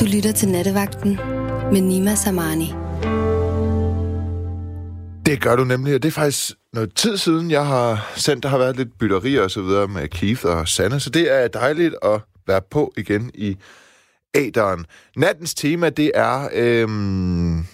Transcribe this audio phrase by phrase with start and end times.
[0.00, 1.14] Du lytter til Nattevagten
[1.72, 2.74] med Nima Samani.
[5.26, 8.42] Det gør du nemlig, og det er faktisk noget tid siden, jeg har sendt.
[8.42, 11.48] Der har været lidt bytterier og så videre med Keith og Sanne, så det er
[11.48, 13.56] dejligt at være på igen i
[14.34, 14.86] æderen.
[15.16, 17.64] Nattens tema, det er øhm,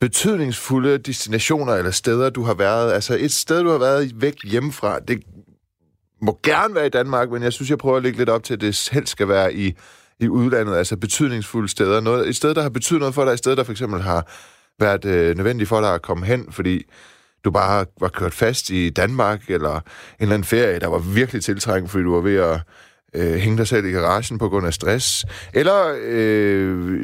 [0.00, 2.92] betydningsfulde destinationer eller steder, du har været.
[2.92, 4.98] Altså et sted, du har været væk hjemmefra.
[4.98, 5.22] Det
[6.22, 8.54] må gerne være i Danmark, men jeg synes, jeg prøver at lægge lidt op til,
[8.54, 9.74] at det helst skal være i,
[10.22, 10.76] i udlandet.
[10.76, 12.00] Altså betydningsfulde steder.
[12.00, 13.32] Noget, et sted, der har betydet noget for dig.
[13.32, 14.26] Et sted, der for eksempel har
[14.80, 16.84] været øh, nødvendigt for dig at komme hen, fordi
[17.44, 19.82] du bare var kørt fast i Danmark, eller en
[20.20, 22.60] eller anden ferie, der var virkelig tiltrængt, fordi du var ved at
[23.14, 27.02] øh, hænge dig selv i garagen på grund af stress, eller øh,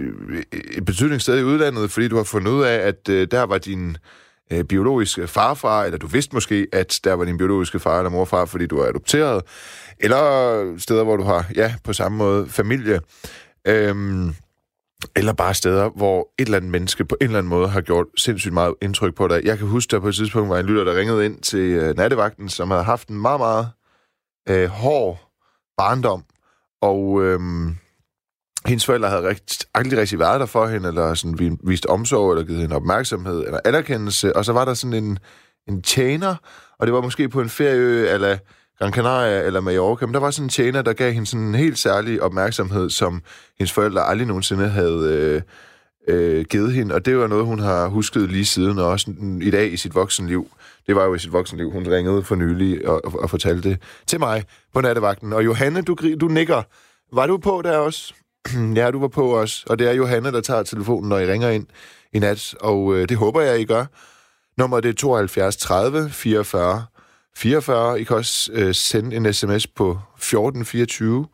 [0.73, 3.97] et betydningssted i udlandet, fordi du har fundet ud af, at øh, der var din
[4.53, 8.45] øh, biologiske farfar, eller du vidste måske, at der var din biologiske far eller morfar,
[8.45, 9.43] fordi du er adopteret,
[10.01, 13.01] eller steder, hvor du har, ja, på samme måde, familie.
[13.67, 14.35] Øhm,
[15.17, 18.07] eller bare steder, hvor et eller andet menneske på en eller anden måde har gjort
[18.17, 19.41] sindssygt meget indtryk på dig.
[19.45, 21.97] Jeg kan huske, der på et tidspunkt var en lytter, der ringede ind til øh,
[21.97, 23.69] nattevagten, som havde haft en meget, meget
[24.49, 25.21] øh, hård
[25.77, 26.25] barndom,
[26.83, 27.41] og øh,
[28.67, 32.47] hendes forældre havde rigt, aldrig rigtig været der for hende, eller sådan vist omsorg, eller
[32.47, 35.19] givet hende opmærksomhed, eller anerkendelse, og så var der sådan en,
[35.69, 36.35] en tjener,
[36.79, 38.39] og det var måske på en ferie, eller
[38.79, 41.55] Gran Canaria eller Mallorca, men der var sådan en tjener, der gav hende sådan en
[41.55, 43.23] helt særlig opmærksomhed, som
[43.59, 45.43] hendes forældre aldrig nogensinde havde
[46.09, 49.15] øh, øh, givet hende, og det var noget, hun har husket lige siden, og også
[49.43, 50.51] i dag i sit voksenliv.
[50.87, 53.79] Det var jo i sit voksenliv, hun ringede for nylig og, og, og fortalte det
[54.07, 55.33] til mig på nattevagten.
[55.33, 56.63] Og Johanne, du, du nikker.
[57.13, 58.15] Var du på der også?
[58.77, 59.65] ja, du var på også.
[59.67, 61.67] Og det er Johanne, der tager telefonen, når I ringer ind
[62.13, 63.85] i nat, og øh, det håber jeg, I gør.
[64.59, 66.85] Nummer det er 72 30 44
[67.39, 68.01] 44.
[68.01, 71.27] I kan også øh, sende en sms på 1424.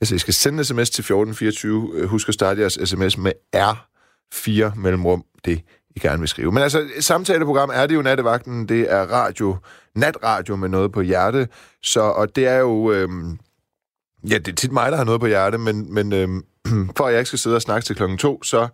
[0.00, 1.90] Altså, I skal sende en sms til 1424.
[1.94, 5.24] Øh, husk at starte jeres sms med R4 mellemrum.
[5.44, 5.62] Det
[5.96, 6.52] I gerne vil skrive.
[6.52, 8.68] Men altså, samtaleprogram er det jo nattevagten.
[8.68, 9.56] Det er radio,
[9.94, 11.48] natradio med noget på hjerte.
[11.82, 12.92] Så, og det er jo...
[12.92, 13.08] Øh,
[14.30, 16.28] ja, det er tit mig, der har noget på hjerte, men, men øh,
[16.96, 18.68] for at jeg ikke skal sidde og snakke til klokken to, så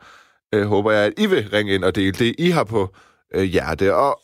[0.54, 2.94] øh, håber jeg, at I vil ringe ind og dele det, I har på
[3.34, 3.94] øh, hjerte.
[3.94, 4.20] Og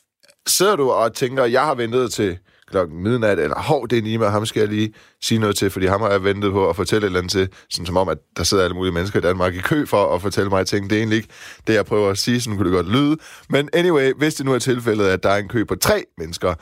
[0.47, 2.39] sidder du og tænker, jeg har ventet til
[2.75, 5.87] klokken midnat, eller hov, det er Nima, ham skal jeg lige sige noget til, fordi
[5.87, 8.19] ham har jeg ventet på at fortælle et eller andet til, sådan som om, at
[8.37, 10.91] der sidder alle mulige mennesker i Danmark i kø for at fortælle mig ting.
[10.91, 11.29] Det er egentlig ikke
[11.67, 13.17] det, jeg prøver at sige, sådan kunne det godt lyde.
[13.49, 16.55] Men anyway, hvis det nu er tilfældet, at der er en kø på tre mennesker,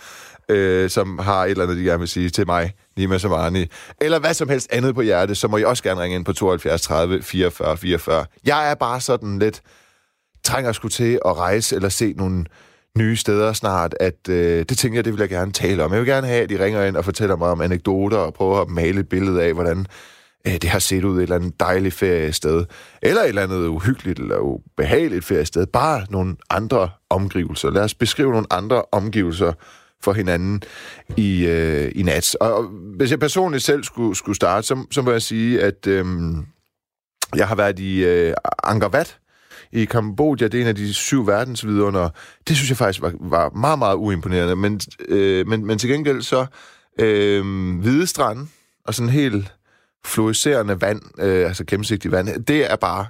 [0.48, 3.66] øh, som har et eller andet, de gerne vil sige til mig, Nima Samani,
[4.00, 6.32] eller hvad som helst andet på hjerte, så må I også gerne ringe ind på
[6.32, 8.26] 72 30 44 44.
[8.44, 9.62] Jeg er bare sådan lidt
[10.44, 12.44] trænger skulle til at rejse eller se nogle
[12.98, 15.92] nye steder snart, at øh, det tænker jeg, det vil jeg gerne tale om.
[15.92, 18.60] Jeg vil gerne have, at de ringer ind og fortæller mig om anekdoter og prøver
[18.60, 19.86] at male et billede af, hvordan
[20.46, 22.64] øh, det har set ud et eller andet dejligt feriested,
[23.02, 25.66] eller et eller andet uhyggeligt eller ubehageligt feriested.
[25.66, 27.70] Bare nogle andre omgivelser.
[27.70, 29.52] Lad os beskrive nogle andre omgivelser
[30.02, 30.62] for hinanden
[31.16, 32.36] i, øh, i nat.
[32.40, 32.64] Og, og
[32.96, 36.04] hvis jeg personligt selv skulle, skulle starte, så, så må jeg sige, at øh,
[37.36, 38.88] jeg har været i øh, Angkor
[39.72, 40.48] i Kambodja.
[40.48, 42.08] Det er en af de syv verdensvidunder.
[42.48, 44.56] Det synes jeg faktisk var, var meget, meget uimponerende.
[44.56, 46.46] Men, øh, men, men til gengæld så
[47.00, 47.44] øh,
[47.80, 48.48] hvide strand
[48.84, 49.52] og sådan helt
[50.04, 53.06] fluorescerende vand, øh, altså gennemsigtig vand, det er bare,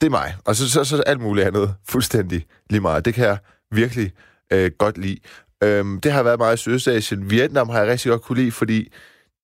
[0.00, 0.36] det er mig.
[0.44, 3.04] Og så, så, så alt muligt andet fuldstændig lige meget.
[3.04, 3.38] Det kan jeg
[3.70, 4.12] virkelig
[4.52, 5.18] øh, godt lide.
[5.62, 7.30] Øh, det har været meget i Sydøstasien.
[7.30, 8.92] Vietnam har jeg rigtig godt kunne lide, fordi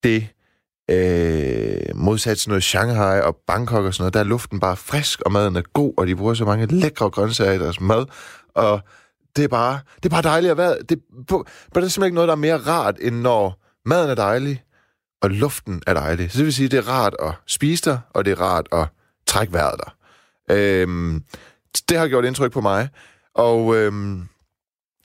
[0.02, 0.28] det
[0.90, 5.20] Øh, modsat sådan noget Shanghai og Bangkok og sådan noget, der er luften bare frisk,
[5.20, 8.06] og maden er god, og de bruger så mange lækre grøntsager i deres mad.
[8.54, 8.80] Og
[9.36, 10.76] det er bare, det er bare dejligt at være.
[10.88, 10.98] Det,
[11.28, 14.14] på, men det er simpelthen ikke noget, der er mere rart, end når maden er
[14.14, 14.62] dejlig,
[15.22, 16.32] og luften er dejlig.
[16.32, 18.86] Så det vil sige, det er rart at spise der, og det er rart at
[19.26, 19.94] trække vejret der.
[20.50, 21.24] Øhm,
[21.88, 22.88] det har gjort indtryk på mig.
[23.34, 24.28] Og øhm,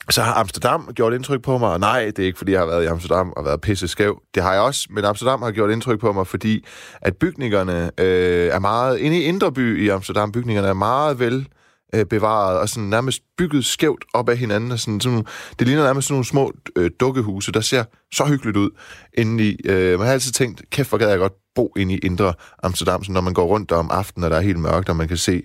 [0.09, 2.67] så har Amsterdam gjort indtryk på mig, og nej, det er ikke, fordi jeg har
[2.67, 4.21] været i Amsterdam og været pisse skæv.
[4.35, 6.65] Det har jeg også, men Amsterdam har gjort indtryk på mig, fordi
[7.01, 8.97] at bygningerne øh, er meget...
[8.97, 11.47] Inde i Indre By i Amsterdam, bygningerne er meget vel
[11.95, 14.71] øh, bevaret og sådan nærmest bygget skævt op af hinanden.
[14.71, 15.25] Og sådan, sådan,
[15.59, 18.69] det ligner nærmest sådan nogle små øh, dukkehuse, der ser så hyggeligt ud
[19.13, 19.57] inde i.
[19.65, 23.03] Øh, man har altid tænkt, kæft, hvor gad jeg godt bo inde i Indre Amsterdam,
[23.03, 25.07] så når man går rundt der om aftenen, og der er helt mørkt, og man
[25.07, 25.43] kan se,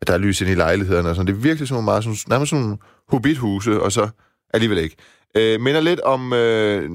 [0.00, 1.08] at der er lys inde i lejlighederne.
[1.08, 1.26] Og sådan.
[1.26, 4.08] Det er virkelig sådan meget, sådan, nærmest sådan hobbithuse, og så
[4.54, 4.96] alligevel ikke.
[5.36, 6.90] Øh, minder lidt om øh,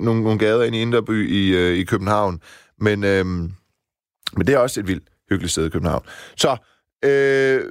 [0.00, 2.40] nogle, nogle gader inde i Inderby i, øh, i København,
[2.80, 6.02] men, øh, men det er også et vildt hyggeligt sted i København.
[6.36, 6.56] Så
[7.04, 7.62] øh,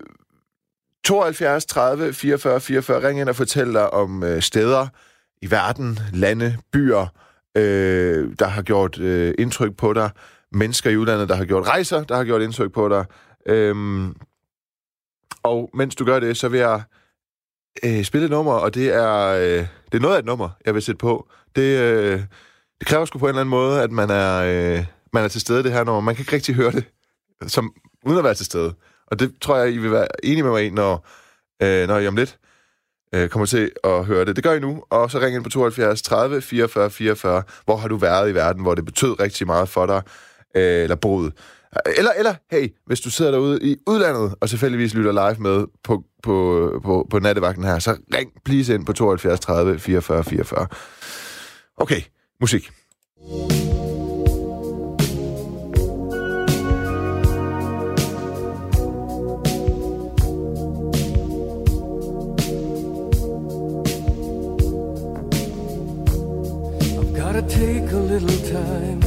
[1.04, 4.88] 72 30 44 44, ring ind og fortæl dig om øh, steder
[5.42, 7.08] i verden, lande, byer,
[7.58, 10.10] øh, der har gjort øh, indtryk på dig,
[10.52, 13.06] mennesker i udlandet, der har gjort rejser, der har gjort indtryk på dig,
[13.48, 14.16] Øhm,
[15.48, 16.82] og mens du gør det, så vil jeg
[17.84, 20.74] øh, spille et nummer, og det er, øh, det er noget af et nummer, jeg
[20.74, 21.28] vil sætte på.
[21.56, 22.22] Det, øh,
[22.80, 25.42] det kræver sgu på en eller anden måde, at man er, øh, man er til
[25.42, 26.02] stede det her nummer.
[26.02, 26.86] Man kan ikke rigtig høre det,
[27.48, 27.74] som,
[28.06, 28.74] uden at være til stede.
[29.08, 31.08] Og det tror jeg, I vil være enige med mig i, når,
[31.64, 32.38] øh, når I om lidt
[33.16, 34.36] øh, kommer til at høre det.
[34.36, 37.44] Det gør I nu, og så ring ind på 72 30 44 44.
[37.66, 40.02] Hvor har du været i verden, hvor det betød rigtig meget for dig,
[40.56, 41.34] øh, eller boet?
[41.98, 46.04] Eller, eller, hey, hvis du sidder derude i udlandet, og tilfældigvis lytter live med på,
[46.24, 50.68] på, på, på nattevagten her, så ring please ind på 72 30 44 44.
[51.78, 52.02] Okay,
[52.42, 52.72] musik.
[67.00, 69.07] I've gotta take a little time,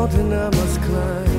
[0.00, 1.29] mountain I must climb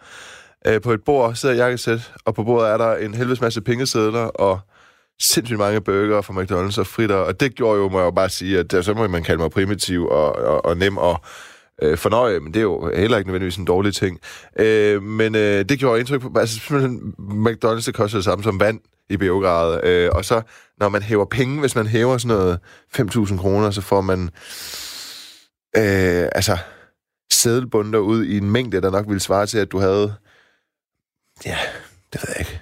[0.67, 4.21] Øh, på et bord sidder jakkesæt, og på bordet er der en helvedes masse pengesedler
[4.21, 4.61] og
[5.21, 7.17] sindssygt mange burger fra McDonald's og fritter.
[7.17, 9.43] Og det gjorde jo, må jeg jo bare sige, at altså, så må man kalde
[9.43, 11.21] mig primitiv og, og, og nem og
[11.83, 14.19] øh, fornøje, men det er jo heller ikke nødvendigvis en dårlig ting.
[14.59, 18.61] Øh, men øh, det gjorde indtryk på, altså simpelthen McDonald's, det koster det samme som
[18.61, 19.85] vand i Beograd.
[19.85, 20.43] Øh, og så,
[20.81, 22.59] når man hæver penge, hvis man hæver sådan noget
[22.99, 24.23] 5.000 kroner, så får man
[25.77, 26.59] øh, altså
[27.33, 30.15] sædelbunder ud i en mængde, der nok ville svare til, at du havde
[31.47, 31.59] ja,
[32.13, 32.61] det ved jeg ikke,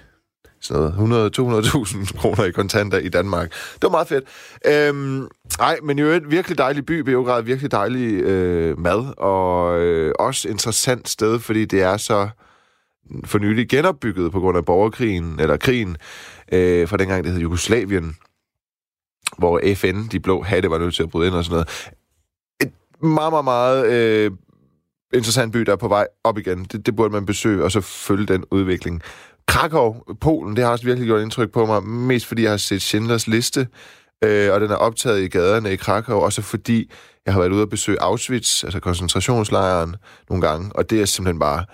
[0.61, 3.51] sådan noget 100-200.000 kroner i kontanter i Danmark.
[3.51, 4.25] Det var meget fedt.
[4.65, 5.27] Øhm,
[5.59, 10.49] ej, men jo et virkelig dejlig by, Beograd, virkelig dejlig øh, mad, og øh, også
[10.49, 12.29] interessant sted, fordi det er så
[13.25, 15.97] for nylig genopbygget på grund af borgerkrigen, eller krigen,
[16.51, 18.15] øh, fra dengang det hed Jugoslavien,
[19.37, 21.91] hvor FN, de blå hatte, var nødt til at bryde ind og sådan noget.
[22.61, 24.31] Et meget, meget, meget øh,
[25.13, 26.63] interessant by, der er på vej op igen.
[26.63, 29.01] Det, det burde man besøge, og så følge den udvikling.
[29.47, 32.81] Krakow, Polen, det har også virkelig gjort indtryk på mig, mest fordi jeg har set
[32.81, 33.67] Schindlers liste,
[34.23, 36.91] øh, og den er optaget i gaderne i Krakow, også fordi
[37.25, 39.95] jeg har været ude og besøge Auschwitz, altså koncentrationslejren,
[40.29, 41.65] nogle gange, og det er simpelthen bare,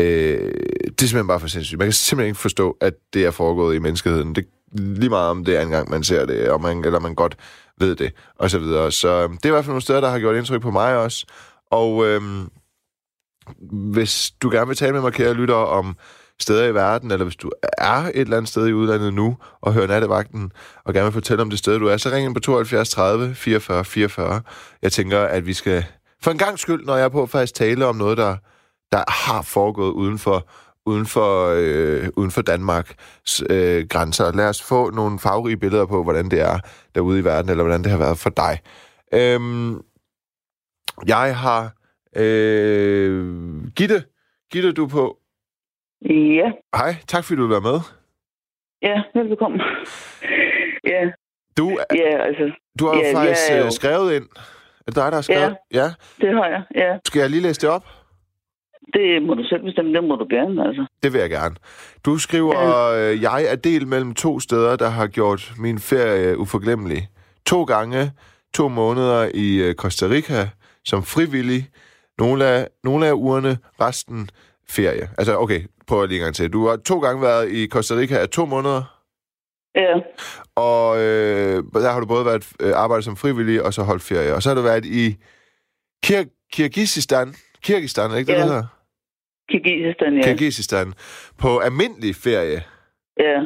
[0.00, 0.52] øh,
[0.84, 1.78] det er simpelthen bare for sindssygt.
[1.78, 4.34] Man kan simpelthen ikke forstå, at det er foregået i menneskeheden.
[4.34, 7.36] Det, lige meget om det er engang, man ser det, og man, eller man godt
[7.78, 8.92] ved det, og så videre.
[8.92, 10.96] Så øhm, det er i hvert fald nogle steder, der har gjort indtryk på mig
[10.96, 11.26] også.
[11.70, 12.22] Og øh,
[13.92, 15.96] hvis du gerne vil tale med mig, kære lytter, om
[16.40, 19.72] steder i verden, eller hvis du er et eller andet sted i udlandet nu, og
[19.72, 20.52] hører nattevagten,
[20.84, 23.34] og gerne vil fortælle om det sted, du er, så ring ind på 72 30
[23.34, 24.42] 44 44.
[24.82, 25.84] Jeg tænker, at vi skal
[26.22, 28.36] for en gang skyld, når jeg er på, faktisk tale om noget, der,
[28.92, 30.48] der har foregået uden for,
[30.86, 34.32] uden for, øh, uden for Danmarks øh, grænser.
[34.32, 36.58] Lad os få nogle farverige billeder på, hvordan det er
[36.94, 38.58] derude i verden, eller hvordan det har været for dig.
[39.14, 39.80] Øhm,
[41.06, 41.72] jeg har
[42.16, 43.26] Øh,
[43.76, 44.04] Gitte,
[44.52, 45.18] Gitte, du på.
[46.10, 46.50] Ja.
[46.76, 47.80] Hej, tak fordi du vil være med.
[48.82, 49.60] Ja, velkommen.
[50.92, 51.10] ja.
[51.58, 53.70] Du, ja, altså, du har ja, faktisk ja, jo.
[53.70, 54.28] skrevet ind.
[54.86, 55.56] Er det dig, der har skrevet?
[55.72, 55.88] Ja, ja,
[56.20, 56.98] det har jeg, ja.
[57.06, 57.84] Skal jeg lige læse det op?
[58.92, 60.86] Det må du selv bestemme, det må du gerne, altså.
[61.02, 61.54] Det vil jeg gerne.
[62.04, 62.58] Du skriver,
[62.96, 63.12] ja.
[63.12, 67.08] øh, jeg er del mellem to steder, der har gjort min ferie uforglemmelig.
[67.46, 68.12] To gange,
[68.54, 70.48] to måneder i øh, Costa Rica
[70.84, 71.68] som frivillig,
[72.18, 74.28] nogle af, nogle af ugerne, resten
[74.68, 75.08] ferie.
[75.18, 76.52] Altså, okay, prøv lige en gang til.
[76.52, 78.98] Du har to gange været i Costa Rica af to måneder.
[79.74, 79.94] Ja.
[80.56, 84.34] Og øh, der har du både været øh, arbejdet som frivillig, og så holdt ferie.
[84.34, 85.16] Og så har du været i
[86.06, 87.34] Kir- Kirgisistan.
[87.62, 88.38] Kirgistan, ikke det, ja.
[88.38, 88.64] der hedder?
[89.52, 90.22] Kirgisistan, ja.
[90.22, 90.94] Kirgisistan.
[91.38, 92.60] På almindelig ferie.
[93.18, 93.38] Ja.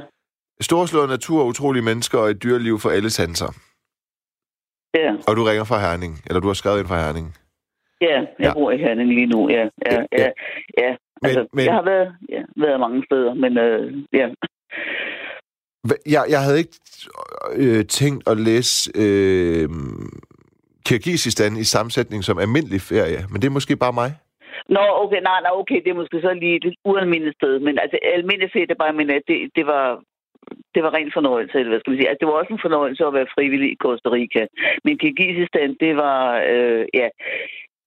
[0.60, 3.50] Storslået natur, utrolige mennesker og et dyreliv for alle sanser.
[4.94, 5.10] Ja.
[5.28, 7.34] Og du ringer fra Herning, eller du har skrevet ind fra Herning.
[8.00, 8.52] Ja, jeg Ja.
[8.52, 9.62] bor i Herning lige nu, ja.
[9.86, 10.28] Ja, Ja, ja,
[10.78, 10.96] ja.
[11.22, 14.28] Altså, men- jeg har været, ja, været mange steder, men øh, ja.
[16.06, 16.76] Jeg, jeg havde ikke
[17.52, 19.68] øh, tænkt at læse øh,
[20.86, 24.14] Kirgisistan i sammensætning som almindelig ferie, men det er måske bare mig.
[24.74, 27.98] Nå, okay, nej, nej, okay, det er måske så lige et ualmindeligt sted, men altså
[28.02, 30.02] almindelig ferie, det bare, men at det, det var,
[30.74, 32.08] det var ren fornøjelse, eller hvad skal man sige.
[32.08, 34.46] Altså, det var også en fornøjelse at være frivillig i Costa Rica.
[34.84, 36.20] Men Kirgisistan, det var,
[36.52, 37.08] øh, ja,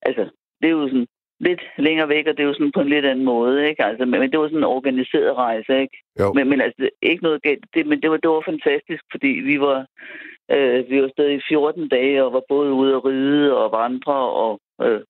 [0.01, 0.23] altså,
[0.59, 1.07] det er jo sådan
[1.39, 3.85] lidt længere væk, og det er jo sådan på en lidt anden måde, ikke?
[3.85, 5.97] Altså, men, men det var sådan en organiseret rejse, ikke?
[6.19, 6.33] Jo.
[6.33, 7.65] Men, men altså, ikke noget galt.
[7.73, 9.85] Det, men det var, det var fantastisk, fordi vi var,
[10.51, 14.19] øh, vi var stadig i 14 dage, og var både ude at ride og vandre,
[14.43, 15.01] og, øh,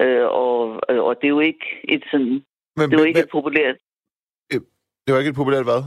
[0.00, 2.44] øh, og, øh, og det er jo ikke et sådan,
[2.76, 3.76] Men, det var men, ikke men, et populært
[5.04, 5.82] det var ikke et populært hvad?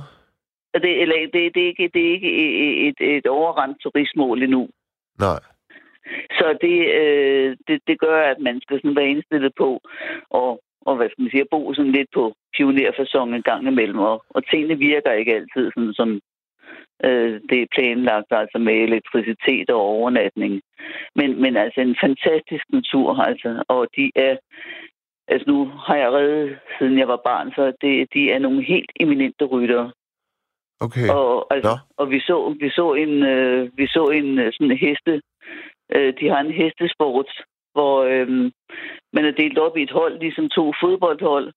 [0.83, 4.69] det, eller, det, det, er ikke, det er ikke et, et, et overrendt turistmål endnu.
[5.19, 5.39] Nej.
[6.37, 9.81] Så det, øh, det, det gør, at man skal sådan være indstillet på
[10.29, 13.99] og, og hvad skal man sige, at bo sådan lidt på pionerfasong en gang imellem.
[13.99, 16.21] Og, og tingene virker ikke altid sådan, som
[17.05, 20.61] øh, det er planlagt, altså med elektricitet og overnatning.
[21.15, 24.35] Men, men altså en fantastisk natur, altså, og de er
[25.29, 28.91] Altså nu har jeg reddet, siden jeg var barn, så det, de er nogle helt
[28.99, 29.91] eminente ryttere.
[30.79, 31.09] Okay.
[31.09, 34.77] Og, altså, og vi så, vi så en, øh, vi så en øh, sådan en
[34.77, 35.21] heste.
[35.95, 37.29] Øh, de har en hestesport,
[37.73, 38.27] hvor øh,
[39.13, 41.53] man er delt op i et hold, ligesom to fodboldhold.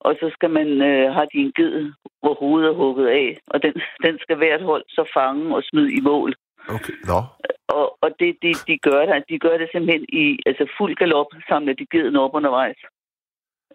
[0.00, 3.38] Og så skal man øh, have de en ged, hvor hovedet er hugget af.
[3.46, 3.74] Og den,
[4.06, 6.34] den skal hvert hold så fange og smide i mål.
[6.68, 6.94] Okay.
[7.10, 7.20] Nå.
[7.68, 11.26] Og, og det, de, de, gør det, de gør det simpelthen i altså fuld galop,
[11.48, 12.80] samler de geden op undervejs.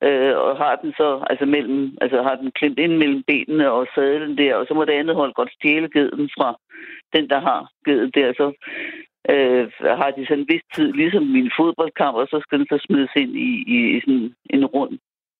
[0.04, 3.88] Øh, og har den så, altså mellem, altså har den klemt ind mellem benene og
[3.96, 6.50] sadlen der, og så må det andet hold godt stjæle geden fra
[7.16, 8.34] den, der har geden der.
[8.40, 8.48] Så
[9.34, 12.78] øh, har de sådan en vis tid, ligesom min fodboldkamp, og så skal den så
[12.86, 14.98] smides ind i, i sådan en rund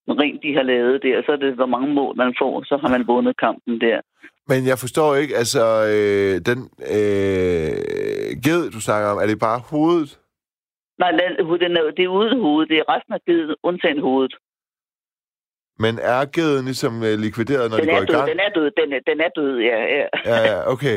[0.08, 2.88] ring, de har lavet der, så er det, hvor mange mål man får, så har
[2.88, 4.00] man vundet kampen der.
[4.48, 6.58] Men jeg forstår ikke, altså, øh, den
[6.96, 10.18] øh, ged, du snakker om, er det bare hovedet?
[10.98, 12.70] Nej, den, den er, det er uden hovedet.
[12.70, 14.34] Det er resten af geden, undtagen hovedet.
[15.78, 18.28] Men er geden ligesom øh, likvideret, når Den de går er i død, gang?
[18.32, 19.78] den er død, den er, den er død, ja.
[19.96, 20.06] ja.
[20.30, 20.96] Ja, ja, okay.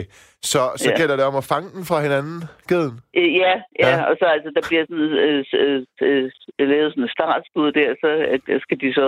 [0.52, 0.98] Så, så Ja.
[1.00, 2.38] gælder det om at fange den fra hinanden,
[2.72, 2.96] geden?
[3.20, 4.04] Øh, Ja, ja, Ja.
[4.10, 8.10] og så altså, der bliver sådan, øh, øh, øh, lavet sådan et startskud der, så
[8.52, 9.06] øh, skal de så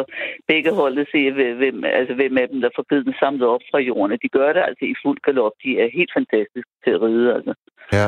[0.47, 1.21] begge holde se,
[1.59, 4.19] hvem- altså, hvem af dem, der får givet den samlet op fra jorden.
[4.23, 5.51] De gør det altså i fuld galop.
[5.63, 7.53] De er helt fantastiske til at ride, altså.
[7.99, 8.07] Ja.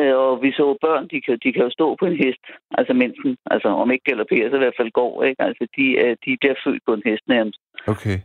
[0.00, 2.44] Øh, og vi så børn, de kan, de kan jo stå på en hest,
[2.78, 5.42] altså mens den, altså om ikke galopperer, så i hvert fald går, ikke?
[5.48, 7.60] Altså, de, er, de bliver født på en hest nærmest.
[7.94, 8.18] Okay.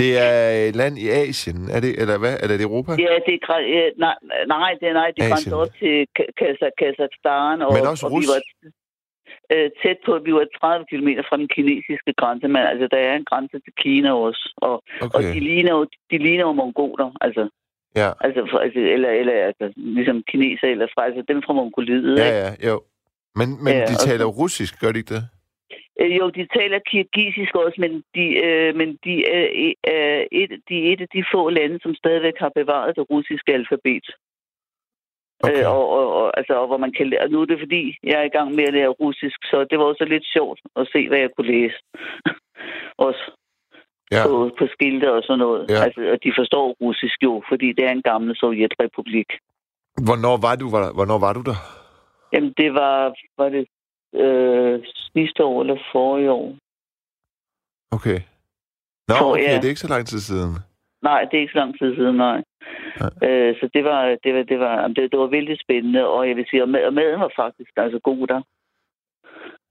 [0.00, 0.34] Det er
[0.68, 2.34] et land i Asien, er det, eller hvad?
[2.42, 2.92] Er det Europa?
[3.06, 4.16] Ja, det er, nej,
[4.54, 7.56] nej, det er, nej, det grænser op til Ka- Kazak- Kazakhstan.
[7.66, 8.40] Og, Men også og vi Rus- var
[9.54, 13.14] øh, tæt på, vi var 30 km fra den kinesiske grænse, men altså, der er
[13.16, 14.44] en grænse til Kina også.
[14.56, 14.74] Og,
[15.04, 15.14] okay.
[15.16, 17.44] og de ligner jo, de ligner jo mongoler, altså.
[18.00, 18.10] Ja.
[18.20, 22.26] Altså, for, altså eller, eller altså, ligesom kineser eller fra, altså dem fra Mongoliet, Ja,
[22.26, 22.38] ikke?
[22.38, 22.82] ja, jo.
[23.38, 25.24] Men, men Ja, de taler jo russisk, gør de ikke det?
[26.00, 29.46] Øh, jo, de taler kirgisisk også, men de, øh, men de er
[29.94, 33.54] øh, et, de er et af de få lande, som stadigvæk har bevaret det russiske
[33.54, 34.06] alfabet.
[35.42, 35.62] Okay.
[35.62, 37.28] Øh, og, og, og, altså, og hvor man kan lære.
[37.28, 39.84] Nu er det fordi, jeg er i gang med at lære russisk, så det var
[39.84, 41.78] også lidt sjovt at se, hvad jeg kunne læse.
[43.06, 43.24] også
[44.16, 44.26] Ja.
[44.26, 45.62] på, på skilte og sådan noget.
[45.70, 45.80] Ja.
[45.84, 49.28] Altså, og de forstår russisk jo, fordi det er en gammel sovjetrepublik.
[50.06, 51.58] Hvornår var du, var, hvornår var du der?
[52.32, 52.96] Jamen, det var,
[53.38, 53.64] var det
[54.22, 54.74] øh,
[55.14, 56.48] sidste år eller forrige år.
[57.96, 58.18] Okay.
[59.08, 59.56] Nå, For- okay, ja.
[59.56, 60.52] det er ikke så lang tid siden.
[61.02, 62.38] Nej, det er ikke så lang tid siden, nej.
[63.00, 63.08] Ja.
[63.28, 66.36] Øh, så det var, det var, det var, det, det var vældig spændende, og jeg
[66.36, 68.40] vil sige, og, mad, og maden var faktisk altså god der.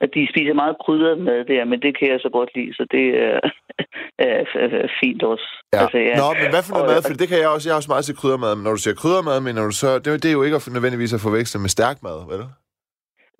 [0.03, 2.83] At de spiser meget krydret mad der, men det kan jeg så godt lide, så
[2.95, 3.39] det er,
[4.27, 5.47] er, er, fint også.
[5.73, 5.81] Ja.
[5.81, 6.15] Altså, ja.
[6.21, 7.01] Nå, men hvad for noget Og- mad?
[7.07, 7.65] For det kan jeg også.
[7.69, 8.55] Jeg har også meget til kryddermad.
[8.55, 9.89] Men når du siger kryddermad, mener du så...
[10.03, 12.43] Det, det er jo ikke at- nødvendigvis at forveksle med stærk mad, vel?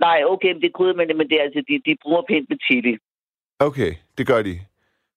[0.06, 2.48] Nej, okay, men det er krydret, men, men det er, altså, de, de bruger pænt
[2.50, 2.94] med chili.
[3.68, 4.56] Okay, det gør de.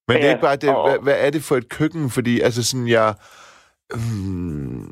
[0.07, 0.69] Men det er Ja, ikke bare det.
[0.75, 2.03] og- Hvad, hvad er det for et køkken?
[2.15, 3.07] Fordi, altså sådan, jeg...
[3.95, 4.87] Hmm,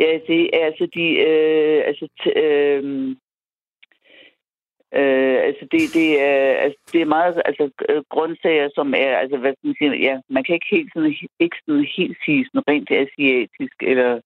[0.00, 1.06] Ja, det er altså de...
[1.28, 2.82] Øh, altså, t- øh,
[4.94, 9.16] øh, altså det, det, er, altså det er meget altså, øh, grøntsager, som er...
[9.16, 10.02] Altså, hvad skal man sige?
[10.08, 14.20] Ja, man kan ikke helt sådan, ikke sådan helt sige sådan rent asiatisk eller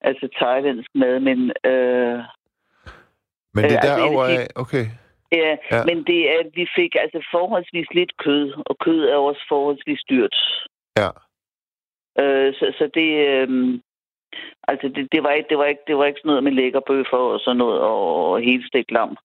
[0.00, 1.38] altså thailandsk mad, men...
[1.70, 2.18] Øh,
[3.54, 4.46] men det Øh, er altså, derovre af...
[4.56, 4.84] Okay.
[5.32, 5.84] ja, Ja.
[5.84, 10.36] men det er, vi fik altså forholdsvis lidt kød, og kød er også forholdsvis dyrt.
[10.98, 11.10] Ja.
[12.22, 13.10] Øh, så, så det...
[13.26, 13.78] Øh,
[14.68, 17.16] Altså, det, det, var ikke, det, var ikke, det var ikke sådan noget med lækkerbøffer
[17.34, 19.16] og sådan noget, og, og helt stegt lam.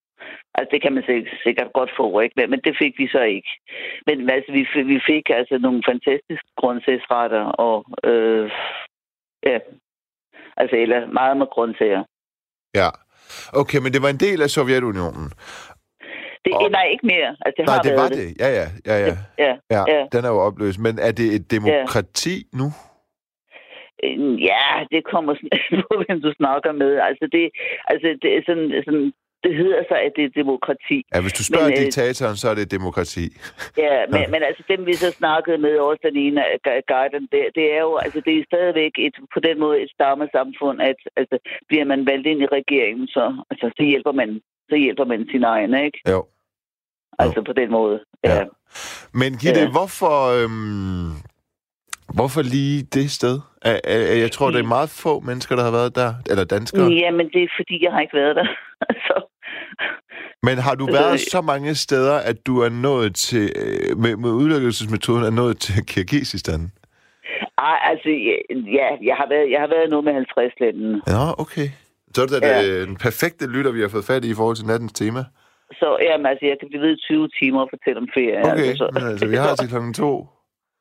[0.56, 1.04] Altså, det kan man
[1.44, 2.34] sikkert, godt få, ikke?
[2.38, 3.50] Men, men det fik vi så ikke.
[4.08, 8.52] Men altså, vi, fik- vi fik altså nogle fantastiske grøntsagsretter, og øh,
[9.50, 9.58] ja,
[10.58, 12.04] altså, eller meget med grøntsager.
[12.76, 12.90] Ja.
[13.62, 15.28] Okay, men det var en del af Sovjetunionen.
[16.46, 17.30] Det, Og- Nej, ikke mere.
[17.46, 18.28] Altså, det Nej, har det været var det.
[18.44, 19.16] Ja, ja, ja, ja.
[19.46, 20.02] Ja, Ja, ja.
[20.14, 20.80] den er jo opløst.
[20.80, 22.68] Men er det et demokrati nu?
[24.04, 26.92] Øh, Ja, det kommer sådan an på, hvem du snakker med.
[27.10, 27.44] Altså, det,
[27.92, 30.98] altså, det er sådan, sådan det hedder sig, at det er demokrati.
[31.14, 33.26] Ja, hvis du spørger Men, øh, diktatoren, så er det et demokrati.
[33.78, 36.42] Ja, men, men altså dem, vi så snakkede med, også den ene
[36.92, 40.82] guiden, det, det er jo, altså det er stadigvæk et, på den måde et stammesamfund,
[40.82, 41.38] at altså,
[41.70, 45.44] bliver man valgt ind i regeringen, så, altså, så hjælper man så hjælper man sin
[45.44, 46.00] egen, ikke?
[46.10, 46.26] Jo.
[47.20, 48.00] Altså på den måde.
[48.24, 48.36] Ja.
[48.36, 48.44] Ja.
[49.14, 49.72] Men Gitte, Ja.
[49.72, 51.12] hvorfor, øhm,
[52.14, 53.40] Hvorfor lige det sted?
[54.24, 56.92] Jeg tror, det er meget få mennesker, der har været der, eller danskere.
[56.92, 58.46] Ja, men det er fordi, jeg har ikke været der.
[59.08, 59.16] så,
[60.44, 64.16] Men har du Altså, været så mange steder, at du er nået til, øh, med,
[64.16, 66.62] med udlæggelsesmetoden, er nået til Kirgisistan?
[67.58, 68.10] ej, altså,
[68.78, 70.88] ja, jeg har været, jeg har været noget med 50 lande.
[71.14, 71.68] Nå, okay.
[72.16, 72.62] Så er det Ja.
[72.62, 72.86] ja.
[72.86, 75.24] den perfekte lytter, vi har fået fat i i forhold til nattens tema.
[75.80, 78.40] Så jamen, altså, jeg kan blive ved i 20 timer og fortælle om ferie.
[78.52, 78.90] Okay, altså, så.
[78.94, 80.28] men altså, vi har til klokken to.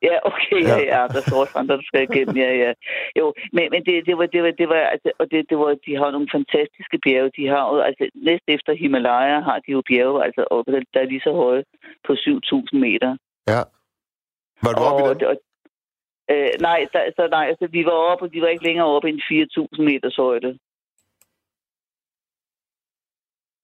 [0.02, 2.72] Ja, okay, ja, ja, der står også andre, du skal igennem, ja, ja.
[3.18, 5.70] Jo, men, men det, det var, det var, det var, altså, og det, det var,
[5.86, 7.30] de har nogle fantastiske bjerge.
[7.36, 11.12] De har jo, altså, næst efter Himalaya har de jo bjerge, altså, oppe, der, er
[11.12, 11.64] lige så høje
[12.06, 13.10] på 7.000 meter.
[13.52, 13.62] Ja.
[14.64, 15.26] Var du oppe i den?
[15.30, 15.36] Og,
[16.32, 19.08] øh, nej, der, så nej, altså, vi var oppe, og de var ikke længere oppe
[19.08, 19.20] end
[19.78, 20.58] 4.000 meters højde.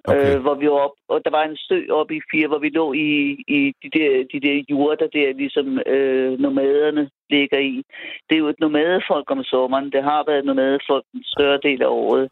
[0.08, 0.34] Okay.
[0.34, 2.68] øh, hvor vi var op, og der var en sø oppe i fire, hvor vi
[2.68, 3.10] lå i,
[3.48, 7.82] i de, der, de der jurter der, ligesom øh, nomaderne ligger i.
[8.26, 9.92] Det er jo et nomadefolk om sommeren.
[9.92, 12.28] Det har været et nomadefolk en større del af året.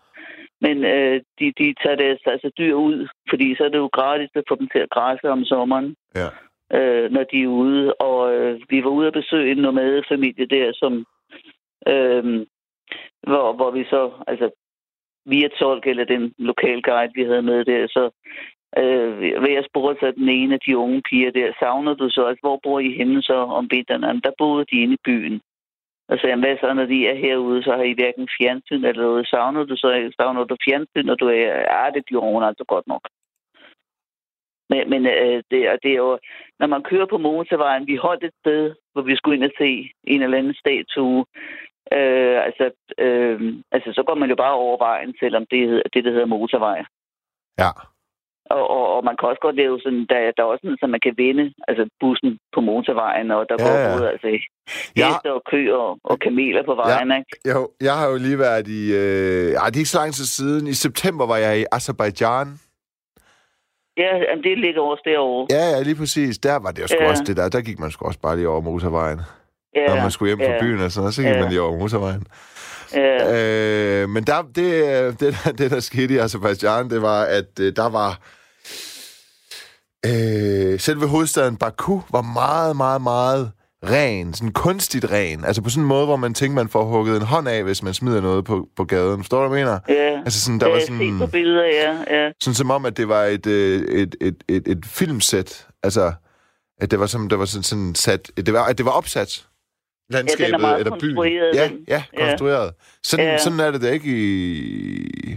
[0.60, 4.30] Men øh, de, de tager deres altså dyr ud, fordi så er det jo gratis
[4.34, 6.28] at få dem til at græsse om sommeren, Ja.
[6.78, 7.94] øh, når de er ude.
[7.94, 10.92] Og øh, vi var ude at besøge en nomadefamilie der, som
[11.92, 12.46] øh,
[13.22, 14.50] hvor, hvor vi så, altså
[15.26, 18.10] via tolk eller den lokale guide, vi havde med der, så
[18.78, 22.24] øh, ved jeg spurgte så den ene af de unge piger der, savner du så,
[22.26, 24.04] altså, hvor bor I henne så om vinteren?
[24.04, 25.40] Jamen, der boede de inde i byen.
[26.08, 29.26] Og sagde, hvad så, når de er herude, så har I hverken fjernsyn eller noget.
[29.26, 32.86] Savner du så, savner du fjernsyn, når du er, ja, det gjorde hun altså godt
[32.86, 33.08] nok.
[34.70, 36.18] Men, men øh, det, og det er jo,
[36.58, 39.90] når man kører på motorvejen, vi holdt et sted, hvor vi skulle ind og se
[40.04, 41.24] en eller anden statue.
[41.92, 42.64] Øh, altså,
[42.98, 43.40] øh,
[43.72, 46.84] altså, så går man jo bare over vejen, selvom det, det der hedder motorvej.
[47.58, 47.70] Ja.
[48.50, 50.86] Og, og, og man kan også godt lave sådan, der, der er også sådan, så
[50.86, 53.92] man kan vende altså bussen på motorvejen, og der Ja, går ja.
[53.96, 54.28] både altså,
[54.96, 55.06] Ja.
[55.08, 57.16] heste og køer og, og kameler på vejen, ja.
[57.18, 57.32] ikke?
[57.52, 58.82] Jo, jeg har jo lige været i...
[59.02, 60.66] Øh, ej, det er ikke så lang tid siden.
[60.66, 62.48] I september var jeg i Azerbaijan.
[63.96, 65.46] Ja, jamen, det ligger også derovre.
[65.56, 66.38] Ja, ja, lige præcis.
[66.38, 67.10] Der var det jo sgu Ja.
[67.10, 67.48] også det der.
[67.48, 69.20] Der gik man sgu også bare lige over motorvejen.
[69.76, 71.40] Ja, Når man skulle hjem fra ja, byen og sådan noget, så gik Ja.
[71.40, 72.26] man lige over motorvejen.
[72.94, 77.22] Ja, Øh, men der, det, øh, det, der, det, der skete i Azerbaijan, det var,
[77.22, 78.18] at øh, der var...
[80.06, 83.50] Øh, selve hovedstaden Baku var meget, meget, meget
[83.84, 84.34] ren.
[84.34, 85.44] Sådan kunstigt ren.
[85.44, 87.82] Altså på sådan en måde, hvor man tænker, man får hugget en hånd af, hvis
[87.82, 89.20] man smider noget på, på gaden.
[89.22, 89.78] Forstår du, hvad jeg mener?
[89.88, 90.18] ja.
[90.18, 91.18] Altså sådan, der Der var sådan...
[91.18, 91.92] på billeder, ja.
[92.16, 92.30] ja.
[92.40, 95.66] Sådan som om, at det var et, øh, et, et, et, et filmsæt.
[95.82, 96.12] Altså,
[96.80, 98.30] at det var, som, det var sådan, sådan sat...
[98.36, 99.44] Det var, at det var opsat.
[100.10, 101.00] Landskabet meget eller byen.
[101.00, 101.84] konstrueret, Ja, den.
[101.88, 102.74] ja, konstrueret.
[103.02, 103.38] Sådan, Ja.
[103.38, 105.36] sådan er det da ikke i...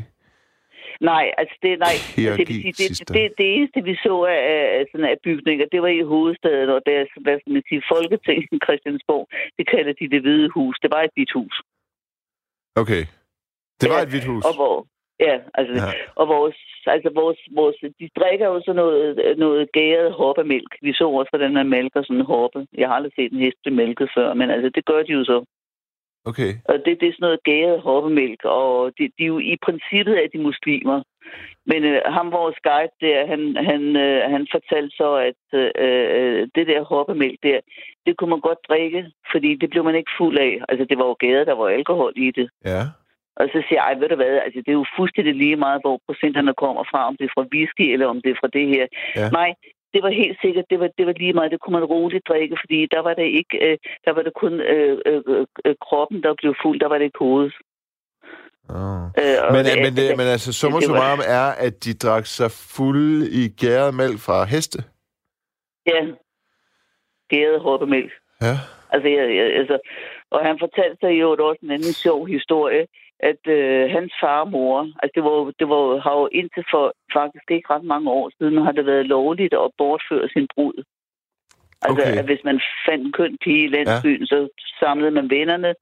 [1.01, 3.13] Nej, altså det, nej, altså, det, det, Kirgisistan.
[3.17, 4.41] det, det, eneste, vi så af,
[4.77, 8.41] af, sådan af bygninger, det var i hovedstaden, og deres, hvad skal man sige, Folketing
[8.65, 9.25] Christiansborg,
[9.57, 10.75] det kalder de det hvide hus.
[10.83, 11.55] Det var et hvidt hus.
[12.81, 13.03] Okay.
[13.81, 14.43] Det var Ja, et hvidt hus.
[14.49, 14.75] Og hvor,
[15.27, 15.85] ja, altså, Ja.
[15.87, 15.93] ja.
[16.19, 20.71] og vores, altså vores, vores, de drikker jo sådan noget, noget gæret hoppemælk.
[20.81, 22.67] Vi så også, hvordan man mælker sådan en hoppe.
[22.77, 25.23] Jeg har aldrig set en hest blive mælket før, men altså, det gør de jo
[25.23, 25.45] så.
[26.29, 26.51] Okay.
[26.65, 30.15] Og det, det er sådan noget gæret hoppemælk, og de, de er jo i princippet
[30.15, 31.03] af de muslimer.
[31.65, 35.43] Men øh, ham, vores guide der, han, han, øh, han fortalte så, at
[35.83, 37.59] øh, det der hoppemælk der,
[38.05, 40.61] det kunne man godt drikke, fordi det blev man ikke fuld af.
[40.69, 42.49] Altså, det var jo gæret, der var alkohol i det.
[42.65, 42.81] Ja.
[43.39, 45.95] Og så siger jeg, ved du hvad, altså, det er jo fuldstændig lige meget, hvor
[46.07, 48.85] procenterne kommer fra, om det er fra whisky, eller om det er fra det her.
[49.15, 49.29] Ja.
[49.39, 49.49] Nej,
[49.93, 52.57] det var helt sikkert, det var, det var lige meget, det kunne man roligt drikke,
[52.63, 55.21] fordi der var det ikke, øh, der var det kun øh, øh,
[55.65, 57.53] øh, kroppen, der blev fuld, der var det ikke hovedet.
[58.69, 59.03] Oh.
[59.21, 62.25] Øh, Men, det- men, det, men altså, summa det var- summarum er, at de drak
[62.25, 64.79] sig fulde i gæret mælk fra heste.
[65.91, 65.99] Ja,
[67.33, 68.11] gæret hoppemælk.
[68.41, 68.55] Ja.
[68.93, 69.77] Altså, jeg, jeg, altså,
[70.31, 72.87] og han fortalte sig jo også en anden sjov historie,
[73.19, 76.93] at øh, hans far og mor, altså det var, det var, har jo indtil for
[77.13, 80.83] faktisk ikke ret mange år siden, har det været lovligt at bortføre sin brud.
[81.81, 82.17] Altså, okay.
[82.19, 84.25] at hvis man fandt en køn pige i landsbyen, ja.
[84.25, 84.47] så
[84.79, 85.73] samlede man vennerne,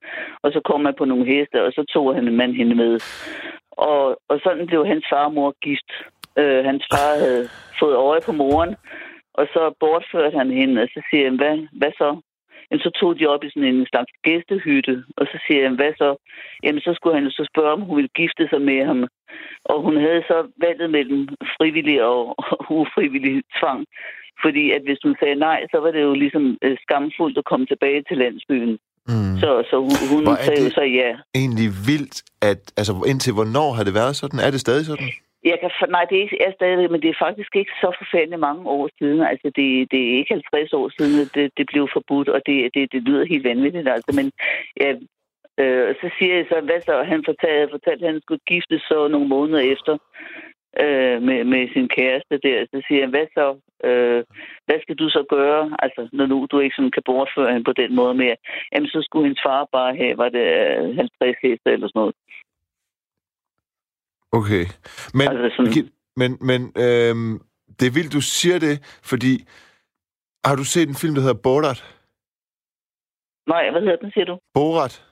[0.43, 2.99] og så kom man på nogle heste, og så tog han man hende med.
[3.71, 5.91] Og, og sådan blev hans far og mor gift.
[6.37, 8.75] Øh, hans far havde fået øje på moren,
[9.33, 12.21] og så bortførte han hende, og så siger han, hvad, hvad så?
[12.67, 15.93] Jamen, så tog de op i sådan en slags gæstehytte, og så siger han, hvad
[15.97, 16.09] så?
[16.63, 18.99] Jamen, så skulle han jo så spørge, om hun ville gifte sig med ham.
[19.71, 21.21] Og hun havde så valget mellem
[21.57, 22.19] frivillig og,
[22.81, 23.81] ufrivillig tvang.
[24.43, 27.65] Fordi at hvis hun sagde nej, så var det jo ligesom øh, skamfuldt at komme
[27.65, 28.73] tilbage til landsbyen.
[29.07, 29.35] Mm.
[29.41, 31.11] Så, så hun, hun sagde jo så ja.
[31.41, 32.17] Egentlig vildt,
[32.49, 32.61] at...
[32.79, 34.39] Altså, indtil hvornår har det været sådan?
[34.39, 35.09] Er det stadig sådan?
[35.51, 37.89] Jeg kan, for- nej, det er, ikke, er stadig, men det er faktisk ikke så
[38.01, 39.21] forfærdelig mange år siden.
[39.31, 42.55] Altså, det, det er ikke 50 år siden, at det, det blev forbudt, og det,
[42.75, 43.87] det, det lyder helt vanvittigt.
[43.87, 44.27] Altså, men
[44.81, 44.89] ja,
[45.63, 47.03] øh, så siger jeg så, hvad så?
[47.03, 49.93] Han fortalte, fortalte at han skulle giftes så nogle måneder efter
[50.83, 52.65] øh, med, med sin kæreste der.
[52.71, 53.47] Så siger jeg, hvad så?
[53.89, 54.23] Øh,
[54.65, 55.63] hvad skal du så gøre?
[55.79, 58.35] Altså, når nu du ikke sådan kan bortføre hende på den måde mere.
[58.71, 60.45] Jamen, så skulle hendes far bare have, var det
[60.79, 62.15] øh, 50 heste eller sådan noget.
[64.31, 64.65] Okay.
[65.13, 67.41] Men, Altså sådan- men, men øhm,
[67.79, 69.47] det er vildt, du siger det, fordi
[70.45, 71.79] har du set en film, der hedder Borat?
[73.47, 74.39] Nej, hvad hedder den, siger du?
[74.53, 75.03] Borat?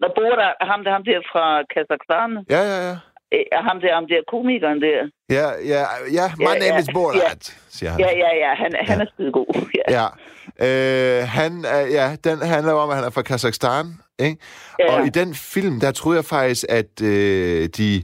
[0.00, 2.96] Når bor der ham der, ham der fra Kazakhstan, Ja, ja, ja.
[3.34, 4.98] øh, ham der, ham der komikeren der.
[5.38, 5.82] Ja, ja,
[6.18, 7.28] ja, my Ja, name ja, is Borat, ja.
[7.76, 8.00] siger han.
[8.00, 8.82] Ja, ja, ja, han, ja.
[8.90, 9.46] han er skide god.
[9.78, 9.86] Ja.
[9.98, 10.06] Ja.
[10.66, 13.86] Øh, han er, ja, den handler om, at han er fra Kazakhstan,
[14.18, 14.36] ikke?
[14.78, 14.92] Ja.
[15.00, 18.02] Og i den film, der troede jeg faktisk, at øh, de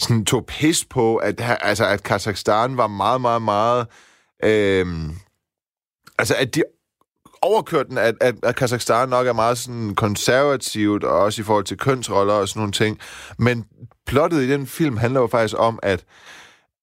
[0.00, 3.86] sådan tog pis på, at, altså, at Kazakhstan var meget, meget, meget...
[4.44, 4.86] Øh,
[6.18, 6.62] altså, at de
[7.42, 11.64] overkørte den, at, at, at Kazakhstan nok er meget sådan konservativt, og også i forhold
[11.64, 12.98] til kønsroller og sådan nogle ting.
[13.38, 13.64] Men
[14.06, 16.04] plottet i den film handler jo faktisk om, at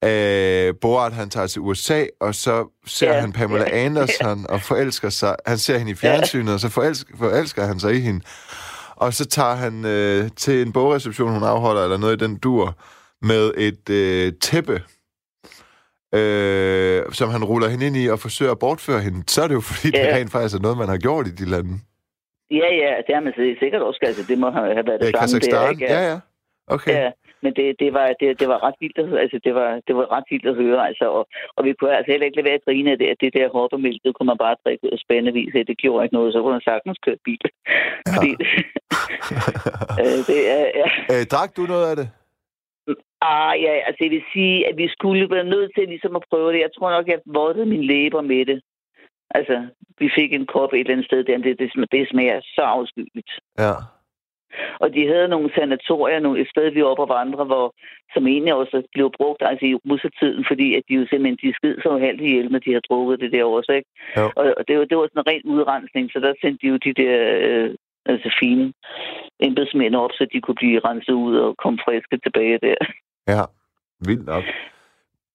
[0.04, 4.62] øh, Borat han tager til USA, og så ser Ja, han Pamela ja, Anderson og
[4.62, 5.36] forelsker sig.
[5.46, 8.22] Han ser hende i fjernsynet, og så forelsker, forelsker han sig i hende.
[8.96, 12.76] Og så tager han øh, til en bogreception, hun afholder, eller noget i den dur,
[13.22, 14.78] med et øh, tæppe,
[16.20, 19.20] øh, som han ruller hende ind i og forsøger at bortføre hende.
[19.28, 20.02] Så er det jo fordi, ja.
[20.02, 20.16] det Ja.
[20.18, 21.74] rent faktisk er noget, man har gjort i de lande.
[22.52, 24.00] Ja, ja, det har man sikkert også.
[24.10, 25.86] Altså, det må have været det Øh, samme der, ikke?
[25.94, 26.18] Ja, ja.
[26.76, 26.92] Okay.
[27.00, 27.12] Ja,
[27.44, 30.06] men det, det, var, det, det var ret vildt at, altså, det var, det var
[30.16, 31.24] ret vildt at høre, altså, og,
[31.58, 33.50] og vi kunne altså heller ikke lade være at grine af det, at det der
[33.58, 36.40] hoppemælk, det kunne man bare drikke ud af spændevis af, det gjorde ikke noget, så
[36.42, 37.44] kunne man sagtens køre bil.
[37.48, 38.12] Ja.
[38.16, 38.32] Fordi,
[40.02, 40.88] øh, det er, ja.
[41.14, 42.08] øh, drak du noget af det?
[43.22, 46.54] Ah, ja, altså jeg vil sige, at vi skulle være nødt til ligesom at prøve
[46.54, 46.60] det.
[46.60, 48.62] Jeg tror nok, jeg vottede mine læber med det.
[49.30, 49.68] Altså,
[50.00, 53.32] vi fik en kop et eller andet sted der, det, det, det smager så afskyeligt.
[53.60, 53.74] Ja.
[54.80, 57.74] Og de havde nogle sanatorier, nogle, et sted, vi var oppe og vandre, hvor,
[58.14, 61.76] som egentlig også blev brugt altså i russetiden, fordi at de jo simpelthen, de skid
[61.84, 63.90] så halvt ihjel, når de har drukket det der også, ikke?
[64.18, 64.32] Jo.
[64.36, 66.78] Og, og det, var, det var sådan en ren udrensning, så der sendte de jo
[66.78, 67.16] de der
[67.48, 67.76] øh,
[68.06, 68.74] altså fine
[69.40, 72.76] embedsmænd op, så de kunne blive renset ud og komme friske tilbage der.
[73.28, 73.42] Ja.
[74.00, 74.44] Vildt nok.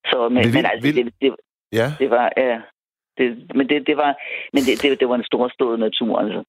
[0.06, 0.96] Så, men, Det er men altså, vildt.
[1.06, 1.36] det, det,
[1.72, 1.92] Ja.
[1.98, 2.60] det var, ja,
[3.18, 4.16] det, men det, det var,
[4.52, 6.44] men det, det, det var en storstået natur, altså.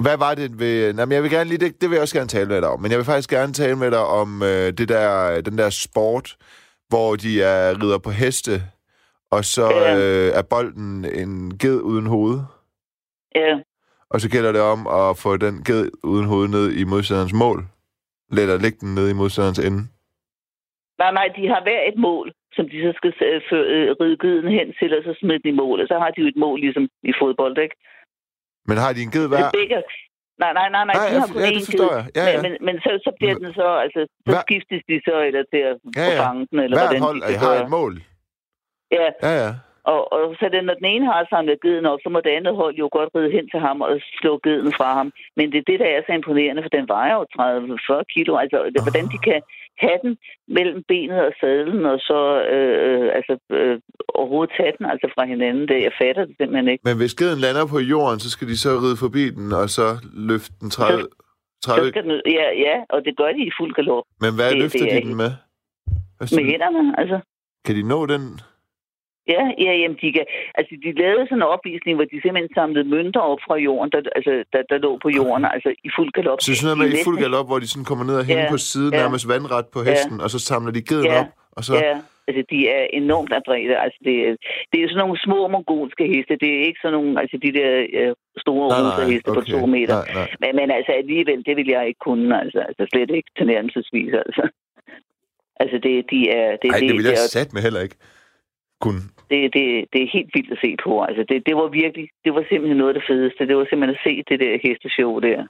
[0.00, 0.94] Hvad var det ved...
[0.94, 1.58] Jamen, jeg vil gerne lige...
[1.58, 2.80] Det, det vil jeg også gerne tale med dig om.
[2.80, 6.36] Men jeg vil faktisk gerne tale med dig om øh, det der, den der sport,
[6.88, 8.62] hvor de er rider på heste,
[9.30, 9.96] og så Ja.
[9.98, 12.38] øh, er bolden en ged uden hoved.
[13.34, 13.58] Ja,
[14.10, 17.64] Og så gælder det om at få den ged uden hoved ned i modstanderens mål.
[18.32, 19.86] Eller lægge den ned i modstanderens ende.
[21.02, 24.16] Nej, nej, de har hver et mål, som de så skal øh, føre, øh, ride
[24.24, 25.76] gyden hen til, og så smide den i mål.
[25.82, 27.76] Og så har de jo et mål, ligesom i fodbold, ikke?
[28.68, 29.42] Men har de en ged hver?
[29.44, 29.76] Det begge,
[30.42, 31.96] nej, nej, nej, nej, Nej, de har kun ja, det forstår ged.
[31.98, 32.04] jeg.
[32.18, 32.36] Ja, ja.
[32.42, 35.42] Men, men, men så, så bliver den så, altså, så Hver- skiftes de så, eller
[35.52, 36.18] til at Ja, ja.
[36.24, 37.62] fange den, eller Hvert hvordan hold de har gøre.
[37.64, 37.92] et mål.
[38.98, 39.50] Ja, Ja, ja.
[39.94, 42.54] Og, og så den, når den ene har samlet geden op, så må det andet
[42.62, 45.08] hold jo godt ride hen til ham og slå geden fra ham.
[45.36, 47.24] Men det er det, der er så imponerende, for den vejer jo
[48.00, 48.32] 30-40 kilo.
[48.42, 49.38] Altså, det, hvordan de kan
[49.84, 50.12] have den
[50.56, 52.20] mellem benet og sadlen, og så
[52.54, 53.74] øh, altså, øh,
[54.18, 55.68] overhovedet tage den altså fra hinanden.
[55.68, 56.82] Det, jeg fatter det simpelthen ikke.
[56.88, 59.86] Men hvis geden lander på jorden, så skal de så ride forbi den, og så
[60.30, 61.02] løfte den 30...
[61.64, 64.50] Så 30 skal den, ja, ja, og det gør de i fuld galop men hvad
[64.50, 65.30] det- løfter det de den med?
[66.16, 66.50] Hvad med synes du?
[66.50, 66.98] hænderne.
[67.00, 67.18] Altså.
[67.64, 68.22] Kan de nå den?
[69.34, 70.24] Ja, ja, jamen, de, kan,
[70.58, 74.00] altså, de lavede sådan en opvisning, hvor de simpelthen samlede mønter op fra jorden, der,
[74.18, 76.38] altså, der, der lå på jorden, altså i fuld galop.
[76.40, 78.50] Så sådan noget med i fuld galop, hvor de sådan kommer ned og hænger Ja,
[78.54, 79.00] på siden, ja.
[79.02, 81.72] nærmest vandret på hesten, og så samler de geden Ja, op, og så...
[81.86, 81.94] Ja,
[82.28, 83.76] altså de er enormt adrede.
[83.86, 84.36] Altså det, er-
[84.70, 86.32] det er sådan nogle små mongolske heste.
[86.44, 88.12] Det er ikke sådan nogle, altså de der øh,
[88.44, 89.98] store russe heste på to meter.
[90.00, 90.28] Nej, nej.
[90.42, 92.40] Men, men altså alligevel, det vil jeg ikke kunne.
[92.42, 94.12] Altså, altså slet ikke tilnærmelsesvis.
[94.26, 94.42] Altså,
[95.62, 97.96] altså det, de er, det, Ej, det vil jeg det, sat med heller ikke
[98.84, 99.02] kunne.
[99.30, 100.92] Det, det, det er helt vildt at se på.
[101.08, 103.46] Altså det, det var virkelig, det var simpelthen noget af det fedeste.
[103.48, 105.40] Det var simpelthen at se det der hesteshow der.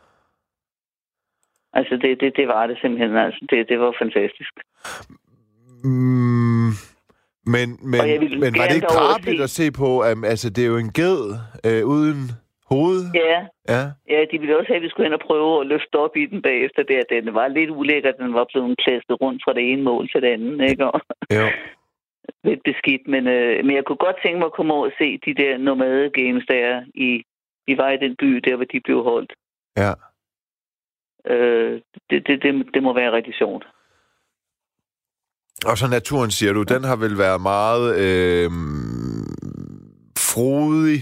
[1.72, 3.16] Altså det, det, det var det simpelthen.
[3.16, 4.52] Altså det, det var fantastisk.
[5.84, 6.70] Mm,
[7.54, 8.00] men, men,
[8.42, 9.88] men var det ikke se- at se på?
[10.12, 11.22] Um, altså, det er jo en ged
[11.66, 12.20] øh, uden
[12.70, 13.00] hoved.
[13.14, 13.38] Ja,
[13.74, 13.82] Ja.
[14.08, 16.26] Ja, de ville også have, at vi skulle hen og prøve at løfte op i
[16.26, 17.02] den bagefter der.
[17.10, 20.28] Den var lidt ulækker, den var blevet klæstet rundt fra det ene mål til det
[20.28, 20.86] andet, ikke?
[20.86, 21.00] Og
[21.38, 21.46] Jo.
[22.44, 25.18] Lidt beskidt, men, øh, men jeg kunne godt tænke mig at komme over og se
[25.26, 27.10] de der nomade games der i,
[27.68, 29.32] de var i den by, der hvor de blev holdt.
[29.76, 29.92] Ja.
[31.32, 31.80] Øh,
[32.10, 33.66] det, det, det, det må være rigtig sjovt.
[35.66, 38.50] Og så naturen, siger du, den har vel været meget øh,
[40.18, 41.00] frodig.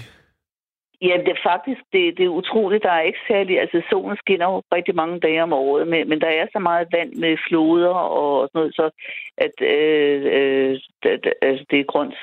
[1.02, 2.82] Ja, det er faktisk det, det er utroligt.
[2.82, 3.61] Der er ikke særlig...
[3.61, 6.88] Altså, solen skinner jo rigtig mange dage om året, men, men der er så meget
[6.92, 8.90] vand med floder og sådan noget, så
[9.37, 12.14] at øh, øh, det, altså, det er grønt.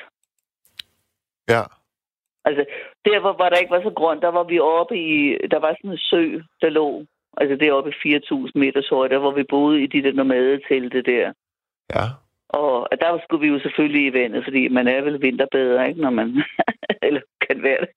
[1.48, 1.62] Ja.
[2.44, 2.64] Altså,
[3.04, 5.36] der hvor, hvor der ikke var så grønt, der var vi oppe i...
[5.50, 7.04] Der var sådan en sø, der lå...
[7.36, 11.02] Altså, det er oppe i 4.000 meters højde, hvor vi boede i de der nomadetelte
[11.02, 11.32] der.
[11.94, 12.06] Ja.
[12.48, 16.10] Og der skulle vi jo selvfølgelig i vandet, fordi man er vel vinterbader, ikke, når
[16.10, 16.42] man...
[17.06, 17.88] eller kan være det.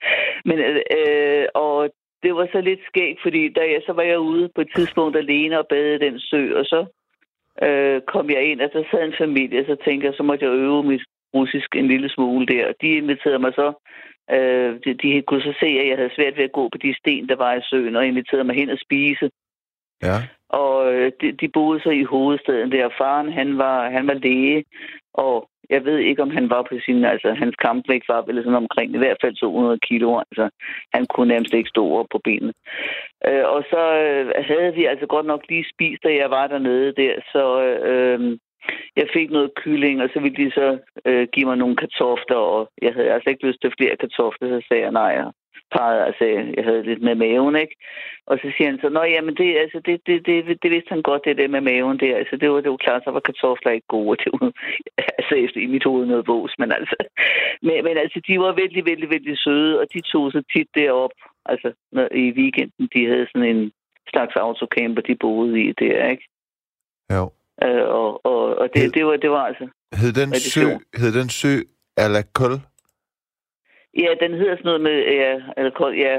[0.45, 0.57] Men,
[0.97, 1.89] øh, og
[2.23, 5.17] det var så lidt skægt, fordi da jeg, så var jeg ude på et tidspunkt
[5.17, 6.85] alene og badede den sø, og så
[7.63, 10.45] øh, kom jeg ind, og så sad en familie, og så tænkte jeg, så måtte
[10.45, 11.01] jeg øve mit
[11.33, 12.73] russisk en lille smule der.
[12.81, 13.73] De inviterede mig så,
[14.31, 16.95] øh, de, de kunne så se, at jeg havde svært ved at gå på de
[16.99, 19.29] sten, der var i søen, og inviterede mig hen og spise.
[20.03, 20.17] Ja.
[20.49, 22.89] Og øh, de, de boede så i hovedstaden der.
[22.97, 24.65] Faren, han var, han var læge,
[25.13, 27.05] og jeg ved ikke, om han var på sin...
[27.05, 30.19] Altså, hans kampvægt var vel sådan omkring i hvert fald 200 kilo.
[30.19, 30.49] Altså,
[30.93, 32.53] han kunne nærmest ikke stå over på benene.
[33.27, 36.93] Øh, og så øh, havde vi altså godt nok lige spist, da jeg var dernede
[37.01, 37.13] der.
[37.31, 37.43] Så
[37.91, 38.37] øh,
[38.95, 42.69] jeg fik noget kylling, og så ville de så øh, give mig nogle kartofler, og
[42.81, 45.21] jeg havde altså ikke lyst til flere kartofler, så sagde jeg nej.
[45.25, 45.33] Og
[45.75, 46.23] pegede, altså,
[46.57, 47.75] jeg havde lidt med maven, ikke?
[48.29, 51.01] Og så siger han så, nå jamen, det, altså, det, det, det, det vidste han
[51.09, 52.15] godt, det der med maven der.
[52.21, 54.17] Altså, det var, det var klart, så var kartofler ikke gode.
[54.23, 54.51] Det var,
[55.19, 56.95] altså, efter i mit hoved noget vås, men altså,
[57.65, 61.15] men, men altså, de var vældig, vældig, vældig søde, og de tog så tit derop,
[61.45, 63.71] altså, når, i weekenden, de havde sådan en
[64.11, 66.25] slags autocamper, de boede i der, ikke?
[67.15, 67.23] Jo.
[67.63, 69.67] Øh, og, og, og det, det, var, det var altså...
[70.01, 70.65] Hed den sø,
[70.99, 71.53] hed den sø
[71.97, 72.55] Alakul?
[73.97, 74.91] Ja, den hedder sådan noget med...
[74.91, 76.15] Ja, alkohol, ja.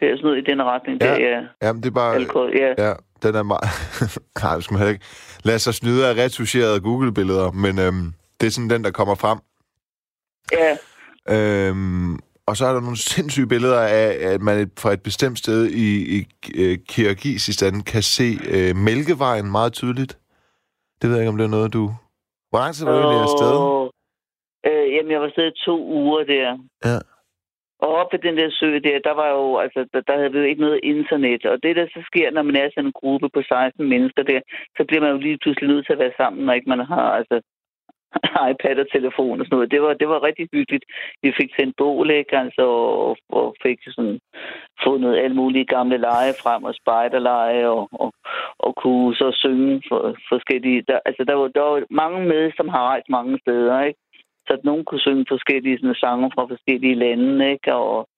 [0.00, 1.06] Det er sådan noget i den retning Ja.
[1.06, 1.40] der, ja.
[1.62, 2.14] Jamen, det er bare...
[2.14, 2.86] Alkohol, ja.
[2.88, 2.92] Ja,
[3.22, 3.64] den er meget...
[4.42, 5.04] Nej, det skal man ikke
[5.44, 9.38] lade sig snyde af retuscherede Google-billeder, men øhm, det er sådan den, der kommer frem.
[10.52, 10.76] Ja,
[11.30, 15.66] Øhm, og så er der nogle sindssyge billeder af, at man fra et bestemt sted
[15.66, 20.18] i, i øh, Kirgisistan kan se øh, Mælkevejen meget tydeligt.
[21.02, 21.94] Det ved jeg ikke, om det er noget, du...
[22.50, 23.85] Hvor lang tid var du egentlig afsted?
[24.66, 26.58] Øh, jamen, jeg var i to uger der.
[26.84, 26.98] Ja.
[27.78, 30.38] Og oppe ved den der sø der, der var jo, altså, der, der havde vi
[30.38, 31.44] jo ikke noget internet.
[31.46, 34.40] Og det, der så sker, når man er sådan en gruppe på 16 mennesker der,
[34.76, 37.06] så bliver man jo lige pludselig nødt til at være sammen, når ikke man har,
[37.18, 37.40] altså,
[38.50, 39.70] iPad og telefon og sådan noget.
[39.70, 40.84] Det var, det var rigtig hyggeligt.
[41.22, 42.38] Vi fik sendt bål, ikke?
[42.38, 42.62] Altså,
[43.06, 44.20] og, og fik sådan
[44.84, 48.12] fundet alle mulige gamle lege frem og spejderlege og, og,
[48.58, 50.84] og kunne så synge for, forskellige...
[50.88, 54.00] Der, altså, der var, der var mange med, som har rejst mange steder, ikke?
[54.46, 57.74] Så at nogen kunne synge forskellige sådan, sange fra forskellige lande, ikke?
[57.74, 58.08] Og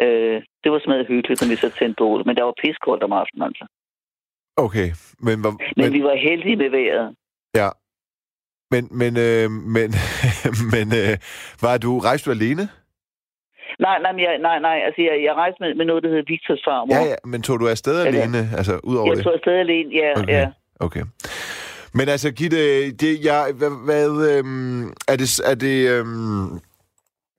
[0.00, 2.22] øh, det var smadret hyggeligt, når vi så tændte bål.
[2.26, 3.64] Men der var piskoldt om aftenen, altså.
[4.56, 4.88] Okay,
[5.26, 5.40] men...
[5.40, 7.14] Hvor, Men, men vi var heldige med vejret.
[7.60, 7.68] Ja.
[8.70, 9.88] Men, men, øh, men,
[10.74, 11.14] men øh,
[11.62, 12.64] var du, rejste du alene?
[13.86, 14.78] Nej, nej, jeg, nej, nej.
[14.86, 16.94] Altså, jeg, jeg rejste med, med noget, der hedder Victors farmor.
[16.94, 18.38] Ja, ja, men tog du afsted Ja, alene?
[18.56, 19.24] Altså, ud over Jeg det?
[19.24, 20.32] tog afsted alene, ja, Okay.
[20.32, 20.50] ja.
[20.80, 21.02] Okay.
[21.94, 26.60] Men altså, Gitte, det, jeg, hvad, hvad øhm, er det, er det øhm,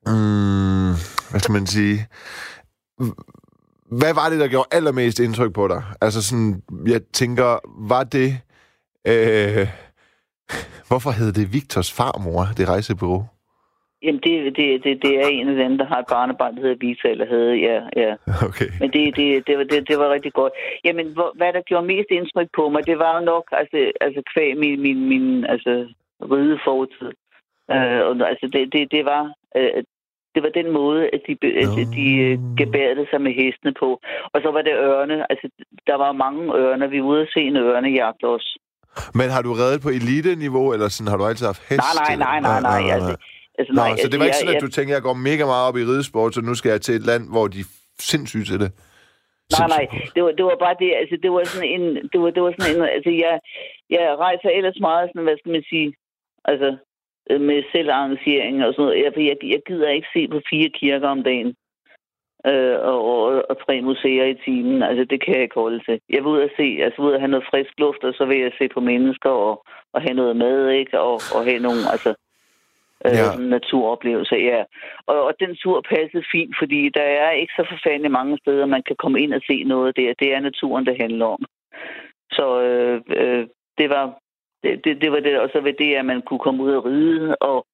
[0.06, 0.94] mm,
[1.30, 2.06] hvad skal man sige,
[3.90, 5.82] hvad var det, der gjorde allermest indtryk på dig?
[6.00, 7.58] Altså sådan, jeg tænker,
[7.88, 8.40] var det,
[9.06, 9.68] øh,
[10.88, 13.26] hvorfor hed det Victors farmor, det rejsebureau?
[14.02, 16.82] Jamen, det, det, det, det er en af dem, der har et barnebarn, der hedder
[16.84, 18.12] Vita, eller havde, ja, ja.
[18.48, 18.70] Okay.
[18.80, 20.52] Men det, det, det, var, det, det var rigtig godt.
[20.84, 24.20] Jamen, hvor, hvad der gjorde mest indtryk på mig, det var jo nok, altså, altså
[24.32, 25.72] kvæg min, min, min altså,
[26.32, 27.12] ride fortid.
[27.74, 29.22] Øh, og, altså, det, det, det var...
[29.56, 29.82] Øh,
[30.34, 31.32] det var den måde, at de,
[31.62, 33.88] at de øh, gebærede sig med hestene på.
[34.32, 35.16] Og så var det ørne.
[35.32, 35.46] Altså,
[35.86, 36.86] der var mange ørner.
[36.86, 38.58] Vi var ude at se en ørnejagt også.
[39.14, 41.80] Men har du reddet på elite-niveau, eller sådan, har du altid haft hest?
[41.80, 42.94] Nej, nej, nej, nej, nej.
[42.96, 43.16] Altså,
[43.60, 45.16] altså, Nå, nej, så det var ikke jeg- sådan, at jeg- du tænker, jeg går
[45.28, 47.70] mega meget op i ridesport, så nu skal jeg til et land, hvor de er
[48.10, 48.70] sindssygt til det.
[49.58, 49.84] Nej, nej,
[50.14, 52.52] det var, det var bare det, altså det var sådan en, det var, det var
[52.58, 53.34] sådan en, altså jeg,
[53.96, 55.88] jeg rejser ellers meget sådan, hvad skal man sige,
[56.50, 56.68] altså
[57.30, 59.02] øh, med selvarrangering og sådan noget.
[59.04, 61.50] Jeg, jeg, jeg gider ikke se på fire kirker om dagen
[62.46, 64.82] øh, og, og, og tre museer i timen.
[64.82, 66.00] Altså det kan jeg ikke holde til.
[66.14, 68.38] Jeg vil ud og se, altså ud og have noget frisk luft, og så vil
[68.40, 69.54] jeg se på mennesker og,
[69.94, 71.00] og have noget mad, ikke?
[71.00, 72.10] Og, og have nogle, altså
[73.06, 73.36] øh, Ja.
[73.36, 74.64] naturoplevelser, ja.
[75.06, 78.82] Og, og den tur passede fint, fordi der er ikke så forfærdeligt mange steder, man
[78.82, 80.14] kan komme ind og se noget der.
[80.18, 81.42] Det er naturen, det handler om.
[82.32, 83.46] Så øh, øh,
[83.78, 84.04] det var
[84.62, 86.84] det, det, det var det, og så ved det, at man kunne komme ud og
[86.84, 87.66] ride, og,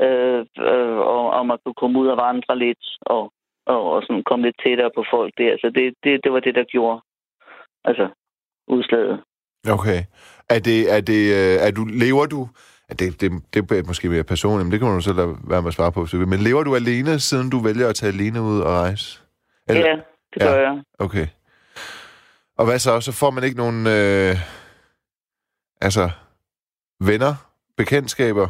[0.00, 3.32] øh, øh, og, og man kunne komme ud og vandre lidt, og,
[3.66, 5.56] og, og sådan komme lidt tættere på folk der.
[5.60, 7.00] Så det, det, det var det, der gjorde
[7.84, 8.08] altså,
[8.68, 9.20] udslaget.
[9.68, 10.00] Okay.
[10.50, 12.48] Er det, er det, øh, er du, lever du
[12.88, 15.62] det, det, det er måske mere personligt, men det kan man jo selv lade være
[15.62, 16.28] med at svare på, hvis du vil.
[16.28, 19.20] Men lever du alene, siden du vælger at tage alene ud og rejse?
[19.68, 19.96] Eller- Ja,
[20.34, 20.70] det gør Ja.
[20.72, 20.82] jeg.
[20.98, 21.26] Okay.
[22.58, 23.00] Og hvad så?
[23.00, 24.36] Så får man ikke nogen, øh,
[25.80, 26.10] altså,
[27.00, 27.34] venner,
[27.76, 28.48] bekendtskaber,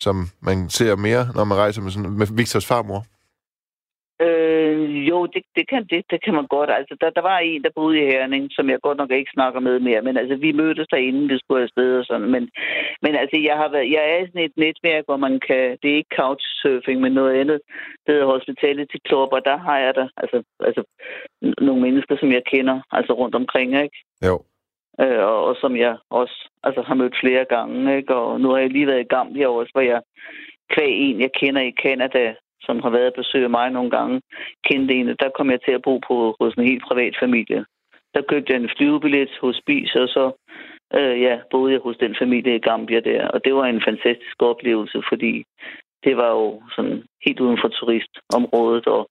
[0.00, 3.06] som man ser mere, når man rejser med, sådan, med Victors farmor?
[4.26, 6.70] Øh, jo, det, det, kan, det, det kan man godt.
[6.70, 9.60] Altså, der, der var en, der boede i Herning, som jeg godt nok ikke snakker
[9.60, 10.02] med mere.
[10.02, 12.30] Men altså, vi mødtes derinde, vi skulle afsted og sådan.
[12.30, 12.50] Men,
[13.02, 15.78] men altså, jeg, har været, jeg er i sådan et netværk, hvor man kan...
[15.82, 17.60] Det er ikke couchsurfing, men noget andet.
[18.06, 20.82] Det hedder Hospitality Club, og der har jeg der altså, altså,
[21.60, 23.98] nogle mennesker, som jeg kender altså rundt omkring, ikke?
[24.26, 24.42] Jo.
[25.00, 27.96] øh, og, og som jeg også altså, har mødt flere gange.
[27.96, 28.14] Ikke?
[28.14, 30.00] Og nu har jeg lige været i Gambia også, hvor jeg
[30.74, 32.34] kvæg en, jeg kender i Canada,
[32.68, 34.16] som har været at besøge mig nogle gange,
[34.68, 37.60] kendte en, der kom jeg til at bo på hos en helt privat familie.
[38.14, 40.24] Der købte jeg en flyvebillet hos Spis, og så
[40.98, 43.28] øh, ja, boede jeg hos den familie i Gambia der.
[43.28, 45.32] Og det var en fantastisk oplevelse, fordi
[46.04, 49.02] det var jo sådan helt uden for turistområdet og,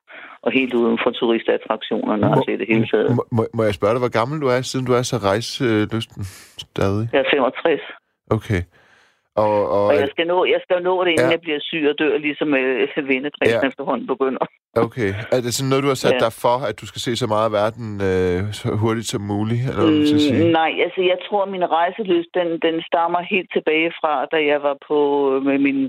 [0.42, 3.16] og helt uden for turistattraktionerne, altså i det hele taget.
[3.16, 6.24] Må, må, må jeg spørge dig, hvor gammel du er, siden du er så rejselysten
[6.66, 7.10] stadig?
[7.14, 7.82] Jeg er 65.
[8.38, 8.62] Okay.
[9.44, 11.36] Og, og, Og jeg skal nå, jeg skal nå det, inden Ja.
[11.36, 13.68] jeg bliver syg og dør, ligesom øh, vennekredsen Ja.
[13.72, 14.44] efterhånden begynder.
[14.86, 15.10] okay.
[15.36, 16.26] Er det sådan noget, du har sat Ja.
[16.26, 19.62] dig for, at du skal se så meget af verden øh, så hurtigt som muligt?
[19.70, 20.44] Eller hvad man skal sige?
[20.46, 24.38] Mm, nej, altså jeg tror, at min rejselyst, den, den stammer helt tilbage fra, da
[24.52, 24.98] jeg var på
[25.50, 25.80] med min,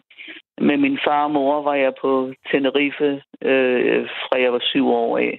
[0.69, 2.11] med min far og mor, var jeg på
[2.51, 3.11] Tenerife,
[3.51, 5.33] øh, fra jeg var syv år af.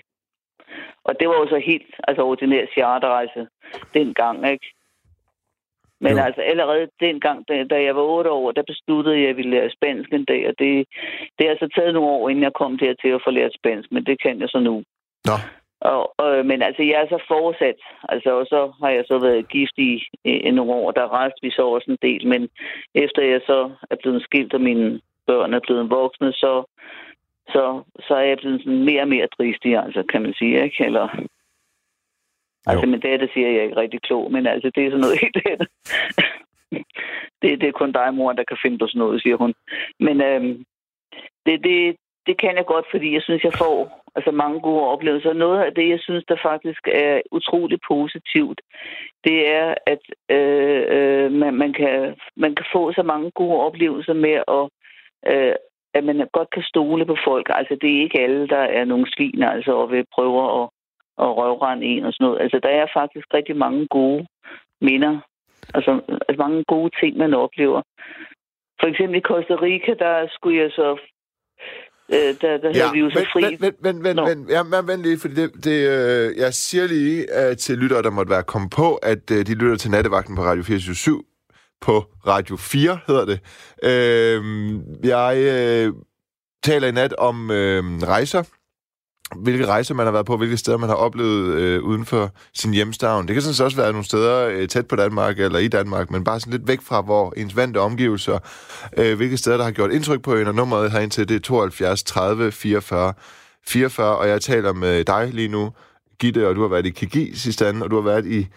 [1.08, 3.42] Og det var jo så helt altså, ordinær charterrejse
[3.94, 4.68] dengang, ikke?
[6.02, 6.24] Men Jo.
[6.24, 9.52] altså allerede dengang, da, da jeg var otte år, der besluttede jeg, at jeg ville
[9.52, 10.48] lære spansk en dag.
[10.50, 10.88] Og det,
[11.36, 14.06] det har altså taget nogle år, inden jeg kom dertil at få lært spansk, men
[14.06, 14.84] det kan jeg så nu.
[15.26, 15.36] Nå,
[15.82, 17.80] Og, og, men altså, jeg er så fortsat.
[18.10, 20.92] Altså, og så har jeg så været gift i, i nogle år.
[20.92, 22.28] Der rejste vi så også en del.
[22.28, 22.50] Men
[22.96, 26.64] efter jeg så er blevet skilt, og mine børn er blevet voksne, så,
[27.48, 30.64] så, så er jeg blevet sådan mere og mere dristig, altså, kan man sige.
[30.64, 30.86] Ikke?
[30.86, 31.08] Eller,
[32.70, 35.22] altså, men det, det siger jeg ikke rigtig klog, men altså, det er sådan noget
[35.24, 35.68] helt andet.
[37.42, 39.54] det, det er kun dig, mor, der kan finde på sådan noget, siger hun.
[40.00, 40.66] Men øhm,
[41.46, 41.96] det, det,
[42.28, 45.34] det kan jeg godt, fordi jeg synes, jeg får altså mange gode oplevelser.
[45.34, 48.62] Noget af det, jeg synes, der faktisk er utrolig positivt,
[49.24, 50.04] det er, at
[50.38, 54.66] øh, øh, man, man, kan, man kan få så mange gode oplevelser med, at,
[55.32, 55.56] øh,
[55.94, 57.48] at man godt kan stole på folk.
[57.50, 60.70] Altså, det er ikke alle, der er nogle svin, altså, og vil prøve at,
[61.26, 62.42] at røvrende en og sådan noget.
[62.42, 64.28] Altså, der er faktisk rigtig mange gode
[64.82, 65.20] minder.
[65.74, 65.92] Altså,
[66.28, 67.82] altså mange gode ting, man oplever.
[68.80, 70.90] For eksempel i Costa Rica, der skulle jeg så
[72.14, 73.42] øh, der, der ja, havde vi jo så fri.
[73.44, 74.26] Vent, vent, vent, Nå.
[74.26, 78.02] vent, ja, men vent lige, fordi det, det, øh, jeg siger lige uh, til lyttere,
[78.02, 81.24] der måtte være kommet på, at uh, de lytter til nattevagten på Radio 24
[81.82, 81.96] på
[82.28, 83.40] Radio 4, hedder det.
[83.84, 84.42] Øh,
[85.04, 85.94] jeg øh,
[86.64, 88.44] taler i nat om øh, rejser,
[89.36, 92.74] hvilke rejser man har været på, hvilke steder man har oplevet øh, uden for sin
[92.74, 93.28] hjemstavn.
[93.28, 96.12] Det kan sådan set også være nogle steder øh, tæt på Danmark eller i Danmark,
[96.12, 98.40] men bare sådan lidt væk fra, hvor ens vante omgivelser,
[98.98, 101.40] øh, hvilke steder, der har gjort indtryk på en, og nummeret herind til, det er
[101.40, 103.14] 72 30 44
[103.68, 105.72] 44, og jeg taler med dig lige nu,
[106.20, 108.48] Gitte, og du har været i Kigi sidste anden, og du har været i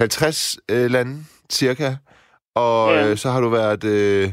[0.00, 1.94] 50 øh, lande, cirka,
[2.54, 3.06] og Ja.
[3.10, 4.32] øh, så har du været øh,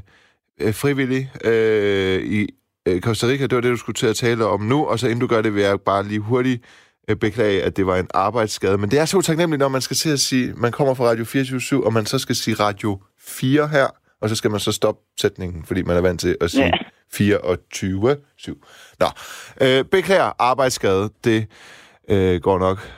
[0.62, 2.48] øh, frivillig øh, i
[2.88, 3.44] øh, Costa Rica.
[3.44, 5.42] Det var det, du skulle til at tale om nu, og så inden du gør
[5.42, 6.64] det, vil jeg bare lige hurtigt
[7.10, 8.78] øh, beklage, at det var en arbejdsskade.
[8.78, 11.26] Men det er så utaknemmeligt, når man skal til at sige, man kommer fra Radio
[11.26, 13.88] 24 og man så skal sige Radio 4 her,
[14.22, 16.72] og så skal man så stoppe sætningen, fordi man er vant til at sige Ja.
[17.14, 18.64] 24 7.
[19.00, 19.08] Nå,
[19.62, 21.10] øh, beklager arbejdsskade.
[21.24, 21.48] Det
[22.10, 22.92] øh, går nok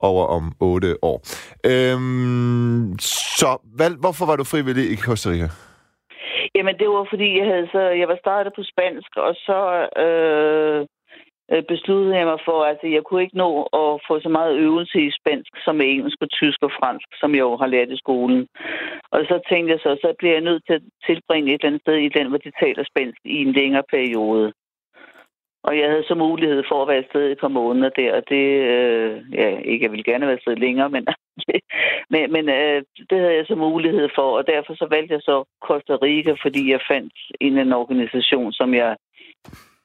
[0.00, 1.26] over om 8 år.
[1.64, 5.48] Øhm, så hvad, hvorfor var du frivillig i Costa Rica?
[6.56, 9.58] Jamen, det var fordi, jeg havde så, jeg var startet på spansk, og så
[10.04, 10.80] øh,
[11.52, 13.50] øh besluttede jeg mig for, at altså, jeg kunne ikke nå
[13.82, 17.30] at få så meget øvelse i spansk som i engelsk og tysk og fransk, som
[17.34, 18.48] jeg jo har lært i skolen.
[19.14, 21.84] Og så tænkte jeg så, så bliver jeg nødt til at tilbringe et eller andet
[21.84, 24.52] sted i den, hvor de taler spansk i en længere periode.
[25.66, 28.22] Og jeg havde så mulighed for at være afsted i et par måneder der, og
[28.28, 31.06] det, øh, ja, ikke, jeg ville gerne være afsted længere, men,
[32.12, 35.44] men, men øh, det havde jeg så mulighed for, og derfor så valgte jeg så
[35.66, 38.96] Costa Rica, fordi jeg fandt en anden organisation, som jeg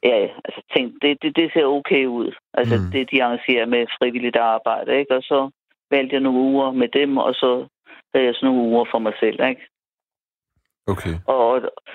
[0.04, 2.32] ja, altså tænkte, det, det, det ser okay ud.
[2.54, 2.92] Altså mm.
[2.92, 5.16] det, de arrangerer med frivilligt arbejde, ikke?
[5.16, 5.50] Og så
[5.92, 7.68] valgte jeg nogle uger med dem, og så
[8.14, 9.62] havde jeg sådan nogle uger for mig selv, ikke?
[10.94, 11.16] Okay.
[11.28, 11.52] Og,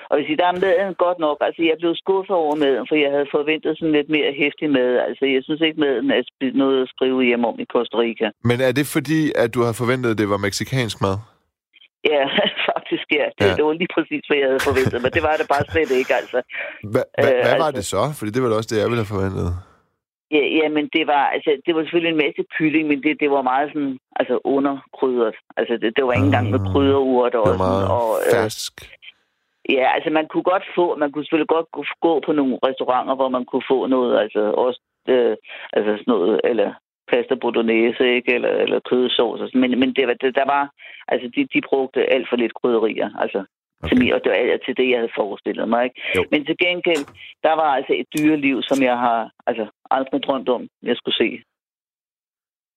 [0.09, 2.95] og hvis I der er maden godt nok, altså jeg blev skuffet over maden, for
[3.03, 4.91] jeg havde forventet sådan lidt mere hæftig mad.
[5.07, 6.21] Altså jeg synes ikke maden er
[6.63, 8.27] noget at skrive hjem om i Costa Rica.
[8.49, 11.17] Men er det fordi, at du har forventet, at det var meksikansk mad?
[12.13, 12.23] Ja,
[12.71, 13.25] faktisk sker.
[13.37, 13.49] Det, Ja.
[13.49, 13.55] ja.
[13.57, 16.13] det var lige præcis, hvad jeg havde forventet, men det var det bare slet ikke,
[16.21, 16.39] altså.
[16.93, 18.03] Hva, hva, Øh, hvad var altså- det så?
[18.19, 19.47] Fordi det var også det, jeg ville have forventet.
[20.31, 23.29] Ja, ja, men det var, altså, det var selvfølgelig en masse kylling, men det, det
[23.31, 25.35] var meget sådan, altså underkrydret.
[25.57, 28.09] Altså, det, det var ikke engang med Ah, krydderurt og, Det var meget sådan, og
[28.25, 28.73] øh, fersk.
[29.69, 31.67] Ja, altså man kunne godt få, man kunne selvfølgelig godt
[32.01, 35.35] gå- på nogle restauranter, hvor man kunne få noget, altså også, øh,
[35.73, 36.73] altså sådan noget, eller
[37.11, 39.61] pasta bolognese, ikke, eller, eller kødsovs, og sådan.
[39.61, 40.63] men, men det det, der var,
[41.07, 43.39] altså de, de brugte alt for lidt krydderier, altså
[43.83, 43.97] okay.
[43.97, 46.01] mig, og det var til det, jeg havde forestillet mig, ikke?
[46.15, 46.25] Jo.
[46.31, 47.03] Men til gengæld,
[47.43, 51.29] der var altså et dyreliv, som jeg har, altså aldrig drømt om, jeg skulle se.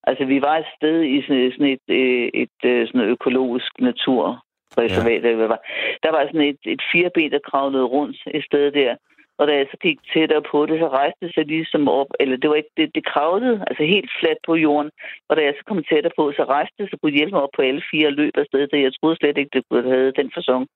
[0.04, 5.24] Altså, vi var et sted i sådan, sådan et, øh, et, et sådan økologisk naturreservat,
[5.24, 5.46] ja.
[5.52, 5.60] var.
[6.02, 8.96] Der var sådan et, et fireben, der kravlede rundt et sted der.
[9.40, 12.36] Og da jeg så gik tættere på det, så rejste det sig ligesom op, eller
[12.36, 14.90] det var ikke, det, det kravlede, altså helt fladt på jorden.
[15.28, 17.62] Og da jeg så kom tættere på, så rejste det sig på hjælpe op på
[17.62, 20.68] alle fire og løb afsted, det jeg troede slet ikke, det kunne have den fasong.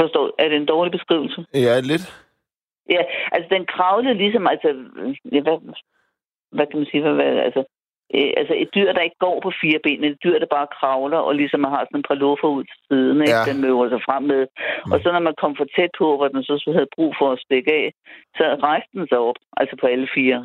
[0.00, 1.46] Forstår, er det en dårlig beskrivelse?
[1.54, 2.06] Ja, lidt.
[2.90, 3.02] Ja,
[3.32, 4.68] altså den kravlede ligesom, altså,
[5.32, 5.58] ja, hvad,
[6.56, 7.64] hvad kan man sige, hvad, hvad altså,
[8.16, 10.74] øh, altså et dyr, der ikke går på fire ben, men et dyr, der bare
[10.78, 13.38] kravler, og ligesom har sådan et par luffer ud til siden, ikke?
[13.38, 13.50] Ja.
[13.50, 14.42] den møver sig frem med.
[14.86, 14.92] Mm.
[14.92, 17.42] Og så når man kom for tæt på, hvor den så havde brug for at
[17.46, 17.86] stikke af,
[18.38, 20.38] så rejste den sig op, altså på alle fire.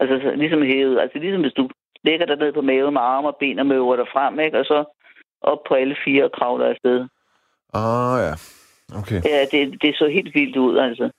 [0.00, 1.64] Altså så, ligesom hævet, altså ligesom hvis du
[2.08, 4.58] lægger dig ned på maven med arme og ben og møver dig frem, ikke?
[4.58, 4.78] og så
[5.40, 6.98] op på alle fire og kravler afsted.
[7.74, 8.34] Ah, ja.
[9.00, 9.20] Okay.
[9.32, 11.10] Ja, det, det så helt vildt ud, altså.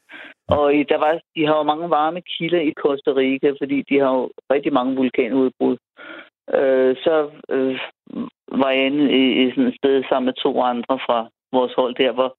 [0.57, 4.11] Og der var, de har jo mange varme kilder i Costa Rica, fordi de har
[4.17, 5.77] jo rigtig mange vulkanudbrud.
[6.57, 7.79] Øh, så øh,
[8.61, 11.95] var jeg inde i, i sådan et sted sammen med to andre fra vores hold
[11.95, 12.29] der, hvor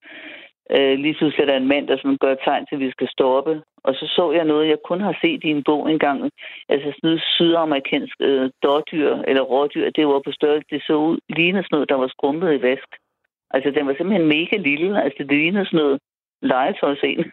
[0.76, 3.08] øh, lige pludselig er der en mand, der sådan gør tegn til, at vi skal
[3.08, 3.62] stoppe.
[3.84, 6.30] Og så så jeg noget, jeg kun har set i en bog engang.
[6.68, 9.90] Altså sådan noget sydamerikansk øh, dårdyr eller rådyr.
[9.90, 10.68] Det var på størrelse.
[10.70, 12.90] Det så ud, lignede sådan noget, der var skrumpet i vask.
[13.54, 15.02] Altså, den var simpelthen mega lille.
[15.02, 15.98] Altså, det lignede sådan noget
[16.42, 17.24] legetøjscene.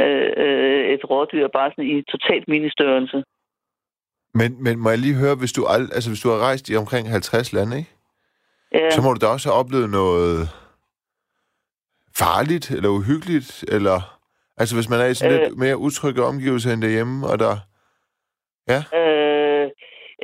[0.00, 3.24] Øh, øh, et rådyr bare sådan i totalt ministørrelse.
[4.34, 6.76] Men, men må jeg lige høre, hvis du, ald- altså, hvis du har rejst i
[6.76, 7.90] omkring 50 lande, ikke?
[8.72, 10.48] Ja, så må du da også have oplevet noget
[12.16, 14.18] farligt eller uhyggeligt, eller...
[14.56, 15.40] Altså, hvis man er i sådan Øh.
[15.46, 17.54] lidt mere utrygge omgivelser end derhjemme, og der...
[19.00, 19.70] øh,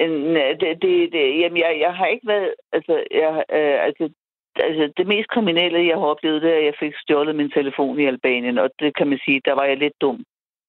[0.04, 2.54] en- det, det, det, jamen, jeg, jeg har ikke været...
[2.72, 4.04] Altså, jeg, øh, altså,
[4.58, 8.00] altså, det mest kriminelle, jeg har oplevet, det er, at jeg fik stjålet min telefon
[8.00, 10.24] i Albanien, og det kan man sige, der var jeg lidt dum,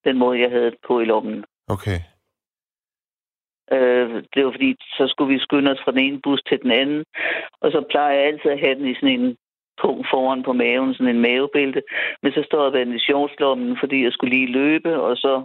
[0.06, 1.46] den måde, jeg havde det på i lommen.
[1.68, 2.00] Okay.
[3.72, 6.72] Øh, det var fordi, så skulle vi skynde os fra den ene bus til den
[6.72, 7.04] anden.
[7.62, 9.38] Og så plejer jeg altid at have den i sådan en
[9.82, 11.82] punkt foran på maven, sådan en mavebælte.
[12.24, 15.44] Men så står jeg i shortslommen, fordi jeg skulle lige løbe, og så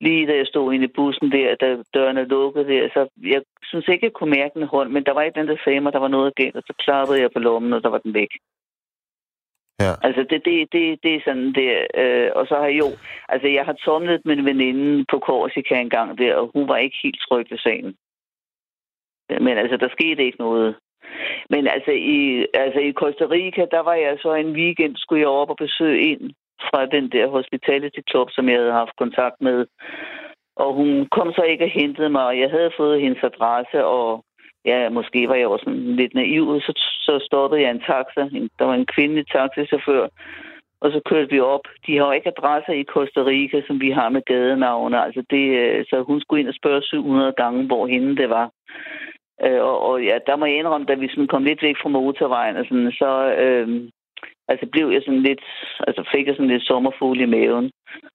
[0.00, 3.42] lige da jeg stod inde i bussen der, da døren er lukket der, så jeg
[3.62, 5.92] synes ikke, jeg kunne mærke den hånd, men der var ikke den, der sagde mig,
[5.92, 8.32] der var noget galt, og så klappede jeg på lommen, og der var den væk.
[9.80, 9.92] Ja.
[10.06, 11.86] Altså, det, det, det, det er sådan der.
[12.02, 12.88] Øh, og så har jeg jo...
[13.28, 16.96] Altså, jeg har tomlet en veninde på Korsika en gang der, og hun var ikke
[17.02, 17.94] helt tryg ved sagen.
[19.40, 20.76] Men altså, der skete ikke noget.
[21.50, 25.28] Men altså i, altså, i Costa Rica, der var jeg så en weekend, skulle jeg
[25.28, 26.34] op og besøge en
[26.70, 29.66] fra den der hospitality club, som jeg havde haft kontakt med.
[30.56, 34.24] Og hun kom så ikke og hentede mig, og jeg havde fået hendes adresse, og
[34.64, 36.72] ja, måske var jeg også sådan lidt naiv, så,
[37.06, 38.22] så stoppede jeg en taxa.
[38.36, 40.08] En- Der var en kvindelig taxichauffør,
[40.80, 41.60] og så kørte vi op.
[41.86, 45.04] De har jo ikke adresser i Costa Rica, som vi har med gadenavne.
[45.04, 48.50] Altså det, øh, så hun skulle ind og spørge 700 gange, hvor hende det var.
[49.44, 51.88] Øh, og, og ja, der må jeg indrømme, da vi sådan kom lidt væk fra
[51.88, 53.68] motorvejen, og sådan, så øh,
[54.48, 55.44] altså blev jeg sådan lidt,
[55.86, 57.70] altså fik jeg sådan lidt sommerfugl i maven.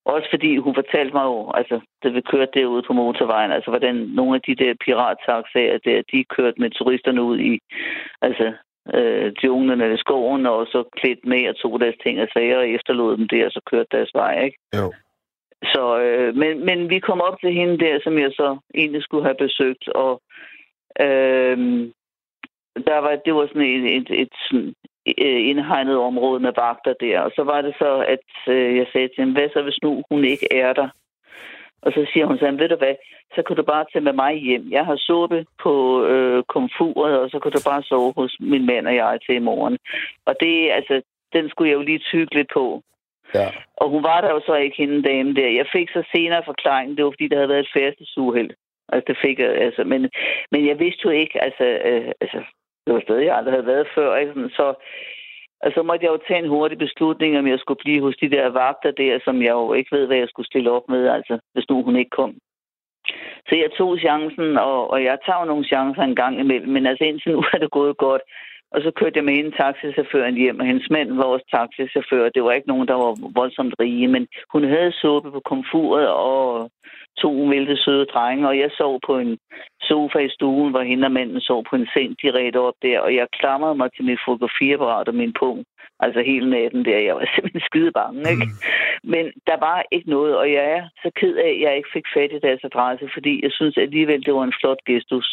[0.05, 3.95] Også fordi hun fortalte mig jo, altså da vi kørte derude på motorvejen, altså hvordan
[3.95, 7.59] nogle af de der pirattaxaer der, de kørte med turisterne ud i,
[8.21, 8.53] altså
[8.93, 12.69] øh, junglen eller skoven, og så klædt med og tog deres ting og sager og
[12.69, 14.57] efterlod dem der, og så kørte deres vej, ikke?
[14.75, 14.93] Jo.
[15.63, 19.23] Så, øh, men, men vi kom op til hende der, som jeg så egentlig skulle
[19.23, 20.21] have besøgt, og
[20.99, 21.57] øh,
[22.87, 24.35] der var, det var sådan et, et, et
[25.17, 29.07] øh, indhegnet område med vagter der, og så var det så, at øh, jeg sagde
[29.07, 30.89] til hende, hvad så hvis nu hun ikke er der?
[31.81, 32.95] Og så siger hun så, ved du hvad,
[33.35, 34.71] så kan du bare tage med mig hjem.
[34.71, 38.87] Jeg har suppe på øh, komfuret, og så kan du bare sove hos min mand
[38.87, 39.77] og jeg til i morgen.
[40.25, 41.01] Og det, altså,
[41.33, 42.83] den skulle jeg jo lige tykke lidt på.
[43.35, 43.47] Ja.
[43.77, 45.47] Og hun var der jo så ikke hende dame der.
[45.47, 48.51] Jeg fik så senere forklaringen, det var fordi, der havde været et færdselssuheld.
[48.89, 50.09] Altså, det fik jeg, altså, men,
[50.51, 52.39] men jeg vidste jo ikke, altså, øh, altså,
[52.89, 54.33] det var sted, jeg aldrig havde været før, ikke?
[54.57, 54.65] Så,
[55.63, 58.29] og så måtte jeg jo tage en hurtig beslutning, om jeg skulle blive hos de
[58.29, 61.39] der vagter der, som jeg jo ikke ved, hvad jeg skulle stille op med, altså,
[61.53, 62.33] hvis nu hun ikke kom.
[63.47, 66.85] Så jeg tog chancen, og, og jeg tager jo nogle chancer en gang imellem, men
[66.85, 68.21] altså indtil nu er det gået godt.
[68.71, 72.29] Og så kørte jeg med en taxichaufføren hjem, og hendes mand var også taxichauffør.
[72.29, 76.71] Det var ikke nogen, der var voldsomt rige, men hun havde suppe på komfuret og
[77.21, 79.37] to umælte søde drenge, og jeg sov på en
[79.81, 83.15] sofa i stuen, hvor hende og manden sov på en seng direkte op der, og
[83.15, 85.67] jeg klamrede mig til mit fotografiapparat og min punkt.
[85.99, 86.99] Altså hele natten der.
[87.07, 88.45] Jeg var simpelthen skide bange, ikke?
[88.45, 88.57] Mm.
[89.13, 92.07] Men der var ikke noget, og jeg er så ked af, at jeg ikke fik
[92.15, 95.27] fat i deres adresse, fordi jeg synes alligevel, det var en flot gestus.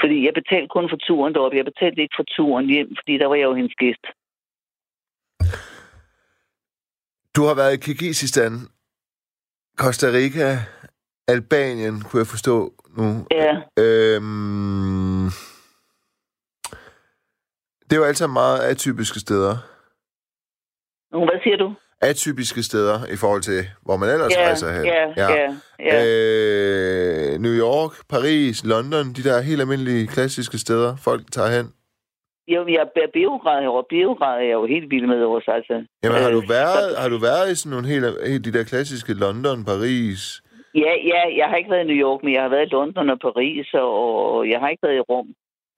[0.00, 1.56] Fordi jeg betalte kun for turen deroppe.
[1.56, 4.04] Jeg betalte ikke for turen hjem, fordi der var jeg jo hendes gæst.
[7.36, 8.52] Du har været i Kirgisistan,
[9.78, 10.48] Costa Rica,
[11.28, 12.56] Albanien, kunne jeg forstå
[12.98, 13.26] nu.
[13.30, 13.54] Ja,
[13.84, 15.26] Øhm,
[17.84, 19.56] det er jo altid meget atypiske steder.
[21.12, 21.68] Nu, hvad siger du?
[22.02, 24.84] Atypiske steder i forhold til, hvor man ellers Ja, rejser hen.
[24.84, 25.28] ja, ja,
[25.88, 25.96] ja.
[26.06, 31.66] Øh, New York, Paris, London, de der helt almindelige klassiske steder, folk tager hen.
[32.54, 33.84] Jo, jeg er Beograd herovre.
[33.94, 35.74] Beograd er jeg jo helt vild med også, altså.
[36.04, 38.64] Jamen, har du Øh, været, har du været i sådan nogle helt, helt de der
[38.72, 40.20] klassiske London, Paris?
[40.84, 43.10] Ja, ja, jeg har ikke været i New York, men jeg har været i London
[43.14, 43.90] og Paris, og,
[44.34, 45.28] og jeg har ikke været i Rom.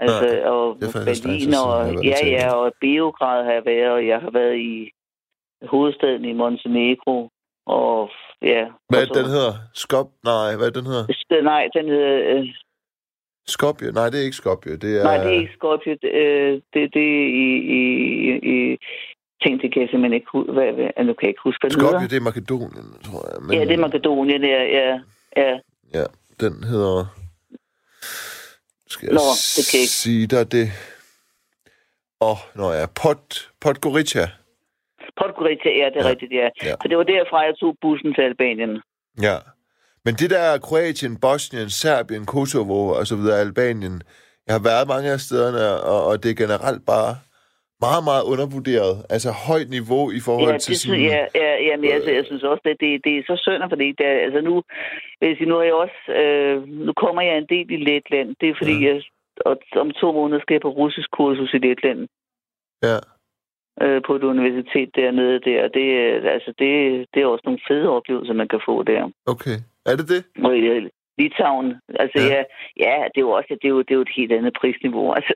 [0.04, 1.72] Altså, Nej, og er Berlin, og
[2.04, 4.74] i ja, ja, og Beograd har jeg været, og jeg har været i
[5.68, 7.28] hovedstaden i Montenegro,
[7.66, 8.10] og
[8.42, 8.66] ja.
[8.88, 9.52] Hvad og så- den hedder?
[9.74, 10.08] Skop?
[10.24, 11.06] Nej, hvad den hedder?
[11.32, 12.38] Øh, Nej, den hedder...
[12.38, 12.46] Øh,
[13.46, 13.92] Skopje?
[13.92, 14.76] Nej, det er ikke Skopje.
[14.76, 15.04] Det er...
[15.04, 15.92] nej, det er ikke Skopje.
[16.02, 17.48] Det, øh, det, det er i,
[17.78, 17.80] i,
[18.54, 18.76] i...
[19.42, 20.52] Tænk, det kan jeg simpelthen ikke huske.
[20.52, 23.42] Hvad, hvad, nu kan jeg ikke huske, hvad Skopje, det er Makedonien, tror jeg.
[23.42, 25.00] Men, Ja, det er Makedonien, ja, ja,
[25.36, 25.58] ja.
[25.94, 26.04] Ja,
[26.40, 27.06] den hedder...
[28.86, 29.20] Skal jeg Nå,
[29.56, 29.98] det kan jeg ikke.
[30.04, 30.66] sige dig det?
[32.20, 34.26] Åh, oh, nå ja, Pod, Podgorica.
[35.20, 36.48] Podgorica, ja, det er Ja, rigtigt, ja.
[36.68, 36.74] ja.
[36.82, 38.72] Så det var derfra, jeg tog bussen til Albanien.
[39.26, 39.36] Ja.
[40.04, 43.96] Men det der Kroatien, Bosnien, Serbien, Kosovo og så videre, Albanien,
[44.46, 45.62] jeg har været mange af stederne,
[45.92, 47.12] og, og det er generelt bare
[47.86, 48.94] meget, meget undervurderet.
[49.14, 51.00] Altså højt niveau i forhold Ja, til det sådan...
[51.14, 53.88] ja, ja, ja, men altså, jeg synes også, at det, det er så synd, fordi
[53.98, 54.54] det, er- altså nu,
[55.20, 56.56] vil jeg nu er jeg også, øh,
[56.86, 58.28] nu kommer jeg en del i Letland.
[58.40, 58.86] Det er fordi, ja.
[58.88, 58.96] jeg,
[59.48, 59.54] og
[59.84, 62.00] om to måneder skal jeg på russisk kursus i Letland.
[62.88, 62.98] Ja.
[63.82, 65.68] Øh, på et universitet dernede der.
[65.68, 66.70] Det, er- altså, det,
[67.14, 69.02] det er også nogle fede oplevelser, man kan få der.
[69.26, 69.56] Okay.
[69.86, 70.44] Er det det?
[70.44, 70.82] Og i øh,
[71.18, 72.34] Litauen, altså Ja.
[72.34, 72.42] ja.
[72.86, 75.06] ja, det er jo også det er jo, det er jo et helt andet prisniveau.
[75.18, 75.34] Altså,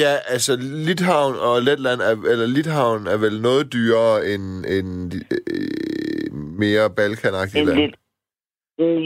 [0.00, 0.52] Ja, altså
[0.88, 5.12] Litauen og Letland, er, eller Litauen er vel noget dyrere end, end
[5.52, 6.32] øh,
[6.64, 7.78] mere balkanagtige en land.
[7.80, 7.94] lidt,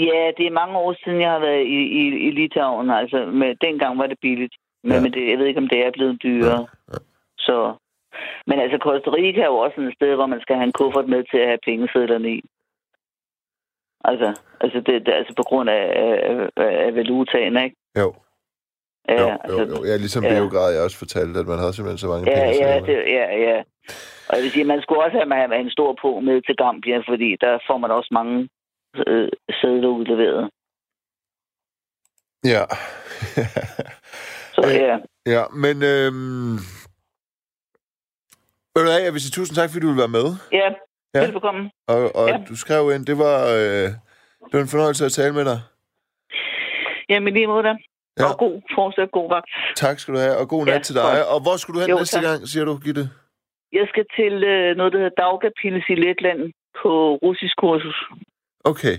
[0.09, 2.91] ja, det er mange år siden, jeg har været i, i, i Litauen.
[2.91, 4.55] Altså, med, dengang var det billigt.
[4.83, 5.01] Men, ja.
[5.03, 6.61] men det, jeg ved ikke, om det er blevet dyrere.
[6.61, 6.99] Ja, ja.
[7.47, 7.57] Så,
[8.47, 11.09] men altså, Costa Rica er jo også et sted, hvor man skal have en kuffert
[11.09, 12.41] med til at have pengesedlerne i.
[14.05, 14.29] Altså,
[14.61, 16.51] altså, det, det, altså på grund af, af,
[16.87, 17.77] af valutaen, ikke?
[18.03, 18.15] Jo,
[19.09, 19.85] Ja, jo, altså, jo, jo.
[19.85, 20.31] Ja, ligesom ja.
[20.35, 22.67] Beograd, jeg også fortalte, at man havde simpelthen så mange Ja, penge.
[22.67, 23.59] ja, det, ja, ja.
[24.29, 26.99] Og jeg vil sige, man skulle også have, have en stor på med til Gambia,
[27.11, 28.49] fordi der får man også mange
[29.07, 29.29] øh,
[29.61, 30.51] sædler udleveret.
[32.45, 32.63] Ja.
[34.55, 35.77] Så Øh, ja, ja, men...
[35.83, 36.59] Øhm...
[38.77, 40.27] Ved du hvad, jeg vil sige tusind tak, fordi du ville være med.
[40.53, 40.69] ja,
[41.15, 41.21] Ja.
[41.25, 41.71] velbekomme.
[41.89, 42.37] Og, og Ja.
[42.49, 43.89] du skrev ind, det var, øh,
[44.49, 45.61] det var en fornøjelse at tale med dig.
[47.11, 47.69] Jamen lige måde da.
[47.69, 47.77] Ja.
[48.19, 48.25] Ja.
[48.33, 49.51] Og god fortsat god vagt.
[49.77, 51.03] Tak skal du have, og god nat Ja, til dig.
[51.03, 51.27] godt.
[51.35, 52.25] Og hvor skulle du hen Jo, næste tak.
[52.25, 53.05] gang, siger du, Gitte?
[53.79, 56.41] Jeg skal til øh, noget, der hedder Daugavpils i Letland
[56.83, 56.91] på
[57.25, 57.99] russisk kursus.
[58.65, 58.97] Okay.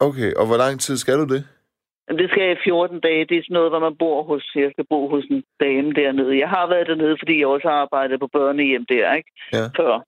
[0.00, 1.42] Okay, og hvor lang tid skal du det?
[2.08, 3.24] Det skal jeg i 14 dage.
[3.28, 4.52] Det er sådan noget, hvor man bor hos.
[4.54, 6.38] Jeg skal bo hos en dame dernede.
[6.38, 9.30] Jeg har været dernede, fordi jeg også har arbejdet på børnehjem der, ikke?
[9.52, 9.64] Ja.
[9.78, 10.04] Før.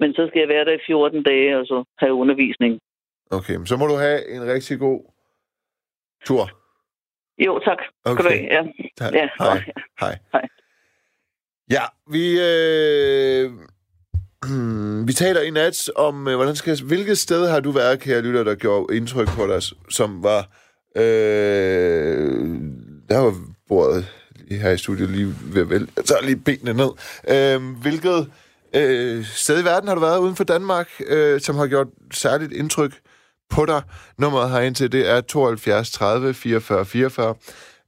[0.00, 2.80] Men så skal jeg være der i 14 dage, og så have undervisning.
[3.30, 5.00] Okay, så må du have en rigtig god
[6.26, 6.44] tur.
[7.46, 7.78] Jo, tak.
[8.06, 8.50] Skal du Okay.
[8.50, 8.52] have.
[8.54, 8.62] Ja.
[8.98, 9.14] Tak.
[9.14, 9.62] Ja, Hej.
[10.00, 10.18] Hej.
[10.32, 10.48] Hej.
[11.70, 11.82] Ja,
[12.14, 13.50] vi, øh,
[15.08, 18.44] vi taler i nat om, øh, hvordan skal, hvilket sted har du været, kære lytter,
[18.44, 20.40] der gjorde indtryk på dig, som var,
[20.96, 22.54] øh,
[23.08, 23.34] der var
[23.68, 24.06] bordet
[24.48, 25.86] lige her i studiet lige ved at vælge.
[25.96, 26.90] Jeg tager lige benene ned.
[27.28, 28.30] Øh, hvilket
[28.74, 32.52] øh, sted i verden har du været uden for Danmark, øh, som har gjort særligt
[32.52, 32.92] indtryk
[33.50, 33.82] på dig?
[34.18, 37.34] Nummeret herind til, det er 72 30 44 44.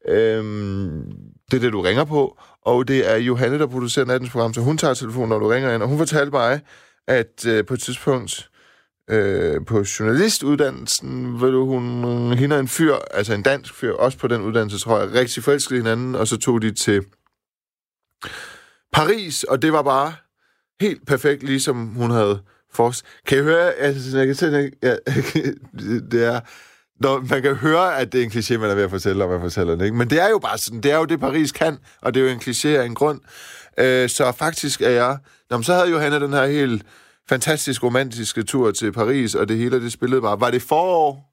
[0.08, 1.12] Øhm,
[1.50, 2.38] det er det, du ringer på.
[2.62, 5.74] Og det er Johanne, der producerer nattens program, så hun tager telefonen, når du ringer
[5.74, 5.82] ind.
[5.82, 6.60] Og hun fortalte mig,
[7.08, 8.50] at øh, på et tidspunkt
[9.10, 14.18] øh, på journalistuddannelsen, ved du, hun hende og en fyr, altså en dansk fyr, også
[14.18, 17.04] på den uddannelse, tror jeg, rigtig forelskede hinanden, og så tog de til
[18.92, 20.14] Paris, og det var bare
[20.80, 22.42] helt perfekt, ligesom hun havde
[22.72, 23.04] forst.
[23.26, 23.72] Kan I høre?
[23.72, 24.96] Altså, jeg kan tænke, ja,
[26.10, 26.40] det er,
[27.00, 29.30] når man kan høre, at det er en kliché, man er ved at fortælle, og
[29.30, 29.96] man fortæller den, ikke?
[29.96, 32.24] Men det er jo bare sådan, det er jo det, Paris kan, og det er
[32.24, 33.20] jo en kliché af en grund.
[33.78, 35.18] Øh, så faktisk er jeg...
[35.50, 36.82] Nå, men så havde Johanna den her helt
[37.28, 40.40] fantastisk romantiske tur til Paris, og det hele, det spillede bare...
[40.40, 41.32] Var det forår?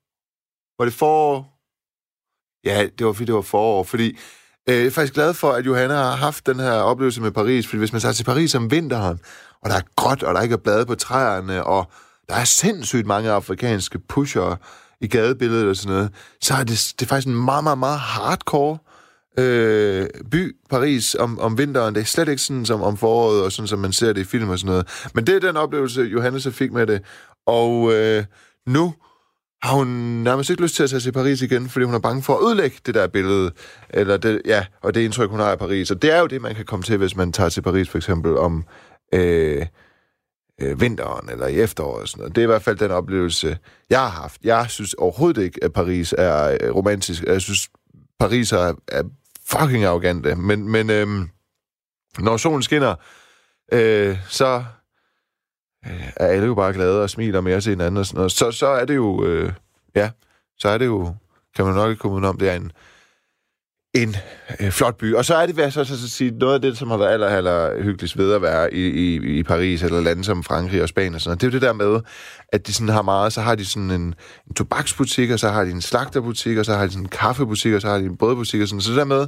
[0.78, 1.60] Var det forår?
[2.64, 4.18] Ja, det var fordi, det var forår, fordi...
[4.70, 7.68] Øh, jeg er faktisk glad for, at Johanna har haft den her oplevelse med Paris,
[7.68, 9.20] fordi hvis man tager til Paris om vinteren,
[9.62, 11.92] og der er gråt, og der ikke er blade på træerne, og
[12.30, 14.56] der er sindssygt mange afrikanske pusher
[15.02, 18.00] i gadebilledet og sådan noget, så er det, det er faktisk en meget, meget, meget
[18.00, 18.78] hardcore
[19.38, 21.96] øh, by, Paris, om, om vinteren.
[21.96, 24.24] Det er slet ikke sådan som om foråret, og sådan som man ser det i
[24.24, 25.10] film og sådan noget.
[25.14, 27.02] Men det er den oplevelse, Johannes fik med det.
[27.48, 28.24] Og øh,
[28.68, 28.94] nu
[29.64, 29.88] har hun
[30.24, 32.46] nærmest ikke lyst til at tage til Paris igen, fordi hun er bange for at
[32.46, 33.52] ødelægge det der billede,
[33.90, 35.92] eller det, ja, og det indtryk, hun har af Paris.
[35.92, 37.98] Og det er jo det, man kan komme til, hvis man tager til Paris for
[37.98, 38.66] eksempel om
[39.14, 39.66] øh,
[40.62, 42.36] øh, vinteren eller i efteråret og sådan noget.
[42.36, 43.58] Det er i hvert fald den oplevelse,
[43.90, 44.42] jeg har haft.
[44.44, 47.24] Jeg synes overhovedet ikke, at Paris er øh, romantisk.
[47.24, 47.70] Jeg synes,
[48.20, 49.04] Paris er, er
[49.46, 50.36] fucking arrogante.
[50.36, 51.30] Men, men øhm,
[52.20, 52.96] når solen skinner,
[53.72, 54.64] øh, så
[55.86, 58.32] øh, er alle jo bare glade og smiler mere til hinanden og sådan noget.
[58.32, 59.54] Så, så er det jo, øh,
[59.96, 60.12] ja,
[60.58, 61.16] så er det jo,
[61.56, 62.72] kan man nok ikke komme om, det er en,
[63.94, 64.16] en
[64.60, 65.16] øh, flot by.
[65.16, 66.98] Og så er det, hvad jeg så, så, så sige, noget af det, som har
[66.98, 70.82] været aller, aller hyggeligst ved at være i, i, i Paris, eller lande som Frankrig
[70.82, 72.02] og Spanien og sådan noget, det er jo det der med,
[72.52, 74.02] at de sådan har meget, så har de sådan en,
[74.48, 77.74] en tobaksbutik, og så har de en slagterbutik, og så har de sådan en kaffebutik,
[77.74, 79.28] og så har de en brødbutik og sådan Så det der med,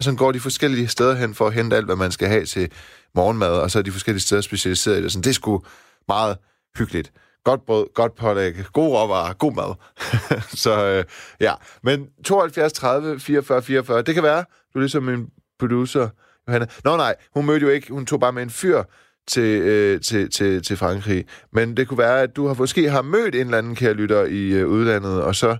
[0.00, 2.68] så går de forskellige steder hen for at hente alt, hvad man skal have til
[3.14, 5.12] morgenmad, og så er de forskellige steder specialiseret i det.
[5.12, 5.62] Sådan, det er sgu
[6.08, 6.36] meget
[6.78, 7.12] hyggeligt.
[7.44, 9.74] Godt brød, godt pålæg, god råvarer, god mad.
[10.64, 11.04] så øh,
[11.40, 15.26] ja, men 72 30 44 44, det kan være, du er ligesom min
[15.58, 16.08] producer,
[16.48, 16.66] Johanna.
[16.84, 18.82] Nå nej, hun mødte jo ikke, hun tog bare med en fyr
[19.28, 21.24] til, øh, til, til, til Frankrig.
[21.52, 24.24] Men det kunne være, at du har måske har mødt en eller anden kære lytter
[24.24, 25.56] i øh, udlandet, og så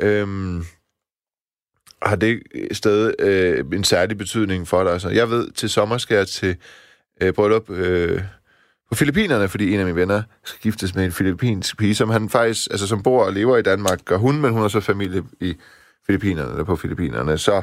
[0.00, 0.26] øh,
[2.02, 5.00] har det stadig øh, en særlig betydning for dig.
[5.00, 6.56] Så jeg ved, til sommer skal jeg til
[7.22, 8.22] øh, bryllup øh,
[8.88, 12.28] på Filippinerne, fordi en af mine venner skal giftes med en filippinsk pige, som han
[12.28, 15.24] faktisk, altså som bor og lever i Danmark, gør hun, men hun har så familie
[15.40, 15.54] i
[16.06, 17.38] Filippinerne, eller på Filippinerne.
[17.38, 17.62] Så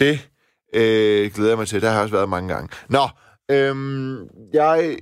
[0.00, 0.28] det
[0.74, 1.82] øh, glæder jeg mig til.
[1.82, 2.68] Der har jeg også været mange gange.
[2.88, 3.08] Nå,
[3.50, 4.18] øhm,
[4.52, 4.96] jeg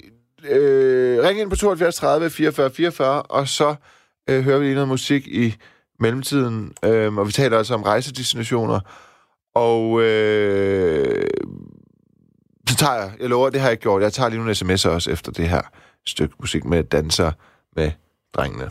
[0.49, 3.75] øh, ringer ind på 72 30 44 44, og så
[4.31, 5.55] øh, hører vi lige noget musik i
[6.01, 8.81] mellemtiden, øh, og vi taler altså om rejsedestinationer,
[9.55, 11.27] og øh,
[12.69, 14.89] så tager jeg, jeg lover, det har jeg ikke gjort, jeg tager lige nogle sms'er
[14.89, 15.63] også efter det her
[16.07, 17.33] stykke musik med danser
[17.77, 17.91] med
[18.35, 18.71] drengene.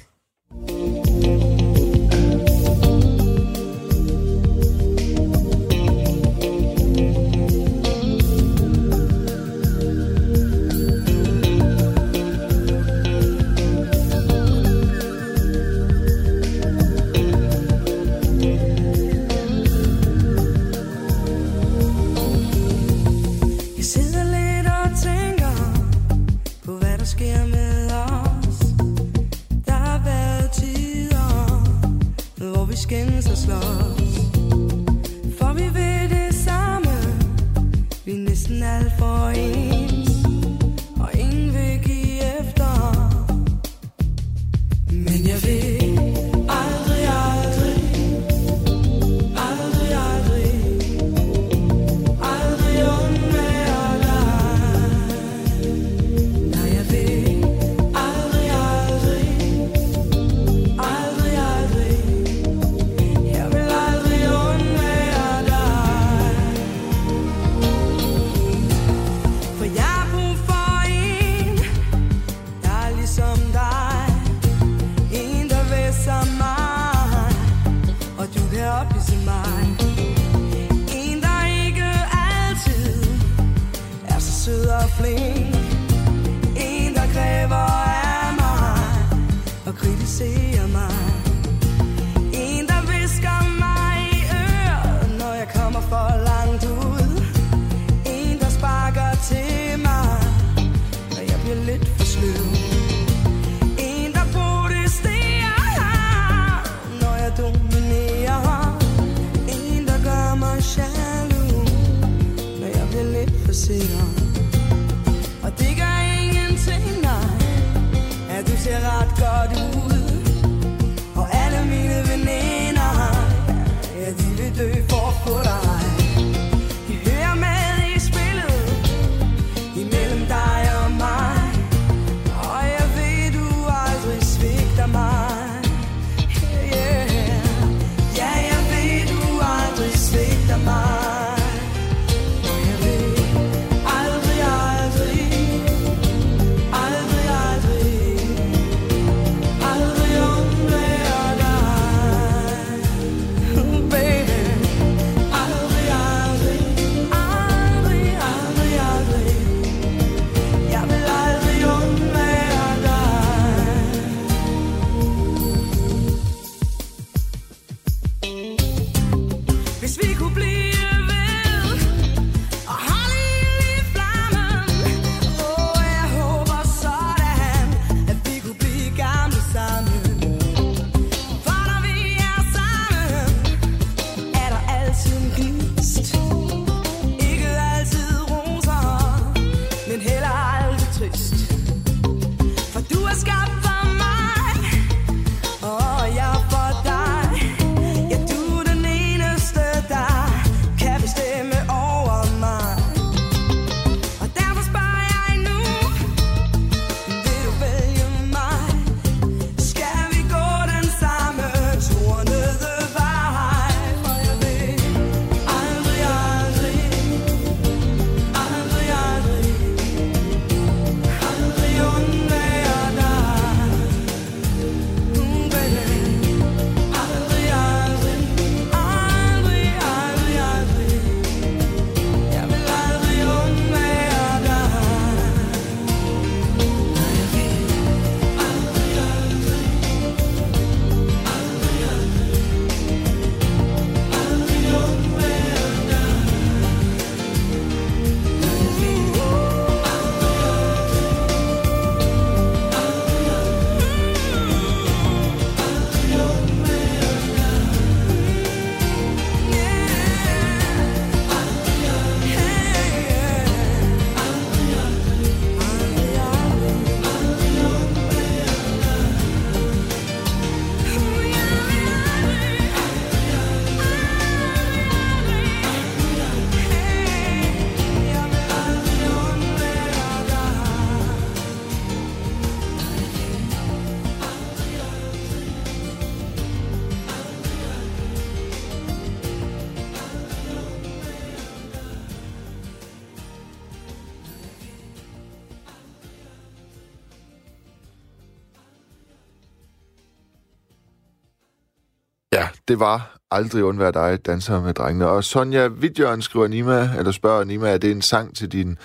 [302.76, 305.08] Det var aldrig undvær dig, danser med drengene.
[305.08, 308.78] Og Sonja Vidjørn skriver Nima, eller spørger Nima, er det en sang til din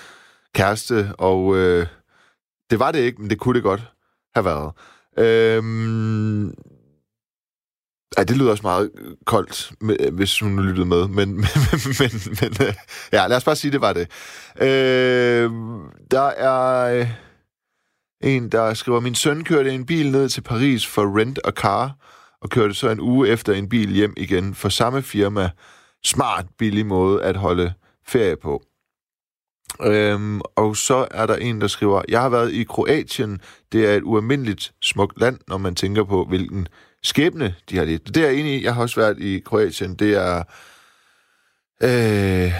[0.55, 1.13] kæreste?
[1.19, 1.87] Og øh,
[2.71, 3.93] det var det ikke, men det kunne det godt
[4.35, 4.73] have været.
[5.19, 6.47] Øhm,
[8.19, 8.91] ja, det lyder også meget
[9.27, 9.73] koldt,
[10.13, 11.09] hvis hun lyttede med.
[11.09, 12.11] Men, men, men,
[12.41, 12.75] men øh,
[13.13, 14.09] ja, lad os bare sige, det var det.
[14.61, 15.51] Øh,
[16.11, 17.09] der er øh,
[18.21, 21.97] en, der skriver, min søn kørte en bil ned til Paris for rent a car,
[22.43, 25.51] og kørte så en uge efter en bil hjem igen for samme firma.
[26.05, 27.73] Smart, billig måde at holde
[28.07, 28.63] ferie på.
[29.83, 33.41] Øhm, og så er der en, der skriver, jeg har været i Kroatien.
[33.73, 36.69] Det er et ualmindeligt smukt land, når man tænker på, hvilken
[37.03, 38.15] skæbne de har lidt.
[38.15, 38.65] Det er jeg enig i.
[38.65, 39.95] Jeg har også været i Kroatien.
[39.95, 40.43] Det er
[41.83, 42.53] øh,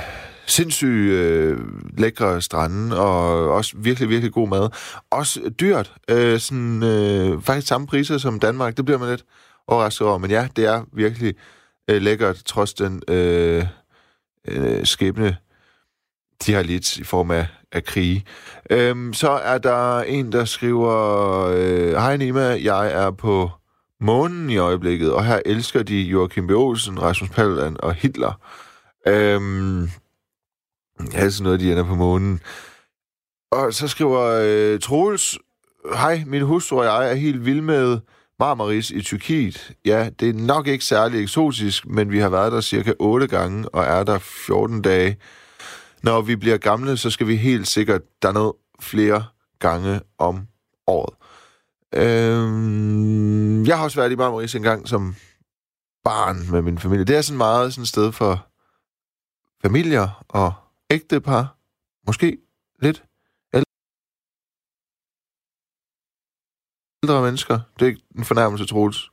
[0.47, 1.59] sindssygt øh,
[1.99, 4.69] lækre strande, og også virkelig, virkelig god mad.
[5.11, 5.93] Også dyrt.
[6.11, 8.77] Øh, sådan, øh, faktisk samme priser som Danmark.
[8.77, 9.25] Det bliver man lidt
[9.71, 10.19] overrasket over.
[10.19, 11.35] Men ja, det er virkelig
[11.91, 13.65] øh, lækkert, trods den øh,
[14.49, 15.37] øh, skæbne,
[16.47, 18.25] de har lidt i form af, af krige.
[18.71, 20.97] Øhm, så er der en, der skriver,
[21.47, 23.51] øh, Hej Nima, jeg er på
[24.01, 26.51] månen i øjeblikket, og her elsker de Joachim B.
[26.51, 28.41] Olsen, Rasmus Paludan og Hitler.
[29.07, 29.83] Øhm,
[31.13, 32.41] ja, sådan noget, de ender på månen.
[33.53, 35.39] Og så skriver øh, Troels,
[35.95, 37.99] Hej, min hustru og jeg er helt vild med
[38.41, 39.73] Marmaris i Tyrkiet.
[39.85, 43.69] Ja, det er nok ikke særlig eksotisk, men vi har været der cirka 8 gange
[43.69, 45.17] og er der 14 dage.
[46.03, 49.25] Når vi bliver gamle, så skal vi helt sikkert derned flere
[49.59, 50.47] gange om
[50.87, 51.15] året.
[51.95, 55.15] Øhm, jeg har også været i Marmaris en gang som
[56.05, 57.05] barn med min familie.
[57.05, 58.47] Det er sådan meget sådan et sted for
[59.63, 60.53] familier og
[60.91, 61.57] ægtepar.
[62.07, 62.37] Måske
[62.83, 63.05] lidt
[67.03, 67.61] ældre mennesker.
[67.79, 69.11] Det er ikke en fornærmelse, Troels.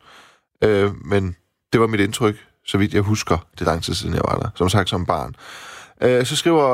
[0.64, 1.36] Øh, men
[1.74, 3.38] det var mit indtryk, så vidt jeg husker.
[3.52, 4.50] Det er lang tid siden, jeg var der.
[4.56, 5.36] Som sagt, som barn.
[6.02, 6.70] Øh, så skriver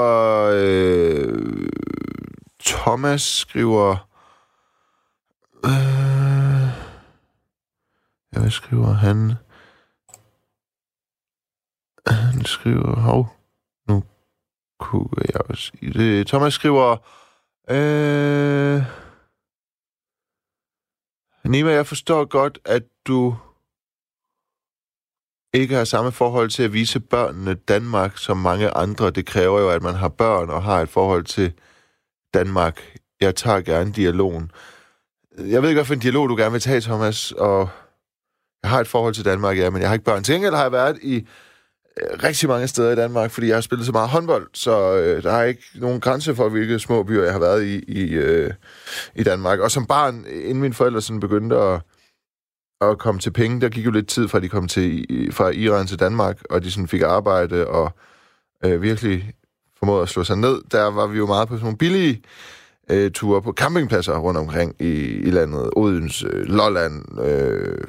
[0.53, 1.70] øh,
[2.66, 4.07] Thomas, skriver...
[5.66, 6.68] Øh,
[8.34, 9.34] ja, hvad skriver han?
[12.07, 12.95] Han skriver...
[12.95, 13.36] Hov,
[13.88, 14.03] nu
[14.80, 16.28] kunne jeg også det.
[16.28, 16.97] Thomas skriver...
[17.70, 19.03] Øh,
[21.48, 23.36] Nima, jeg forstår godt, at du
[25.54, 29.12] ikke har samme forhold til at vise børnene Danmark som mange andre.
[29.12, 31.54] Det kræver jo, at man har børn og har et forhold til
[32.34, 32.98] Danmark.
[33.22, 34.52] Jeg tager gerne dialogen.
[35.38, 37.70] Jeg ved ikke, hvad for en dialog du gerne vil tage, Thomas, og
[38.64, 40.24] jeg har et forhold til Danmark, ja, men jeg har ikke børn.
[40.24, 41.28] Til gengæld har jeg været i
[42.02, 45.24] Øh, rigtig mange steder i Danmark, fordi jeg har spillet så meget håndbold, så øh,
[45.24, 48.52] der er ikke nogen grænse for, hvilke små byer jeg har været i i, øh,
[49.16, 49.60] i Danmark.
[49.60, 51.82] Og som barn, inden mine forældre sådan begyndte at,
[52.82, 55.88] at komme til penge, der gik jo lidt tid fra, de kom til, fra Iran
[55.88, 57.91] til Danmark, og de sådan fik arbejde og
[58.66, 59.34] øh, virkelig
[59.80, 60.62] formåede at slå sig ned.
[60.72, 62.22] Der var vi jo meget på sådan nogle billige
[62.89, 65.70] øh, ture på campingpladser rundt omkring i, i landet.
[65.76, 67.88] Odense, Lolland, øh,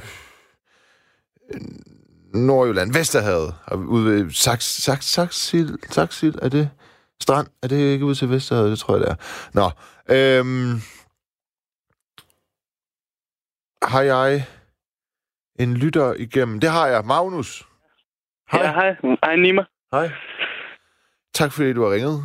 [2.34, 6.70] Nordjylland, Vesterhavet, og ude ved Saks, Saks, Saksil, Saksil, er det
[7.20, 7.46] strand?
[7.62, 8.70] Er det ikke ude til Vesterhavet?
[8.70, 9.18] Det tror jeg, det er.
[9.58, 9.66] Nå,
[10.16, 10.74] øhm,
[13.82, 14.44] har jeg
[15.58, 16.60] en lytter igennem?
[16.60, 17.04] Det har jeg.
[17.04, 17.66] Magnus.
[18.52, 18.62] Hej.
[18.62, 18.96] Ja, hej.
[19.24, 19.64] Hej, Nima.
[19.92, 20.08] Hej.
[21.34, 22.16] Tak fordi du har ringet.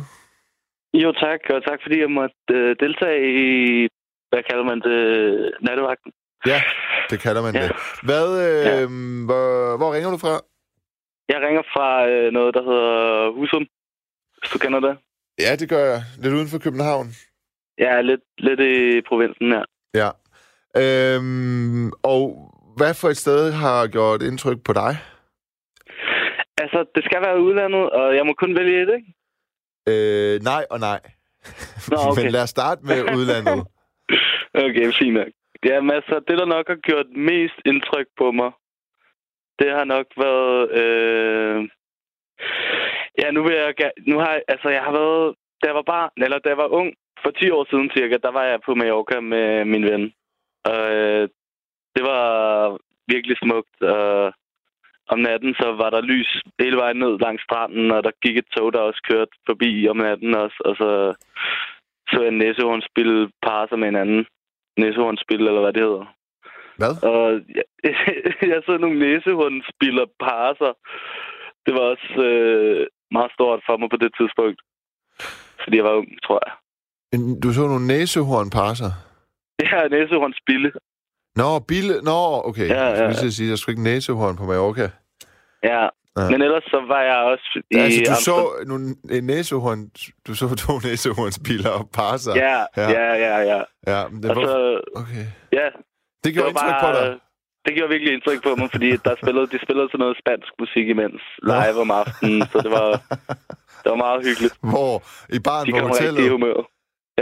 [0.94, 1.40] Jo, tak.
[1.54, 3.88] Og tak, fordi jeg måtte øh, deltage i,
[4.30, 4.98] hvad kalder man det,
[5.66, 6.12] nattevagten.
[6.46, 6.62] Ja,
[7.10, 7.62] det kalder man Ja.
[7.62, 7.72] det.
[8.02, 8.86] Hvad, øh, Ja.
[9.28, 10.34] hvor, hvor ringer du fra?
[11.28, 13.66] Jeg ringer fra øh, noget, der hedder Husum,
[14.38, 14.98] hvis du kender det.
[15.38, 16.02] Ja, det gør jeg.
[16.22, 17.06] Lidt uden for København.
[17.78, 19.64] Er lidt, lidt i provinsen her.
[19.94, 20.10] Ja.
[20.82, 22.24] Øhm, og
[22.76, 24.96] hvad for et sted har gjort indtryk på dig?
[26.62, 29.14] Altså, det skal være udlandet, og jeg må kun vælge et, ikke?
[29.88, 31.00] Øh, nej og nej.
[31.90, 32.22] Nå, okay.
[32.22, 33.66] Men lad os starte med udlandet.
[34.54, 35.26] Okay, fint nok.
[35.64, 38.50] Jamen altså, det der nok har gjort mest indtryk på mig,
[39.58, 40.58] det har nok været...
[40.82, 41.68] Øh...
[43.20, 43.74] Ja, nu vil jeg...
[44.06, 45.34] Nu har jeg, altså, jeg har været...
[45.62, 48.30] Da jeg var barn, eller da jeg var ung, for 10 år siden cirka, der
[48.30, 50.12] var jeg på Mallorca med min ven.
[50.64, 51.28] Og øh,
[51.94, 52.26] det var
[53.12, 53.76] virkelig smukt.
[53.82, 54.32] Og
[55.12, 58.48] om natten, så var der lys hele vejen ned langs stranden, og der gik et
[58.56, 60.58] tog, der også kørte forbi om natten også.
[60.64, 60.90] Og så
[62.10, 64.26] så jeg næsehorn spille parre med en anden
[64.78, 66.06] næsehornspil, eller hvad det hedder.
[66.80, 66.94] Hvad?
[67.12, 67.24] Og
[67.58, 67.66] jeg,
[68.52, 70.72] jeg så nogle næsehornspiller parre sig.
[71.66, 74.60] Det var også øh, meget stort for mig på det tidspunkt.
[75.62, 76.52] Fordi jeg var ung, tror jeg.
[77.42, 78.92] Du så nogle næsehorn parser.
[79.62, 80.70] Ja, næsehornspille.
[81.36, 81.86] Nå, bil...
[82.10, 82.68] Nå, okay.
[82.68, 83.08] Ja, Jeg skulle ja.
[83.08, 84.86] lige til at sige, der skulle ikke næsehorn på Mallorca.
[85.64, 85.82] Ja.
[86.18, 86.30] Ja.
[86.30, 88.68] Men ellers så var jeg også i Ja, altså, du så Amsterdam.
[88.70, 88.86] nogle
[89.18, 89.80] en næsehorn...
[90.26, 92.34] Du så to næsehornsbiler og parre sig.
[92.36, 92.88] Ja, Ja.
[92.90, 93.38] ja, ja, ja.
[93.52, 93.60] ja.
[93.92, 95.24] ja men det, Og var, så, okay.
[95.52, 97.06] ja, Det det gjorde var indtryk på dig.
[97.10, 97.18] bare...
[97.66, 100.86] Det gjorde virkelig indtryk på mig, fordi der spillede, de spillede sådan noget spansk musik
[100.94, 102.88] imens, live om aftenen, så det var,
[103.82, 104.54] det var meget hyggeligt.
[104.72, 104.92] Hvor?
[105.36, 106.30] I baren De på hotellet?
[106.30, 106.58] humør.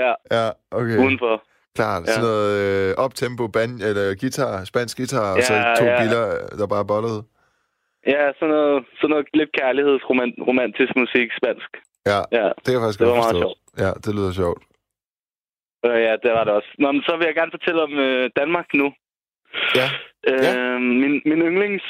[0.03, 0.47] Ja, Ja,
[0.81, 0.99] okay.
[1.05, 1.35] udenfor.
[1.79, 2.03] Klart.
[2.07, 2.13] Ja.
[2.13, 6.03] Sådan noget øh, optempo, band, eller guitar, spansk guitar, og så Ja, to ja.
[6.03, 6.25] biler,
[6.59, 7.23] der bare bollede.
[8.07, 11.71] Ja, sådan noget, sådan noget lidt kærlighedsromantisk musik, spansk.
[12.11, 13.41] Ja, Ja, det kan jeg faktisk Det var meget forstå.
[13.45, 13.59] sjovt.
[13.85, 14.63] Ja, det lyder sjovt.
[15.87, 16.71] øh, ja det var det også.
[16.79, 18.87] Nå, men så vil jeg gerne fortælle om øh, Danmark nu.
[19.81, 19.89] Ja.
[20.31, 20.79] Øh, Ja.
[21.03, 21.85] Min, min yndlings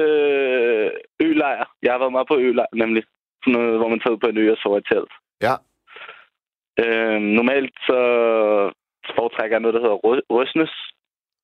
[0.00, 0.90] øh,
[1.28, 1.64] ølejr.
[1.82, 3.02] Jeg har været meget på ølejr, nemlig.
[3.42, 5.12] Sådan noget, hvor man tager ud på en ø og sover i telt.
[5.46, 5.54] Ja.
[6.82, 7.98] Øh, normalt så
[9.16, 10.74] foretrækker jeg noget, der hedder Rø- Røsnes.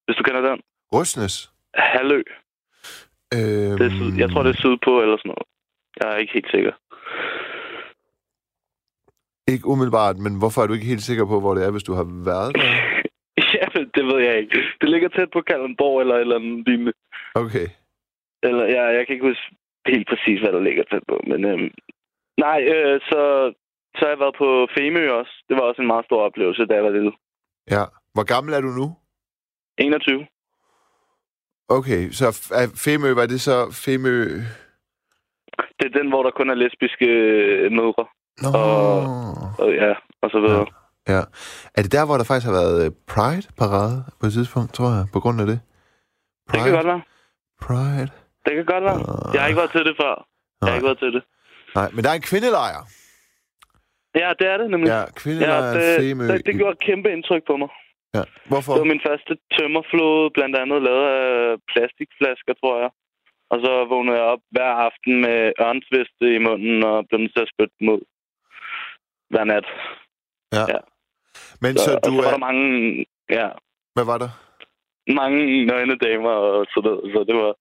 [0.04, 0.60] Hvis du kender den.
[0.94, 1.50] Rustnes.
[1.74, 2.22] Halø.
[3.37, 5.47] Øhm, Det er syd, jeg tror, det er sydpå eller sådan noget.
[5.99, 6.72] Jeg er ikke helt sikker.
[9.53, 11.95] Ikke umiddelbart, men hvorfor er du ikke helt sikker på, hvor det er, hvis du
[12.01, 12.62] har været der?
[13.59, 13.66] ja,
[13.97, 14.59] det ved jeg ikke.
[14.81, 16.93] Det ligger tæt på Kalundborg eller et eller andet lignende.
[17.35, 17.66] Okay.
[18.43, 19.47] Eller, ja, jeg kan ikke huske
[19.87, 21.16] helt præcis, hvad der ligger tæt på.
[21.31, 21.70] Men øhm,
[22.47, 23.20] nej, øh, så,
[23.97, 25.33] så har jeg været på Femø også.
[25.49, 27.12] Det var også en meget stor oplevelse, da jeg var lille.
[27.70, 27.85] Ja.
[28.14, 28.87] Hvor gammel er du nu?
[29.78, 30.26] 21.
[31.78, 32.26] Okay, så
[32.84, 34.14] Femø, var det så Femø...
[35.78, 38.04] Det er den, hvor der kun er lesbiske øh, mødre.
[38.42, 38.48] Nå.
[38.48, 39.92] Og- Og, ja,
[40.22, 40.66] og så videre.
[41.08, 41.22] Ja.
[41.76, 45.04] Er det der, hvor der faktisk har været øh, Pride-parade på et tidspunkt, tror jeg,
[45.12, 45.60] på grund af det?
[46.52, 47.02] Det kan godt være.
[47.66, 48.08] Pride?
[48.46, 48.98] Det kan godt være.
[49.34, 50.14] Jeg har ikke været til det før.
[50.60, 51.22] Jeg har ikke været til det.
[51.74, 52.80] Nej, men der er en kvindelejr.
[54.14, 54.88] Ja, det er det nemlig.
[54.88, 56.24] Ja, Ja, kvindelejren det, Femø.
[56.28, 57.68] det, det gjorde et kæmpe indtryk på mig.
[58.16, 58.22] Ja.
[58.50, 58.72] Hvorfor?
[58.72, 62.90] Det var min første tømmerflåde, blandt andet lavet af plastikflasker, tror jeg.
[63.52, 67.46] Og så vågnede jeg op hver aften med ørnsviste i munden og blev nødt til
[67.46, 68.02] at spytte ud
[69.32, 69.66] hver nat.
[70.56, 70.64] Ja.
[70.74, 70.80] ja.
[71.62, 72.30] Men Så, så du så var er...
[72.30, 72.66] der mange,
[73.38, 73.48] ja,
[73.94, 74.30] Hvad var der?
[75.20, 77.12] mange nøgne damer og sådan noget.
[77.14, 77.52] Så det var,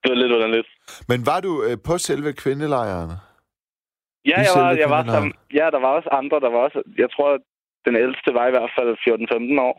[0.00, 0.68] det var lidt underligt.
[1.08, 3.10] Men var du øh, på selve kvindelejren?
[4.30, 5.32] Ja, I jeg var, jeg var sammen.
[5.58, 6.40] Ja, der var også andre.
[6.40, 7.28] Der var også, jeg tror,
[7.86, 8.90] den ældste var i hvert fald
[9.58, 9.76] 14-15 år.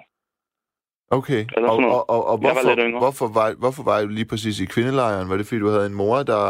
[1.19, 1.41] Okay.
[1.57, 1.63] Og,
[1.95, 5.29] og, og, og Jeg var hvorfor, hvorfor, var, hvorfor var du lige præcis i kvindelejren?
[5.29, 6.41] Var det, fordi du havde en mor, der...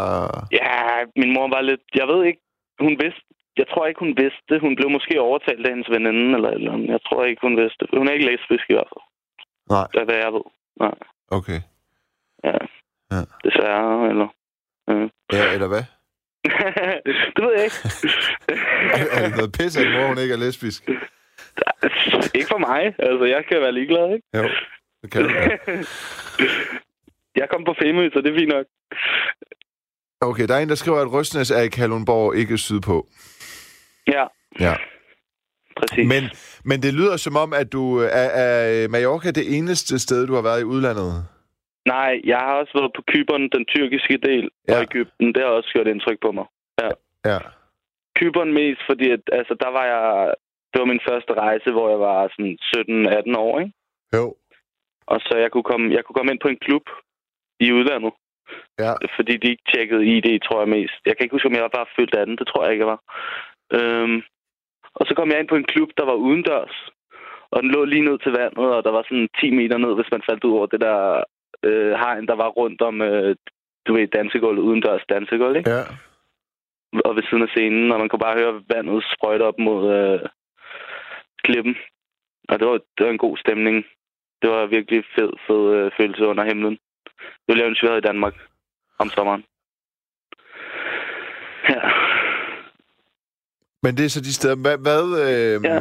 [0.62, 0.76] Ja,
[1.22, 1.84] min mor var lidt...
[2.01, 2.41] Jeg ved ikke,
[2.86, 3.24] hun vidste...
[3.62, 4.58] Jeg tror ikke, hun vidste det.
[4.66, 6.89] Hun blev måske overtalt af hendes veninde eller eller andet.
[6.95, 7.97] Jeg tror ikke, hun vidste det.
[7.99, 9.06] Hun er ikke lesbisk i hvert fald.
[9.76, 9.88] Nej.
[9.93, 10.45] Det er, hvad jeg ved.
[10.84, 10.95] Nej,
[11.39, 11.60] Okay.
[12.43, 12.58] ja.
[13.14, 13.22] Ja.
[13.45, 14.28] Desværre, eller...
[15.38, 15.84] Ja, eller hvad?
[17.36, 17.80] det ved jeg ikke.
[19.16, 20.89] er det noget pis, at mor hun ikke er lesbisk?
[22.38, 22.95] ikke for mig.
[22.99, 24.28] Altså, jeg kan være ligeglad, ikke?
[24.38, 24.43] Jo,
[25.01, 25.30] det kan du.
[27.41, 28.66] jeg kom på Femø, så det er fint nok.
[30.22, 33.08] Okay, der er en, der skriver, at Røsnes er i Kalundborg, ikke sydpå.
[34.08, 34.26] Ja,
[34.60, 34.76] Ja.
[35.78, 36.08] præcis.
[36.08, 36.24] Men,
[36.66, 40.41] men det lyder som om, at du er, er Mallorca det eneste sted, du har
[40.41, 41.26] været i udlandet.
[41.88, 44.74] Nej, jeg har også været på Kyberen, den tyrkiske del, ja.
[44.74, 44.78] Ja.
[44.78, 45.28] og Ægypten.
[45.36, 46.45] Det har også gjort indtryk på mig.
[47.26, 47.38] Ja.
[48.16, 50.34] Kyberen mest, fordi at, altså, der var jeg...
[50.74, 52.57] Det var min første rejse, hvor jeg var sådan
[53.36, 53.74] 17-18 år, ikke?
[54.15, 54.36] Jo.
[55.05, 56.86] Og så jeg kunne, komme, jeg kunne komme ind på en klub
[57.59, 58.13] i udlandet,
[58.80, 58.93] Ja.
[59.15, 60.93] fordi de ikke tjekkede ID, tror jeg mest.
[61.05, 62.38] Jeg kan ikke huske, om jeg var bare fyldt 18.
[62.38, 63.01] Det tror jeg ikke, jeg var.
[63.78, 64.21] Øhm,
[64.95, 66.78] og så kom jeg ind på en klub, der var udendørs.
[67.51, 70.11] Og den lå lige ned til vandet, og der var sådan 10 meter ned, hvis
[70.11, 71.24] man faldt ud over det der
[71.63, 73.36] øh, hegn, der var rundt om, øh,
[73.88, 75.69] du ved, dansegulvet, udendørs dansegulv, ikke?
[75.69, 75.82] Ja.
[77.05, 80.19] Og ved siden af scenen, og man kunne bare høre vandet sprøjte op mod øh,
[81.44, 81.76] klippen.
[82.50, 83.86] Og det var, det var en god stemning.
[84.41, 86.78] Det var virkelig fed, fed øh, følelse under himlen.
[87.16, 88.34] Det ville jeg ønske, vi i Danmark
[89.00, 89.44] om sommeren.
[91.70, 91.82] Ja.
[93.84, 94.56] Men det er så de steder.
[94.56, 95.74] Hvad, hvad øh, Ja.
[95.74, 95.80] ja.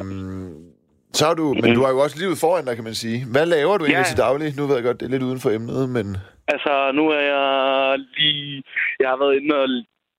[1.14, 1.74] Så har du, men Mhm.
[1.74, 3.18] du har jo også livet foran dig, kan man sige.
[3.32, 4.10] Hvad laver du egentlig Ja.
[4.12, 4.48] til daglig?
[4.58, 6.06] Nu ved jeg godt, det er lidt uden for emnet, men...
[6.54, 8.62] Altså, nu er jeg lige...
[9.00, 9.68] Jeg har været inde og...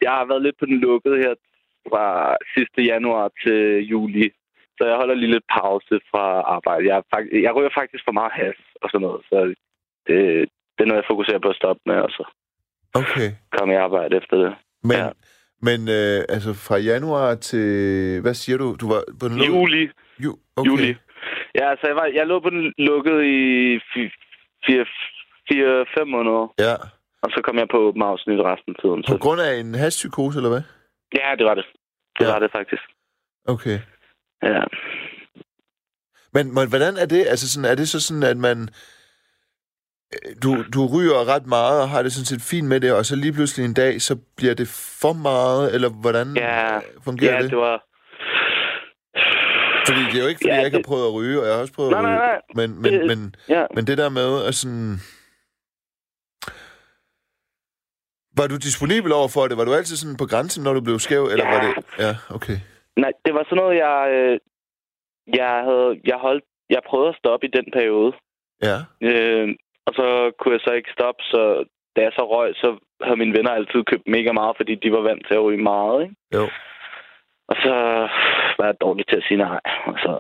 [0.02, 1.34] Jeg har været lidt på den lukkede her
[1.89, 2.06] fra
[2.56, 3.60] sidste januar til
[3.91, 4.32] juli.
[4.78, 6.26] Så jeg holder lige lidt pause fra
[6.57, 6.84] arbejde.
[6.91, 9.21] Jeg, fakt- jeg ryger faktisk for meget has og sådan noget.
[9.30, 9.36] Så
[10.07, 10.17] det,
[10.76, 12.24] det er noget, jeg fokuserer på at stoppe med, og så
[13.01, 13.30] Okay.
[13.57, 14.51] komme i arbejde efter det.
[14.89, 15.09] Men, Ja.
[15.67, 17.67] men øh, altså fra januar til...
[18.21, 18.67] Hvad siger du?
[18.82, 19.84] Du var på den lukkede- Juli.
[20.24, 20.69] Ju, okay.
[20.69, 20.91] Juli.
[21.59, 23.80] Ja, altså, jeg, var, jeg lå på den lukkede i
[24.71, 26.53] 4-5 måneder.
[26.59, 26.74] Ja.
[27.24, 29.03] Og så kom jeg på åben afsnit resten af tiden.
[29.07, 30.63] På Så, grund af en hashpsykose, eller hvad?
[31.19, 31.65] ja, det var det.
[32.19, 32.32] Det Ja.
[32.34, 32.84] var det faktisk.
[33.47, 33.78] Okay.
[34.44, 34.64] Ja.
[36.34, 37.26] Men, men hvordan er det?
[37.28, 38.70] Altså sådan, er det så sådan, at man...
[40.44, 43.16] du, du ryger ret meget og har det sådan set fint med det, og så
[43.16, 44.68] lige pludselig en dag, så bliver det
[45.02, 47.50] for meget, eller hvordan Ja, fungerer ja, det?
[47.50, 47.84] det var...
[49.88, 51.46] Fordi det er jo ikke, fordi Ja, jeg ikke har det- prøvet at ryge, og
[51.46, 52.41] jeg har også prøvet Nej, at nej, ryge.
[52.56, 52.68] nej.
[52.68, 53.66] Men, men, Det- men, Ja.
[53.76, 55.00] men det der med at sådan...
[58.38, 59.57] Var du disponibel over for det?
[59.57, 61.68] Var du altid sådan på grænsen, når du blev skæv, eller var Ja.
[61.68, 61.76] det...
[61.99, 62.60] Ja, okay.
[62.98, 63.99] Nej, det var sådan noget, jeg...
[64.11, 64.40] Øh,
[65.40, 66.02] jeg havde...
[66.06, 66.44] Jeg holdt...
[66.70, 68.14] Jeg prøvede at stoppe i den periode.
[68.68, 68.78] Ja,
[69.10, 69.48] Øh,
[69.88, 71.64] og så kunne jeg så ikke stoppe, så
[71.95, 74.99] da jeg så røg, så havde mine venner altid købt mega meget, fordi de var
[75.02, 76.15] vant til at ryge meget, ikke?
[76.34, 76.44] jo.
[77.48, 77.74] Og så
[78.57, 79.60] var jeg dårlig til at sige nej.
[79.86, 80.11] Og så,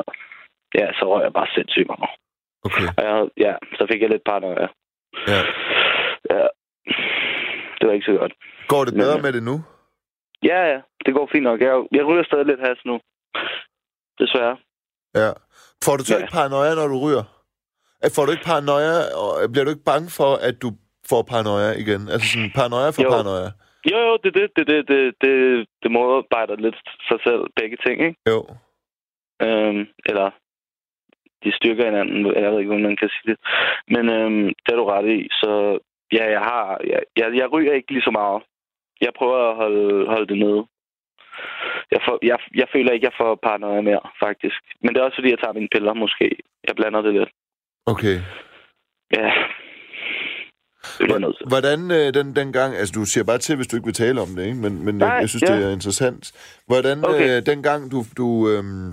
[0.79, 2.09] ja, så røg jeg bare sindssygt meget.
[2.65, 4.67] Okay, Og jeg, ja, så fik jeg lidt paranoia.
[5.27, 5.39] ja.
[6.33, 6.47] Ja.
[7.79, 8.33] Det var ikke så godt.
[8.67, 9.55] Går det bedre Men- med det nu?
[10.43, 11.59] Ja, ja, det går fint nok.
[11.61, 12.95] Jeg, jeg ryger stadig lidt has nu.
[14.19, 14.57] Desværre.
[15.15, 15.29] Ja.
[15.85, 16.19] Får du så Ja.
[16.21, 17.23] ikke paranoia, når du ryger?
[18.03, 20.69] Øh, Får du ikke paranoia, og bliver du ikke bange for, at du
[21.09, 22.01] får paranoia igen?
[22.13, 23.09] Altså sådan paranoia for Jo.
[23.15, 23.49] paranoia?
[23.91, 25.33] Jo, jo, det, det, det, det, det, det,
[25.83, 26.79] det modarbejder lidt
[27.09, 28.19] sig selv, begge ting, ikke?
[28.31, 28.39] Jo.
[29.45, 30.27] Øhm, eller
[31.43, 32.17] de styrker hinanden.
[32.43, 33.37] Jeg ved ikke, hvordan man kan sige det.
[33.93, 35.19] Men øhm, det er du ret i.
[35.41, 35.79] Så
[36.17, 36.65] ja, jeg har...
[36.91, 38.43] Jeg, jeg, jeg ryger ikke lige så meget.
[39.05, 40.61] Jeg prøver at holde, holde det nede.
[41.93, 44.61] Jeg, får, jeg, jeg føler ikke, jeg får paranoia mere, faktisk.
[44.81, 46.27] Men det er også, fordi jeg tager mine piller, måske.
[46.67, 47.31] Jeg blander det lidt.
[47.85, 48.17] Okay.
[49.17, 49.27] Ja.
[50.97, 51.47] Det bliver jeg nødt til.
[51.47, 54.21] Hvordan øh, den, den gang, altså du siger bare til, hvis du ikke vil tale
[54.21, 54.57] om det, ikke?
[54.57, 55.55] men, men Nej, jeg, jeg synes, ja.
[55.55, 56.23] det er interessant.
[56.67, 57.37] Hvordan Okay.
[57.37, 58.91] øh, den gang du, du øhm,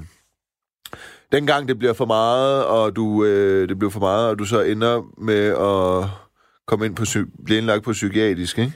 [1.32, 4.44] den gang det bliver for meget, og du, øh, det bliver for meget, og du
[4.44, 6.08] så ender med at
[6.66, 7.04] komme ind på
[7.44, 8.72] blive indlagt på psykiatrisk, ikke?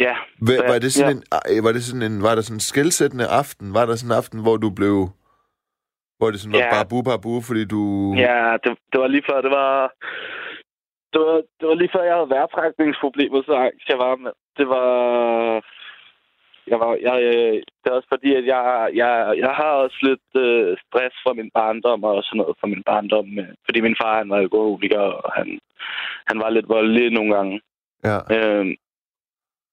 [0.00, 0.14] Ja.
[0.40, 1.56] Var, Så- var det sådan ja.
[1.56, 3.74] en, var det sådan en, var der sådan en skældsættende aften?
[3.74, 4.96] Var der sådan en aften, hvor du blev,
[6.18, 6.74] hvor det sådan var Ja.
[6.76, 7.80] bare bu, bare bu, fordi du...
[8.26, 9.92] Ja, det, det var lige før, det var...
[11.12, 14.32] Det var, det var lige før, jeg havde værtrækningsproblemer, så angst jeg var med.
[14.58, 14.88] Det var...
[16.72, 19.12] Jeg var, jeg, øh, det er også fordi, at jeg, jeg,
[19.44, 23.28] jeg har også lidt øh, stress fra min barndom og sådan noget fra min barndom.
[23.38, 25.58] øh, Fordi min far, han var alkoholiker, og han,
[26.26, 27.60] han var lidt voldelig nogle gange.
[28.08, 28.18] Ja.
[28.36, 28.66] Øh,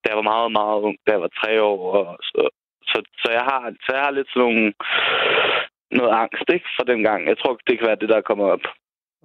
[0.01, 1.79] da jeg var meget, meget ung, da jeg var tre år.
[1.99, 2.41] Og så,
[2.89, 4.73] så, så, jeg har, så jeg har lidt sådan nogle,
[5.99, 7.27] noget angst ikke, for den gang.
[7.31, 8.65] Jeg tror, det kan være det, der kommer op.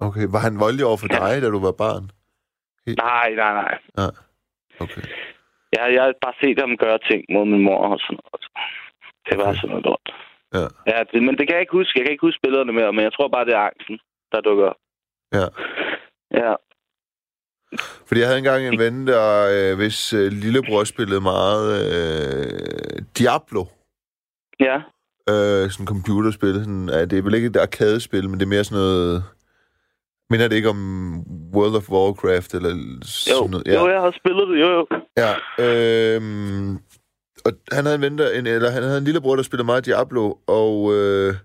[0.07, 1.17] Okay, var han voldelig over for Ja.
[1.23, 2.03] dig, da du var barn?
[3.05, 3.73] Nej, nej, nej.
[4.01, 4.07] Ja.
[4.83, 5.01] Okay.
[5.75, 8.43] Jeg, jeg har bare set ham gøre ting mod min mor og sådan noget.
[9.27, 9.55] Det var Okay.
[9.59, 10.07] sådan noget lort.
[10.57, 10.65] Ja.
[10.91, 11.97] Ja, det, men det kan jeg ikke huske.
[11.99, 13.99] Jeg kan ikke huske billederne mere, men jeg tror bare, det er angsten,
[14.31, 14.79] der dukker op.
[15.37, 15.47] Ja.
[16.41, 16.53] Ja.
[18.07, 23.65] Fordi jeg havde engang en ven, der, øh, hvis øh, lillebror spillede meget øh, Diablo.
[24.59, 24.75] Ja.
[25.29, 26.53] Øh, sådan computerspil.
[26.53, 29.23] Sådan, ja, det er vel ikke et arkadespil, men det er mere sådan noget...
[30.29, 31.19] Minder det ikke om
[31.53, 32.69] World of Warcraft eller
[33.03, 33.47] sådan Jo.
[33.47, 33.67] noget?
[33.67, 33.73] Ja.
[33.73, 34.61] jo, jeg har spillet det.
[34.61, 34.87] Jo, jo.
[35.17, 35.33] Ja,
[36.15, 36.75] øhm,
[37.45, 39.85] og han havde en ven, der, en, eller han havde en lillebror, der spillede meget
[39.85, 41.35] Diablo, og, øh,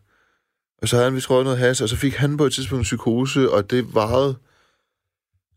[0.83, 2.81] og så havde han vist røget noget has, og så fik han på et tidspunkt
[2.81, 4.37] en psykose, og det varede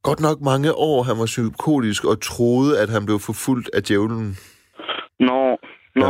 [0.09, 4.27] godt nok mange år, han var psykotisk, og troede, at han blev forfulgt af djævlen.
[5.19, 5.41] Nå.
[5.95, 6.05] Nå.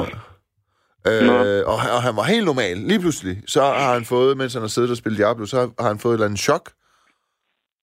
[1.06, 1.12] Ja.
[1.12, 2.78] Øh, og, han- og han var helt normal.
[2.90, 5.88] Lige pludselig, så har han fået, mens han har siddet og spillet Diablo, så har
[5.88, 6.66] han fået et eller andet chok.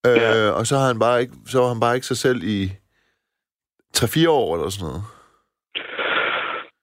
[0.06, 0.50] Øh, Ja.
[0.58, 2.58] Og så har han bare ikke, så var han bare ikke sig selv i
[3.96, 5.02] 3-4 år eller sådan noget.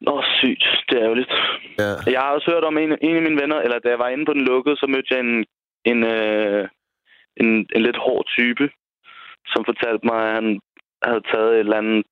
[0.07, 0.64] Nå, sygt.
[0.89, 1.31] Det er ærgerligt.
[1.80, 1.91] Ja.
[2.15, 4.26] Jeg har også hørt om en, en af mine venner, eller da jeg var inde
[4.26, 5.34] på den lukkede, så mødte jeg en,
[5.91, 6.64] en, øh,
[7.41, 8.65] en, en lidt hård type,
[9.51, 10.59] som fortalte mig, at han
[11.03, 12.05] havde taget et eller andet, et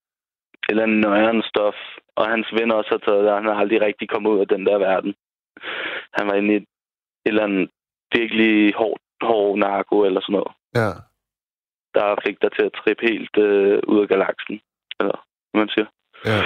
[0.70, 1.76] eller andet nøjeren stof,
[2.16, 4.48] og hans venner også havde taget det, og han havde aldrig rigtig kommet ud af
[4.48, 5.16] den der verden.
[6.18, 6.62] Han var inde i et,
[7.26, 7.70] et eller andet
[8.18, 10.90] virkelig hård, hård narko eller sådan noget, Ja.
[11.96, 14.62] der fik dig til at trippe helt øh, ud af galaksen,
[15.00, 15.18] eller
[15.52, 15.88] hvad man siger.
[16.26, 16.40] Ja.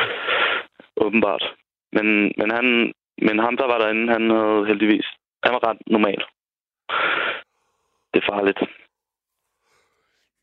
[1.06, 1.44] Åbenbart.
[1.94, 2.08] Men,
[2.38, 2.94] men, han,
[3.28, 5.06] men ham, der var derinde, han havde heldigvis...
[5.44, 6.22] Han var ret normal.
[8.14, 8.60] Det er farligt.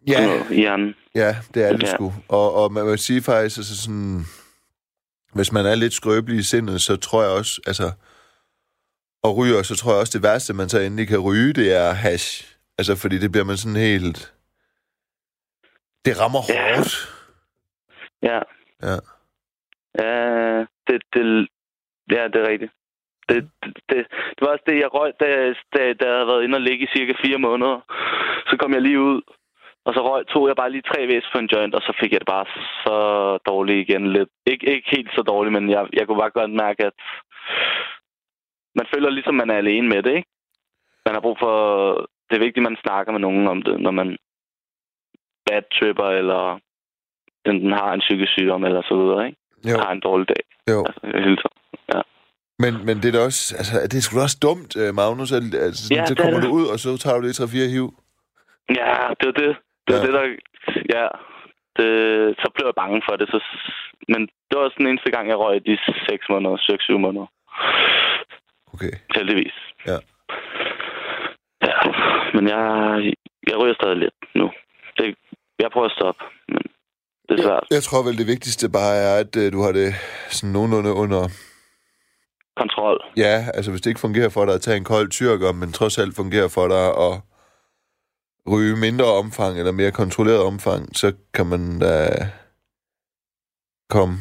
[0.06, 0.94] Ja, noget I hjernen.
[1.14, 1.94] ja, det er det Ja.
[1.94, 2.12] sgu.
[2.28, 4.20] Og, og man vil sige faktisk, altså sådan,
[5.34, 7.92] hvis man er lidt skrøbelig i sindet, så tror jeg også, altså,
[9.22, 11.92] og ryger, så tror jeg også, det værste, man så endelig kan ryge, det er
[11.92, 12.56] hash.
[12.78, 14.32] Altså, fordi det bliver man sådan helt...
[16.04, 16.74] Det rammer Ja.
[16.76, 16.92] hårdt.
[18.22, 18.38] Ja.
[18.82, 18.96] Ja.
[20.02, 21.48] Ja, det, det,
[22.10, 22.72] ja, det er rigtigt.
[23.28, 23.96] Det, det, det,
[24.34, 25.26] det var også det, jeg røg, da,
[25.74, 27.76] da, da jeg havde været inde og ligge i cirka fire måneder.
[28.48, 29.22] Så kom jeg lige ud,
[29.88, 32.12] og så røg, tog jeg bare lige tre væs på en joint, og så fik
[32.12, 32.46] jeg det bare
[32.84, 32.96] så
[33.50, 34.28] dårligt igen lidt.
[34.52, 36.96] Ik, ikke helt så dårligt, men jeg, jeg kunne bare godt mærke, at
[38.78, 40.28] man føler ligesom, man er alene med det, ikke?
[41.06, 41.52] Man har brug for...
[42.28, 44.08] Det er vigtigt, at man snakker med nogen om det, når man
[45.46, 46.42] bad tripper, eller
[47.50, 49.38] enten har en psykisk sygdom, eller så videre, ikke?
[49.70, 50.42] Jo, Har en dårlig dag.
[50.72, 50.78] jo.
[50.88, 51.56] Altså, hele tiden.
[52.64, 55.32] Men, men det er da også, altså, det er sgu da også dumt, øh, Magnus.
[55.32, 56.48] at- Altså, sådan, Ja, så det er kommer det.
[56.48, 57.86] du ud, og så tager du lige 3-4 hiv.
[58.80, 59.52] Ja, det var det.
[59.88, 60.06] Det var Ja.
[60.06, 60.24] det, der...
[60.96, 61.06] Ja,
[61.76, 61.88] det,
[62.42, 63.26] så blev jeg bange for det.
[63.32, 63.38] Så,
[64.12, 65.78] men det var også den eneste gang, jeg røg i de
[66.08, 67.26] 6 måneder, 6-7 måneder.
[68.74, 68.92] Okay.
[69.16, 69.56] Heldigvis.
[69.86, 69.98] Ja.
[71.68, 71.76] Ja,
[72.34, 72.64] men jeg,
[73.50, 74.50] jeg ryger stadig lidt nu.
[74.98, 75.14] Det,
[75.58, 76.62] jeg prøver at stoppe, men
[77.28, 77.64] det er svært.
[77.70, 79.88] Jeg tror vel, det vigtigste bare er, at øh, du har det
[80.36, 81.22] sådan nogenlunde under...
[82.56, 82.98] Kontrol.
[83.16, 85.98] Ja, altså hvis det ikke fungerer for dig at tage en kold tyrker, men trods
[85.98, 87.12] alt fungerer for dig at
[88.52, 91.94] ryge mindre omfang eller mere kontrolleret omfang, så kan man da
[93.90, 94.14] komme,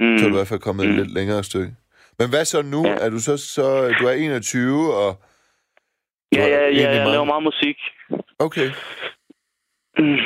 [0.00, 0.18] Mm.
[0.18, 0.90] så er du i hvert fald kommet mm.
[0.92, 1.72] et lidt længere stykke.
[2.18, 2.80] Men hvad så nu?
[2.86, 2.94] Ja.
[3.04, 3.64] Er du så, så
[3.98, 5.10] du er 21, og...
[6.32, 7.76] Ja, ja, ja, jeg mange- laver meget musik.
[8.38, 8.68] Okay.
[9.98, 10.20] Mm.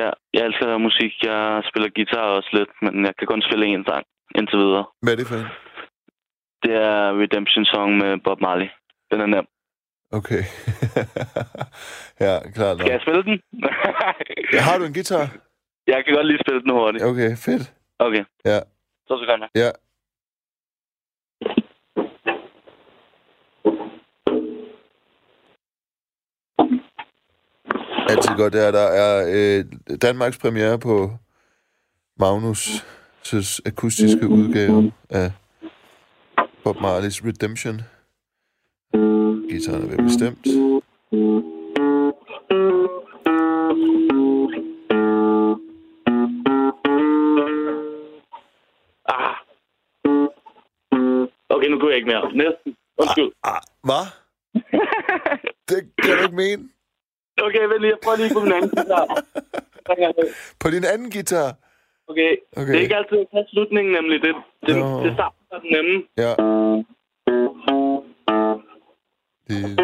[0.00, 1.12] Ja, jeg elsker at lave musik.
[1.22, 4.04] Jeg spiller guitar også lidt, men jeg kan kun spille én sang
[4.38, 4.84] indtil videre.
[5.02, 5.50] Hvad er det for en?
[6.64, 8.68] Det er Redemption Song med Bob Marley.
[9.10, 9.46] Den er nem.
[10.12, 10.42] Okay.
[12.26, 12.80] ja, klart nok.
[12.80, 13.42] Skal jeg spille den?
[14.52, 15.36] Ja, har du en guitar?
[15.86, 17.04] jeg kan godt lige spille den hurtigt.
[17.04, 17.72] Okay, fedt.
[17.98, 18.24] Okay.
[18.44, 18.60] Ja.
[19.08, 19.48] Så sekunder.
[19.54, 19.70] Ja.
[28.08, 29.64] Altid godt, det er, der er øh,
[30.02, 31.10] Danmarks premiere på
[32.22, 35.32] Magnus' akustiske udgave af
[36.64, 37.80] Bob Marley's Redemption.
[39.50, 40.46] Gitaren er vel bestemt.
[49.08, 49.34] Ah.
[51.48, 52.32] Okay, nu kunne jeg ikke mere.
[52.42, 52.76] Næsten.
[52.98, 53.30] Undskyld.
[53.44, 54.04] Ah, hvad?
[55.68, 56.68] det kan du ikke mene.
[57.46, 57.90] Okay, vent lige.
[57.90, 59.04] Jeg prøver lige på min anden guitar.
[60.60, 61.48] På din anden guitar.
[62.08, 62.36] Okay.
[62.56, 62.72] Okay.
[62.72, 64.22] Det er ikke altid, kan slutningen nemlig.
[64.22, 64.34] Det,
[64.66, 65.04] det, Nå.
[65.04, 65.94] det starter den nemme.
[66.24, 66.32] Ja.
[69.52, 69.76] Lille,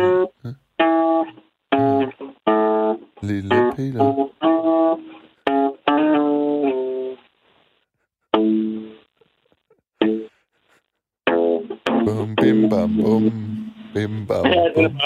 [3.23, 4.29] lille Peter.
[12.05, 13.23] Bum, bim, bam, bum.
[13.95, 14.99] Bim, bam, Ja, den er bum.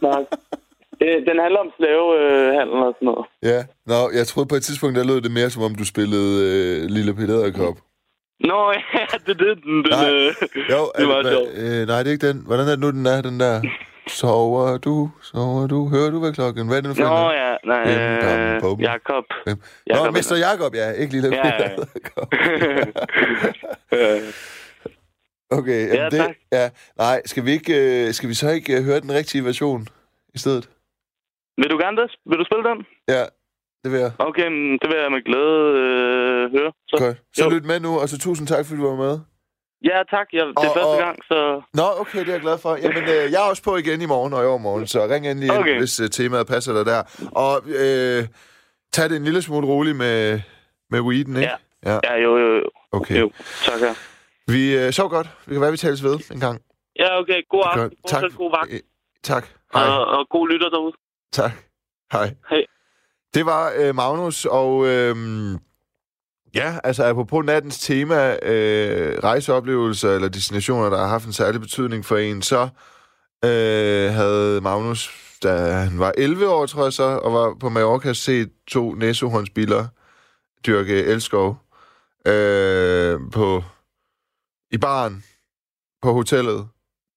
[0.00, 0.24] bare.
[1.00, 3.26] Det, den handler om slavehandel og sådan noget.
[3.42, 6.32] Ja, nå, jeg troede på et tidspunkt, der lød det mere, som om du spillede
[6.48, 7.76] øh, Lille Peter Edderkop.
[8.40, 9.54] Nå, ja, det er.
[9.54, 10.10] Den, den, Nej.
[10.10, 10.34] øh,
[10.70, 11.48] Jo, det var sjovt.
[11.56, 12.42] øh, nej, det er ikke den.
[12.46, 13.62] Hvordan er det nu, den er, den der?
[14.06, 16.66] Sover du, sover du, hører du hvad klokken?
[16.68, 17.56] Hvad er det nu for Nå, ja.
[17.64, 18.80] Nej, Bim, bam, øh, bum.
[18.80, 19.24] Jakob.
[19.44, 19.56] Hvem?
[19.86, 20.90] Nå, Jakob Mester Jakob, ja.
[20.92, 21.68] Ikke Lille Ja, ja.
[24.16, 24.20] Øh,
[25.50, 26.36] Okay, Ja, det, tak.
[26.52, 29.86] ja, nej, skal vi, ikke, øh, skal vi så ikke øh, høre den rigtige version
[30.34, 30.68] i stedet?
[31.56, 32.10] vil du gerne det?
[32.26, 32.86] Vil du spille den?
[33.08, 33.24] Ja,
[33.84, 34.12] det vil jeg.
[34.18, 36.72] Okay, men det vil jeg med glæde øh, høre.
[36.88, 36.96] Så.
[37.04, 37.16] Godt.
[37.36, 37.50] Så Jo.
[37.50, 39.18] lyt med nu, og så tusind tak, fordi du var med.
[39.84, 40.26] Ja, tak.
[40.32, 41.62] Jeg, det er Og- første og- gang, så...
[41.74, 42.76] Nå, okay, det er jeg glad for.
[42.76, 45.48] Jamen, øh, jeg er også på igen i morgen og i overmorgen, så ring endelig
[45.50, 45.78] ind, Okay.
[45.78, 47.02] hvis øh, temaet passer dig der.
[47.32, 48.20] Og øh,
[48.92, 50.40] tag det en lille smule roligt med,
[50.90, 51.50] med weeden, ikke?
[51.84, 51.90] Ja.
[51.92, 51.98] ja.
[52.04, 52.68] Ja, jo, jo, jo.
[52.92, 53.20] Okay.
[53.20, 53.30] jo.
[53.64, 53.94] Tak, ja.
[54.52, 55.28] Vi øh, sov godt.
[55.46, 56.60] Vi kan være, vi tales ved en gang.
[56.98, 57.42] Ja, okay.
[57.50, 57.98] God aften.
[58.10, 58.72] Fortsæt god vagt.
[58.72, 58.80] Øh,
[59.22, 59.46] tak.
[59.74, 59.84] Hej.
[59.88, 60.92] Og, og god lytter derude.
[61.32, 61.50] Tak.
[62.12, 62.26] Hej.
[62.50, 62.64] Hej.
[63.34, 65.16] Det var øh, Magnus, og øh,
[66.54, 72.04] ja, altså apropos nattens tema, øh, rejseoplevelser eller destinationer, der har haft en særlig betydning
[72.04, 72.68] for en, så
[73.44, 75.10] øh, havde Magnus,
[75.42, 79.86] da han var 11 år, tror jeg så, og var på Mallorca, set to næsehornsbiler
[80.66, 81.56] dyrke elskov
[82.26, 83.62] øh, på,
[84.70, 85.24] i baren
[86.02, 86.68] på hotellet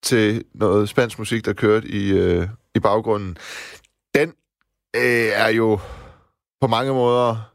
[0.03, 3.38] til noget spansk musik, der kørte i, øh, i baggrunden.
[4.15, 4.29] Den
[4.95, 5.79] øh, er jo
[6.61, 7.51] på mange måder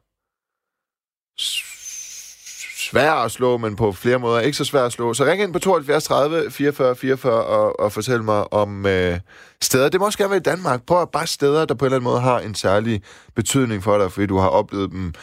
[2.90, 5.14] svær at slå, men på flere måder ikke så svær at slå.
[5.14, 9.20] Så ring ind på 72 30 44 44 og, og fortæl mig om øh,
[9.62, 9.88] steder.
[9.88, 10.82] Det må også gerne være i Danmark.
[10.86, 13.02] Prøv at bare steder, der på en eller anden måde har en særlig
[13.34, 15.14] betydning for dig, fordi du har oplevet dem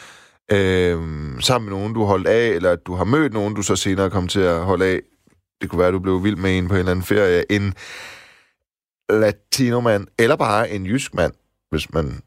[0.52, 0.98] øh,
[1.40, 4.10] sammen med nogen, du holdt af, eller at du har mødt nogen, du så senere
[4.10, 5.00] kom til at holde af.
[5.60, 7.52] Det kunne være, at du blev vild med en på en eller anden ferie.
[7.52, 7.74] En
[9.10, 11.32] latinomand, eller bare en jysk mand,
[11.70, 12.22] hvis man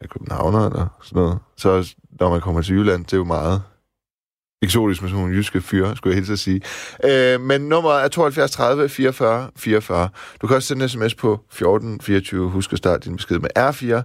[0.00, 1.38] er københavner eller sådan noget.
[1.56, 3.62] Så når man kommer til Jylland, det er jo meget
[4.62, 6.60] eksotisk med sådan nogle jyske fyre, skulle jeg helt at sige.
[7.04, 10.08] Øh, men nummeret er 72 30 44 44.
[10.42, 12.50] Du kan også sende en sms på 14 24.
[12.50, 14.02] Husk at starte din besked med R4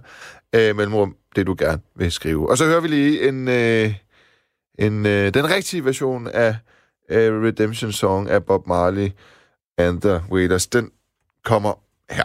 [0.58, 2.50] øh, mellemrum, det du gerne vil skrive.
[2.50, 3.94] Og så hører vi lige en, øh,
[4.78, 6.56] en øh, den rigtige version af
[7.10, 9.10] øh, Redemption Song af Bob Marley
[9.78, 10.66] and the Wailers.
[10.66, 10.90] Den
[11.44, 11.72] kommer
[12.10, 12.24] her.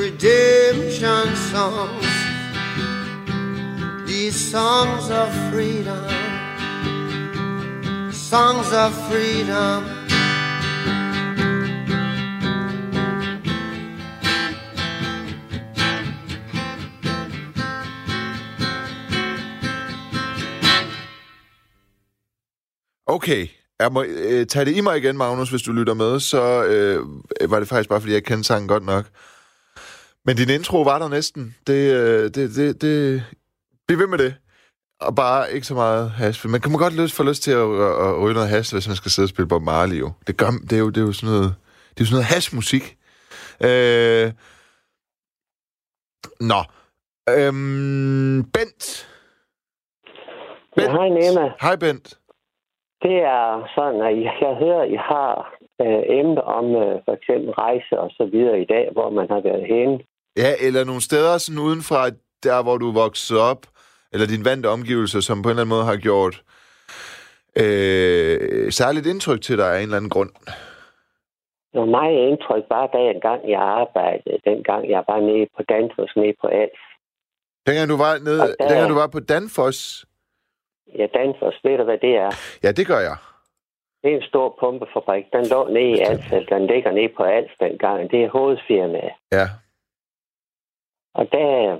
[0.00, 2.06] redemption songs.
[4.06, 6.08] These songs of freedom,
[8.12, 9.84] songs of freedom.
[23.06, 23.48] Okay,
[23.80, 27.06] jeg må øh, tage det i mig igen, Magnus, hvis du lytter med, så øh,
[27.50, 29.04] var det faktisk bare, fordi jeg kendte sangen godt nok.
[30.26, 31.56] Men din intro var der næsten.
[31.66, 33.22] Det, øh, det, det, det...
[33.86, 34.34] Bliv ved med det.
[35.00, 36.48] Og bare ikke så meget hash.
[36.48, 38.88] Man kan man godt lyst, få lyst til at, at, at ryge noget hash, hvis
[38.88, 39.98] man skal sidde og spille Bob Marley.
[40.00, 40.12] Jo.
[40.26, 41.54] Det, gør, det, er jo, det er jo sådan noget,
[41.90, 42.84] det er jo sådan noget hash-musik.
[43.68, 44.26] Øh...
[46.50, 46.60] Nå.
[47.34, 48.38] Øhm...
[48.54, 48.82] Bent.
[50.76, 51.44] Ja, hej Nema.
[51.60, 52.06] Hej, Bent.
[53.02, 57.50] Det er sådan, at jeg, hører, at I har øh, emne om øh, for eksempel
[57.50, 59.98] rejse og så videre i dag, hvor man har været henne.
[60.42, 62.00] Ja, eller nogle steder sådan uden fra
[62.46, 63.62] der, hvor du vokset op,
[64.12, 66.34] eller din vante omgivelser, som på en eller anden måde har gjort
[67.62, 70.30] øh, særligt indtryk til dig af en eller anden grund.
[71.74, 76.16] Var meget indtryk bare da en gang jeg arbejdede, dengang jeg var nede på Danfoss,
[76.16, 76.80] nede på Als.
[77.66, 80.06] Dengang du var, nede, der- dengang du var på Danfoss,
[80.98, 82.30] Ja, Danfoss, ved du hvad det er?
[82.64, 83.16] ja, det gør jeg.
[84.02, 85.24] Det er en stor pumpefabrik.
[85.32, 88.10] Den lå nede i Als, den ligger nede på Als dengang.
[88.10, 89.12] Det er hovedfirmaet.
[89.32, 89.46] Ja.
[91.14, 91.78] Og der,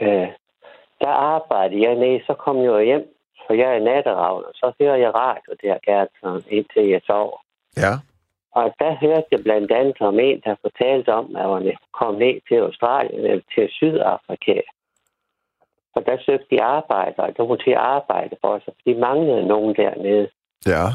[0.00, 0.28] øh,
[1.00, 3.14] der arbejdede jeg nede, så kom jeg hjem,
[3.46, 7.40] for jeg er natteravn, og så hører jeg radio der, Gertsen, indtil jeg sov.
[7.76, 7.92] Ja.
[8.52, 12.40] Og der hørte jeg blandt andet om en, der fortalte om, at han kom ned
[12.48, 14.60] til Australien eller til Sydafrika.
[15.94, 19.46] Og der søgte de arbejde, og der var til arbejde for sig, for de manglede
[19.46, 20.28] nogen dernede.
[20.66, 20.86] Ja.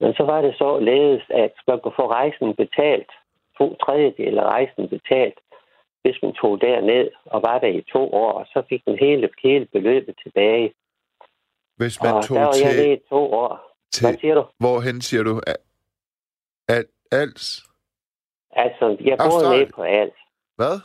[0.00, 3.10] Men så var det så ledes, at man kunne få rejsen betalt,
[3.58, 5.38] to tredjedel af rejsen betalt,
[6.04, 9.30] hvis man tog derned og var der i to år, og så fik man hele,
[9.42, 10.74] hele beløbet tilbage.
[11.76, 13.78] Hvis man og tog der var jeg til, nede i to år.
[13.92, 14.06] til...
[14.06, 14.44] Hvad siger du?
[14.58, 15.40] Hvorhen siger du?
[15.46, 15.56] Al,
[16.68, 17.64] al, als?
[18.50, 19.60] Altså, jeg boede Australien.
[19.60, 20.14] nede på alt
[20.56, 20.76] Hvad?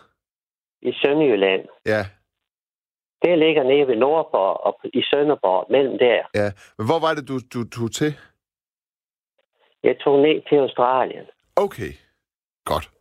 [0.81, 1.65] i Sønderjylland.
[1.85, 2.05] Ja,
[3.23, 6.21] Det ligger nede ved Nordborg og i Sønderborg, mellem der.
[6.35, 6.51] ja.
[6.77, 8.13] Men hvor var det, du, du tog til?
[9.83, 11.25] Jeg tog ned til Australien.
[11.55, 11.91] Okay,
[12.65, 12.91] godt.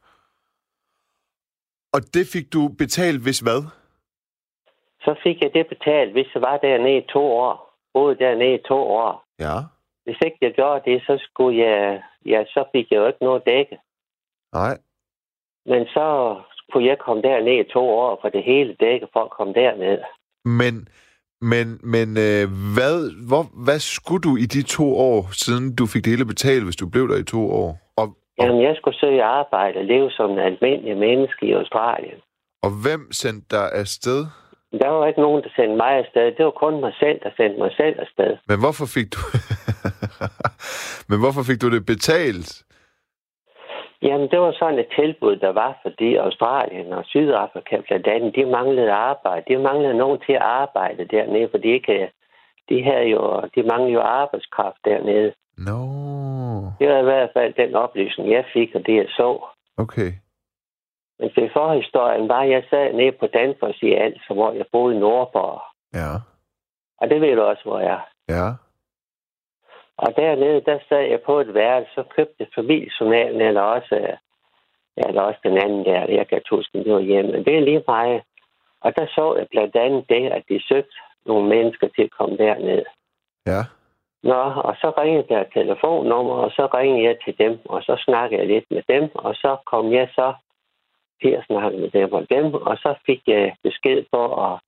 [1.93, 3.63] Og det fik du betalt, hvis hvad?
[5.01, 7.55] Så fik jeg det betalt, hvis jeg var dernede i to år.
[7.95, 9.25] Boede dernede i to år.
[9.39, 9.57] Ja.
[10.05, 12.03] Hvis ikke jeg gjorde det, så skulle jeg...
[12.27, 13.79] Ja, så fik jeg jo ikke noget dække.
[14.53, 14.79] Nej.
[15.67, 16.07] Men så
[16.73, 19.99] kunne jeg komme derned i to år, for det hele dække for at komme derned.
[20.45, 20.89] Men,
[21.41, 22.45] men, men øh,
[22.77, 22.97] hvad,
[23.29, 26.77] hvor, hvad skulle du i de to år, siden du fik det hele betalt, hvis
[26.77, 27.79] du blev der i to år?
[27.97, 28.07] Og,
[28.41, 32.19] Jamen, jeg skulle søge arbejde og leve som en almindelig menneske i Australien.
[32.63, 34.21] og hvem sendte dig afsted?
[34.73, 36.25] Der var ikke nogen, der sendte mig afsted.
[36.37, 38.37] Det var kun mig selv, der sendte mig selv afsted.
[38.49, 39.21] Men hvorfor fik du...
[41.11, 42.51] men hvorfor fik du det betalt?
[44.03, 48.45] Jamen, det var sådan et tilbud, der var, fordi Australien og Sydafrika blandt andet, de
[48.45, 49.45] manglede arbejde.
[49.49, 52.11] De manglede nogen til at arbejde dernede, for de ikke...
[52.69, 55.33] De, havde jo, de manglede jo arbejdskraft dernede.
[55.59, 56.18] No.
[56.79, 59.47] Det var i hvert fald den oplysning, jeg fik, og det jeg så.
[59.77, 60.11] Okay.
[61.19, 64.97] Men til forhistorien var, at jeg sad nede på Danfoss i altså, hvor jeg boede
[64.97, 65.61] i Nordborg.
[65.95, 66.13] Ja.
[67.01, 68.05] Og det ved du også, hvor jeg er.
[68.29, 68.49] Ja.
[69.97, 74.17] Og dernede, der sad jeg på et værelse, så købte familiejournalen, eller også,
[74.97, 77.33] eller også den anden der, jeg kan huske, det var hjemme.
[77.33, 78.23] Men det er lige mig.
[78.81, 82.37] Og der så jeg blandt andet det, at de søgte nogle mennesker til at komme
[82.37, 82.85] derned.
[83.47, 83.63] Ja.
[84.23, 88.03] Nå, og så ringede der et telefonnummer, og så ringede jeg til dem, og så
[88.05, 90.35] snakkede jeg lidt med dem, og så kom jeg så
[91.23, 94.59] til at snakke med dem og dem, og så fik jeg besked på at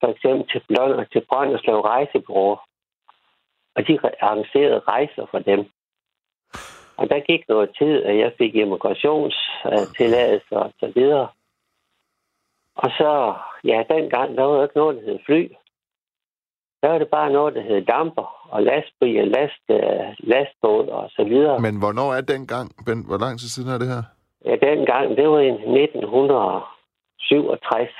[0.00, 2.58] for eksempel til Blond og til Brønderslev Rejsebureau,
[3.76, 5.70] og de arrangerede rejser for dem.
[6.96, 11.28] Og der gik noget tid, at jeg fik immigrationstilladelse og så videre.
[12.76, 13.34] Og så,
[13.64, 15.48] ja, dengang, der var jo ikke noget, der hed fly.
[16.82, 19.78] Der var det bare noget, der hed damper og lastbil last, øh,
[20.18, 21.60] lastbåd og så videre.
[21.60, 23.04] Men hvornår er den gang, Ben?
[23.06, 24.02] Hvor lang tid siden er det her?
[24.44, 27.90] Ja, dengang, det var i 1967.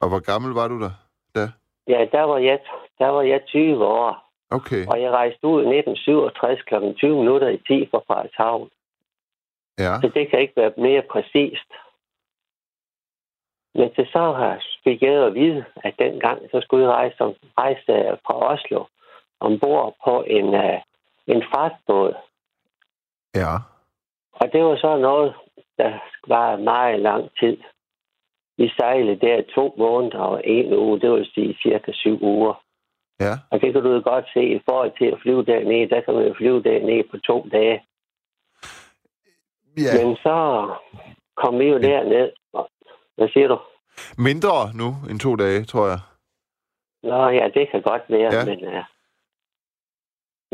[0.00, 0.90] Og hvor gammel var du der?
[1.34, 1.48] Da?
[1.88, 2.58] Ja, der var jeg,
[2.98, 4.24] der var jeg 20 år.
[4.50, 4.86] Okay.
[4.86, 6.74] Og jeg rejste ud i 1967 kl.
[6.96, 8.68] 20 minutter i 10 fra Frederikshavn.
[9.78, 9.94] Ja.
[10.02, 11.70] Så det kan ikke være mere præcist.
[13.74, 17.34] Men til så har fik jeg at vide, at dengang så skulle jeg rejse, som,
[17.58, 18.84] rejse øh, fra Oslo
[19.40, 20.78] ombord på en, uh,
[21.26, 22.14] en fragtbåd.
[23.34, 23.54] Ja.
[24.32, 25.34] Og det var så noget,
[25.78, 25.92] der
[26.28, 27.56] var meget lang tid.
[28.58, 32.64] Vi sejlede der to måneder og en uge, det vil sige cirka syv uger.
[33.20, 33.32] Ja.
[33.50, 35.90] Og det kan du jo godt se i forhold til at flyve dernede.
[35.90, 37.84] Der kan man jo flyve dernede på to dage.
[39.76, 39.92] Ja.
[39.98, 40.68] Men så
[41.36, 42.30] kom vi jo derned.
[43.16, 43.58] Hvad siger du?
[44.18, 45.98] Mindre nu end to dage, tror jeg.
[47.02, 48.44] Nå ja, det kan godt være, Ja.
[48.44, 48.84] men, uh,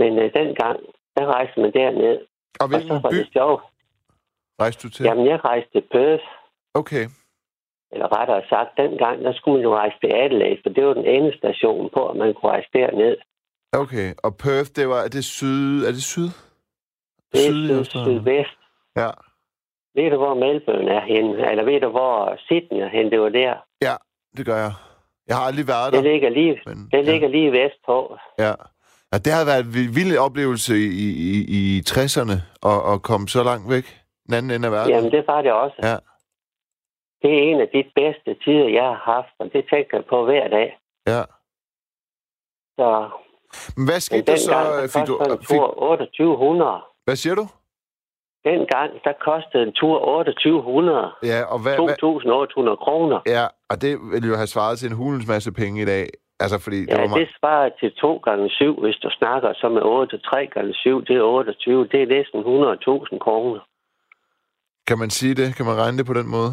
[0.01, 0.79] men uh, dengang,
[1.17, 2.19] der rejste man derned.
[2.19, 2.27] Og
[2.61, 3.63] Og så hvilken var by det sjovt.
[4.61, 5.05] rejste du til?
[5.05, 6.25] Jamen, jeg rejste til Perth,
[6.75, 7.07] Okay.
[7.93, 11.05] eller rettere sagt, dengang, der skulle man jo rejse til Adelaide, for det var den
[11.07, 13.17] endestation på, at man kunne rejse derned.
[13.73, 14.15] Okay.
[14.25, 15.01] Og Perth, det var...
[15.07, 15.85] Er det syd?
[15.89, 16.29] Er det syd?
[17.33, 18.57] Det er Syd syd, sydvest.
[18.97, 19.11] Ja.
[19.95, 21.51] Ved du, hvor Melbourne er henne?
[21.51, 23.11] Eller ved du, hvor Sydney er henne?
[23.11, 23.55] Det var der.
[23.83, 23.95] Ja,
[24.37, 24.73] det gør jeg.
[25.29, 26.03] Jeg har aldrig været der.
[26.03, 28.17] Det ligger lige, Men, det ligger lige vest på.
[28.39, 28.53] Ja.
[29.13, 29.19] ja.
[29.25, 32.37] Det har været en vild- oplevelse i, i, i 60'erne
[32.71, 33.87] at, at komme så langt væk.
[34.27, 34.95] Den anden ende af verden.
[34.95, 35.77] Jamen, det var det også.
[35.83, 35.97] Ja.
[37.23, 40.25] Det er en af de bedste tider, jeg har haft, og det tænker jeg på
[40.25, 40.79] hver dag.
[41.07, 41.23] Ja.
[42.79, 43.09] Så
[43.77, 44.89] Men hvad men skete der så?
[44.99, 46.81] Fik du, fik, tur 2800.
[47.05, 47.47] hvad siger du?
[48.45, 51.13] Dengang, der kostede en tur 2800.
[51.23, 51.97] Ja, og hvad, hvad,
[52.73, 53.19] 2.800 kroner.
[53.27, 56.07] ja, og det ville jo have svaret til en hulens masse penge i dag.
[56.43, 57.29] Altså, fordi det Ja, var meget...
[57.29, 60.19] det svarer til 2 gange 7, hvis du snakker så med 8.
[60.19, 61.89] 3 gange 7, det er 28.
[61.93, 63.61] Det er næsten 100.000 kroner.
[64.89, 65.57] Kan man sige det?
[65.57, 66.53] Kan man regne det på den måde?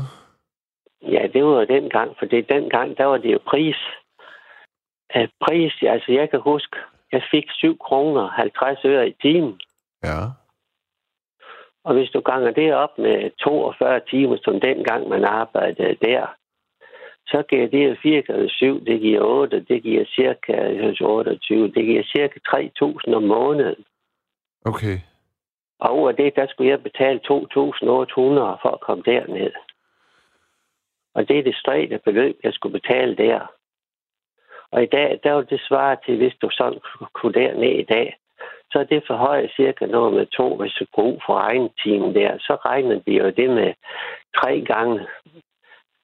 [1.01, 3.79] Ja, det var jo dengang, for det dengang, der var det jo pris.
[5.15, 6.77] Uh, pris, altså jeg kan huske,
[7.11, 9.59] jeg fik 7 kroner 50 øre i timen.
[10.03, 10.19] Ja.
[11.87, 16.35] Og hvis du ganger det op med 42 timer, som dengang man arbejdede der,
[17.27, 21.71] så giver det 4 gange 7, det giver 8, det giver cirka jeg synes, 28,
[21.71, 23.85] det giver cirka 3.000 om måneden.
[24.65, 24.97] Okay.
[25.79, 27.31] Og over det, der skulle jeg betale 2.800
[28.61, 29.51] for at komme derned.
[31.13, 33.51] Og det er det stræde beløb, jeg skulle betale der.
[34.71, 36.79] Og i dag, der var det svare til, hvis du sådan
[37.13, 38.17] kunne derned i dag,
[38.71, 42.13] så er det forhøjet cirka noget med to, hvis du går ud for egen time
[42.13, 42.31] der.
[42.39, 43.73] Så regner de jo det med
[44.39, 44.99] tre gange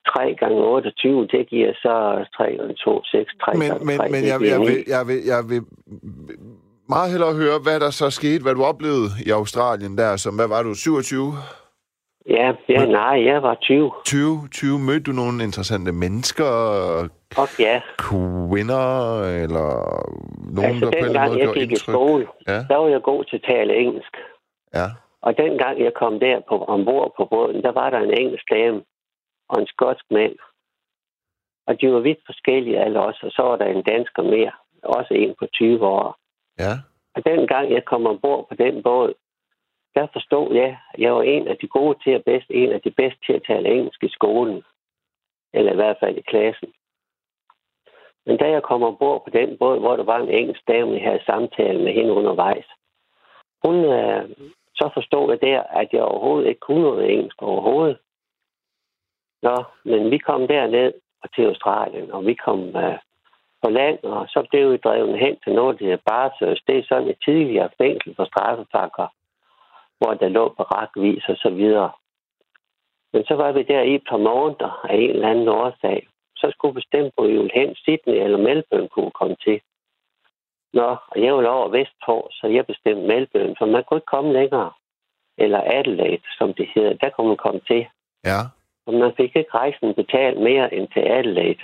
[0.07, 4.09] 3 gange 28, det giver så 3 gange 2, 6, 3 Men, gange men, 3,
[4.09, 5.61] men det jeg, jeg, vil, jeg, vil, jeg vil
[6.89, 10.47] meget hellere høre, hvad der så skete, hvad du oplevede i Australien der, som, hvad
[10.47, 11.33] var du, 27?
[12.29, 13.91] Ja, ja, nej, jeg var 20.
[14.05, 16.45] 20, 20 mødte du nogle interessante mennesker,
[17.41, 18.87] Og ja, kvinder,
[19.43, 19.69] eller
[20.57, 21.93] nogen, altså der på en måde jeg gik i indtryk?
[21.93, 24.13] skole, Ja, der var jeg god til at tale engelsk.
[24.73, 24.87] ja.
[25.27, 28.81] Og dengang jeg kom der på, ombord på båden, der var der en engelsk dame
[29.49, 30.35] og en skotsk mand.
[31.67, 34.51] Og de var vidt forskellige alle os, og så var der en dansker mere,
[34.83, 36.17] også en på 20 år.
[36.59, 36.73] Ja,
[37.15, 39.13] Og dengang jeg kom ombord på den båd,
[39.95, 42.81] der forstod jeg, at jeg var en af de gode til at bedst, en af
[42.81, 44.63] de bedste til at tale engelsk i skolen.
[45.53, 46.73] Eller i hvert fald i klassen.
[48.25, 51.01] Men da jeg kom ombord på den båd, hvor der var en engelsk dame, jeg
[51.01, 52.65] havde samtale med hende undervejs,
[53.65, 54.29] hun, øh,
[54.75, 57.97] så forstod jeg der, at jeg overhovedet ikke kunne noget engelsk overhovedet.
[59.41, 60.93] Nå, men vi kom derned
[61.23, 62.97] og til Australien, og vi kom øh,
[63.63, 66.63] på land, og så blev vi drevet hen til noget, der hedder Barsøs.
[66.67, 69.07] Det er sådan et tidligere fængsel for straffepakker,
[70.03, 71.91] hvor der lå barakvis og så videre.
[73.13, 76.07] Men så var vi der i et par måneder af en eller anden årsag.
[76.35, 79.61] Så skulle vi bestemme på, ville hen Sydney eller Melbourne kunne komme til.
[80.73, 84.33] Nå, og jeg var over Vestpå, så jeg bestemte Melbourne, for man kunne ikke komme
[84.33, 84.71] længere.
[85.37, 86.93] Eller Adelaide, som det hedder.
[86.93, 87.87] Der kunne man komme til.
[88.25, 88.39] ja.
[88.85, 91.63] Og man fik ikke rejsen betalt mere end til Adelaide.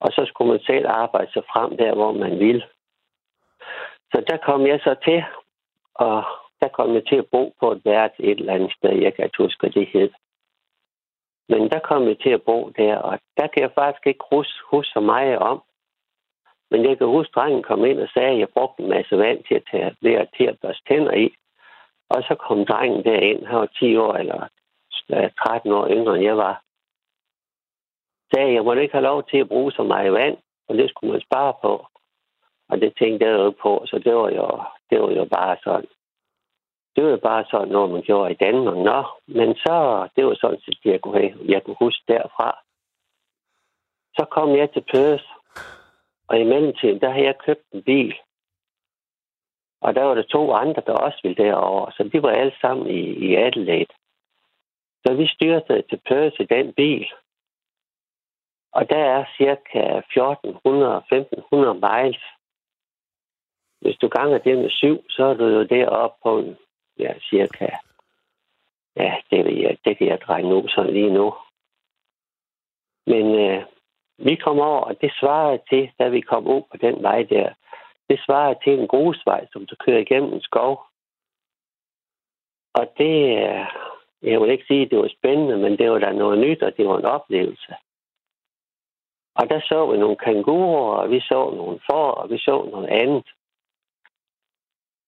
[0.00, 2.64] Og så skulle man selv arbejde sig frem der, hvor man ville.
[4.12, 5.24] Så der kom jeg så til,
[5.94, 6.24] og
[6.60, 8.92] der kom jeg til at bo på et værelse et eller andet sted.
[9.02, 10.10] Jeg kan ikke huske, hvad det hed.
[11.48, 14.58] Men der kom jeg til at bo der, og der kan jeg faktisk ikke huske,
[14.70, 15.62] huske så meget om.
[16.70, 19.18] Men jeg kan huske, at drengen kom ind og sagde, at jeg brugte en masse
[19.18, 21.34] vand til at tage ved til at børste tænder i.
[22.08, 24.48] Og så kom drengen derind, han var 10 år eller
[25.46, 26.62] 13 år yngre, end jeg var.
[28.32, 30.36] Sagde, jeg måtte ikke have lov til at bruge så meget vand,
[30.68, 31.86] og det skulle man spare på.
[32.68, 34.46] Og det tænkte jeg jo på, så det var jo,
[34.90, 35.93] det var jo bare sådan.
[36.96, 38.76] Det var bare sådan noget, man gjorde i Danmark.
[38.76, 42.58] Nå, men så, det var sådan set, jeg kunne, jeg kunne huske derfra.
[44.16, 45.24] Så kom jeg til Perth,
[46.28, 48.14] og i mellemtiden, der havde jeg købt en bil.
[49.80, 52.86] Og der var der to andre, der også ville derover, så de var alle sammen
[52.86, 53.94] i, i Adelaide.
[55.06, 57.06] Så vi styrte til Perth i den bil.
[58.72, 62.22] Og der er cirka 1400-1500 miles.
[63.80, 66.56] Hvis du ganger det med syv, så er du jo deroppe på en,
[66.98, 67.68] ja, cirka,
[68.96, 71.34] ja, det, ved jeg, det kan jeg dreje nu, sådan lige nu.
[73.06, 73.64] Men øh,
[74.18, 77.54] vi kom over, og det svarede til, da vi kom ud på den vej der,
[78.08, 80.84] det svarede til en grusvej, som du kører igennem en skov.
[82.74, 83.66] Og det, øh,
[84.22, 86.76] jeg vil ikke sige, at det var spændende, men det var da noget nyt, og
[86.76, 87.74] det var en oplevelse.
[89.34, 92.88] Og der så vi nogle kanguruer, og vi så nogle får, og vi så noget
[92.88, 93.26] andet.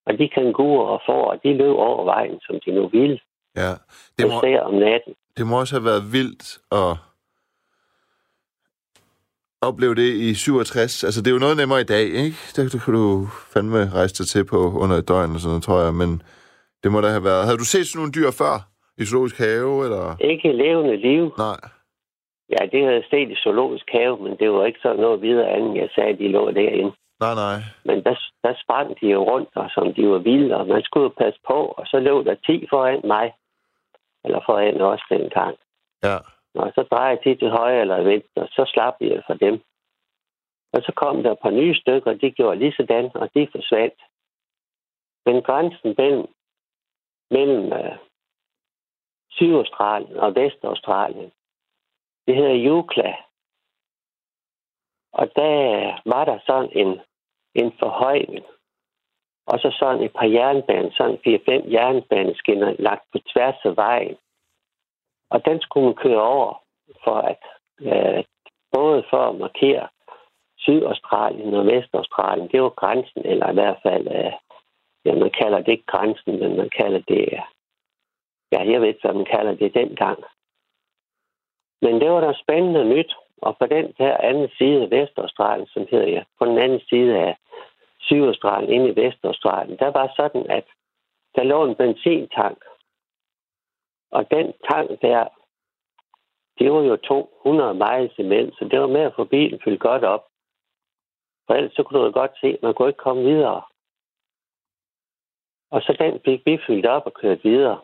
[0.07, 3.19] Og de kanguruer og får, de løb over vejen, som de nu ville.
[3.57, 3.73] ja.
[4.19, 5.15] Det, må, ser om natten.
[5.37, 6.97] det må også have været vildt at
[9.69, 11.05] opleve det i 67.
[11.05, 12.39] Altså, det er jo noget nemmere i dag, ikke?
[12.57, 15.63] Det, det kan du fandme rejse dig til på under et døgn og sådan noget,
[15.63, 15.95] tror jeg.
[15.95, 16.23] Men
[16.83, 17.45] det må da have været...
[17.45, 18.55] Havde du set sådan nogle dyr før?
[18.99, 20.05] I zoologisk have, eller...
[20.33, 21.23] Ikke levende liv.
[21.39, 21.61] Nej.
[22.55, 25.51] Ja, det havde jeg set i zoologisk have, men det var ikke sådan noget videre
[25.57, 26.93] andet, jeg sagde, at de lå derinde.
[27.21, 27.59] Nej, nej.
[27.85, 31.05] Men der, der sprang de jo rundt, og som de var vilde, og man skulle
[31.05, 33.33] jo passe på, og så lå der 10 foran mig.
[34.25, 35.57] Eller foran os dengang.
[36.03, 36.17] Ja.
[36.55, 39.63] Og så drejer jeg tit til højre eller venstre, og så slap jeg fra dem.
[40.73, 43.49] Og så kom der et par nye stykker, og de gjorde lige sådan, og de
[43.53, 44.01] forsvandt.
[45.27, 46.27] Men grænsen mellem,
[47.31, 47.97] mellem øh,
[49.31, 51.31] Sydaustralien og Vestaustralien,
[52.27, 53.15] det hedder Jukla.
[55.21, 55.57] Og der
[56.07, 57.01] var der sådan en,
[57.55, 58.45] en forhøjning.
[59.47, 64.17] Og så sådan et par jernbaner, sådan 4-5 jernbaneskinner lagt på tværs af vejen.
[65.31, 66.63] Og den skulle man køre over,
[67.05, 67.43] for at
[67.81, 68.25] øh,
[68.73, 69.89] både for at markere
[70.59, 74.33] Sydaustralien og Vestaustralien, det var grænsen, eller i hvert fald, øh,
[75.05, 77.25] ja, man kalder det ikke grænsen, men man kalder det,
[78.53, 80.25] ja, jeg ved ikke, hvad man kalder det dengang.
[81.83, 85.87] Men det var da spændende nyt, og på den her anden side af Vestaustralien, som
[85.91, 87.37] hedder jeg, på den anden side af
[88.01, 90.65] Sydaustralien, inde i Vestaustralien, der var sådan, at
[91.35, 92.65] der lå en benzintank.
[94.11, 95.29] Og den tank der,
[96.59, 100.05] det var jo 200 miles imellem, så det var med at få bilen fyldt godt
[100.05, 100.25] op.
[101.47, 103.63] For ellers så kunne du godt se, at man kunne ikke komme videre.
[105.71, 107.81] Og så den fik vi fyldt op og kørt videre.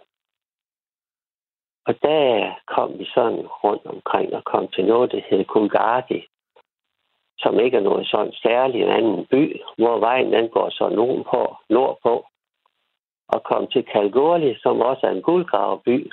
[1.87, 6.27] Og der kom vi sådan rundt omkring og kom til noget, der hed Kulgardi,
[7.39, 11.57] som ikke er noget sådan særligt en anden by, hvor vejen den går så nordpå,
[11.71, 12.27] nordpå,
[13.29, 16.13] og kom til Kalgorli, som også er en guldgraverby,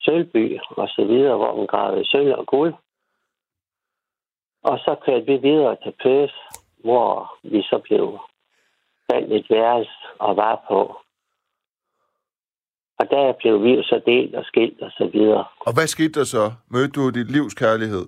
[0.00, 2.74] sølvby og så videre, hvor man gravede sølv og guld.
[4.62, 6.34] Og så kørte vi videre til Perth,
[6.84, 8.18] hvor vi så blev
[9.10, 10.96] fandt et værelse og var på.
[12.98, 15.44] Og der blev vi jo så delt og skilt og så videre.
[15.60, 16.52] Og hvad skete der så?
[16.70, 18.06] Mødte du dit livs kærlighed?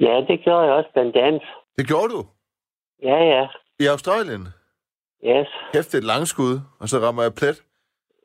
[0.00, 1.42] Ja, det gjorde jeg også blandt andet.
[1.78, 2.26] Det gjorde du?
[3.02, 3.46] Ja, ja.
[3.80, 4.48] I Australien?
[5.24, 5.48] Yes.
[5.72, 7.62] Kæft, det et langskud, og så rammer jeg plet.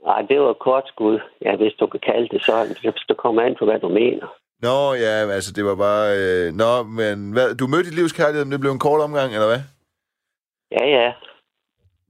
[0.05, 1.19] Nej, det var et kort skud.
[1.41, 2.75] Ja, hvis du kan kalde det sådan.
[2.81, 4.27] Hvis du kommer an på, hvad du mener.
[4.61, 6.05] Nå, ja, altså det var bare...
[6.17, 6.53] Øh...
[6.53, 9.47] Nå, men hvad, du mødte dit livs kærlighed, men det blev en kort omgang, eller
[9.47, 9.61] hvad?
[10.71, 11.13] Ja, ja.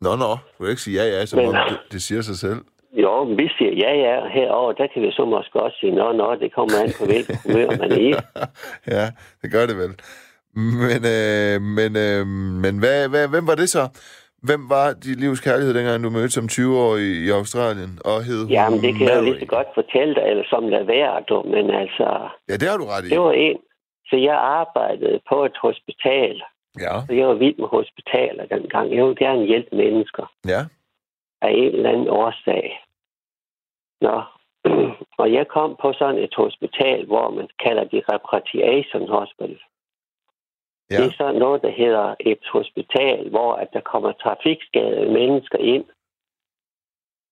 [0.02, 2.60] Nå, nå, du kan ikke sige ja, ja, som Men- det, det siger sig selv.
[3.02, 4.28] Jo, men vi siger ja, ja.
[4.28, 7.38] Herover der kan vi så måske også sige, nå, nå, det kommer an på, hvilket
[7.46, 8.14] humør man er i.
[8.96, 9.06] ja,
[9.42, 9.94] det gør det vel.
[10.90, 12.24] Men, øh, men, øh,
[12.64, 13.84] men hvad, hvad, hvem var det så?
[14.48, 17.94] Hvem var dit livs kærlighed, dengang du mødte som 20-årig i Australien?
[18.06, 19.30] Og hed hun Jamen, det kan jeg jo Mary?
[19.30, 21.36] lige så godt fortælle dig, eller som lad være, du.
[21.56, 22.08] Men altså,
[22.50, 23.10] Ja, det har du ret i.
[23.10, 23.58] det var en.
[24.10, 26.36] Så jeg arbejdede på et hospital.
[26.86, 28.86] Ja, Og jeg var vild med hospitaler dengang.
[28.96, 30.62] Jeg ville gerne hjælpe mennesker ja.
[31.42, 32.66] af en eller anden årsag.
[34.06, 34.24] Nå,
[35.22, 39.60] og jeg kom på sådan et hospital, hvor man kalder det Repatriation Hospital.
[40.92, 40.98] Ja.
[40.98, 45.86] Det er sådan noget, der hedder et hospital, hvor at der kommer trafikskadede mennesker ind.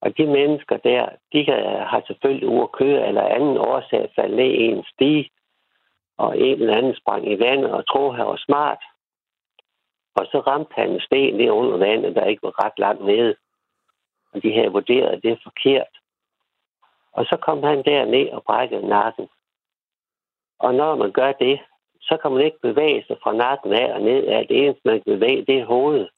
[0.01, 1.59] Og de mennesker der, de kan,
[1.91, 5.31] har selvfølgelig køre eller anden årsag falde ned i en sti,
[6.17, 8.83] og en eller anden sprang i vandet og troede, han var smart.
[10.15, 13.35] Og så ramte han en sten ned under vandet, der ikke var ret langt nede.
[14.33, 16.00] Og de havde vurderet, at det er forkert.
[17.13, 19.29] Og så kom han derned og brækkede nakken.
[20.59, 21.59] Og når man gør det,
[22.01, 24.47] så kan man ikke bevæge sig fra nakken af og ned af.
[24.47, 26.09] Det eneste, man kan bevæge, det er hovedet.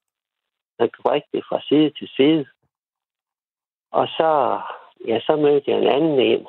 [0.80, 2.46] Man kan brække det fra side til side.
[3.92, 4.62] Og så,
[5.08, 6.48] ja, så mødte jeg en anden en.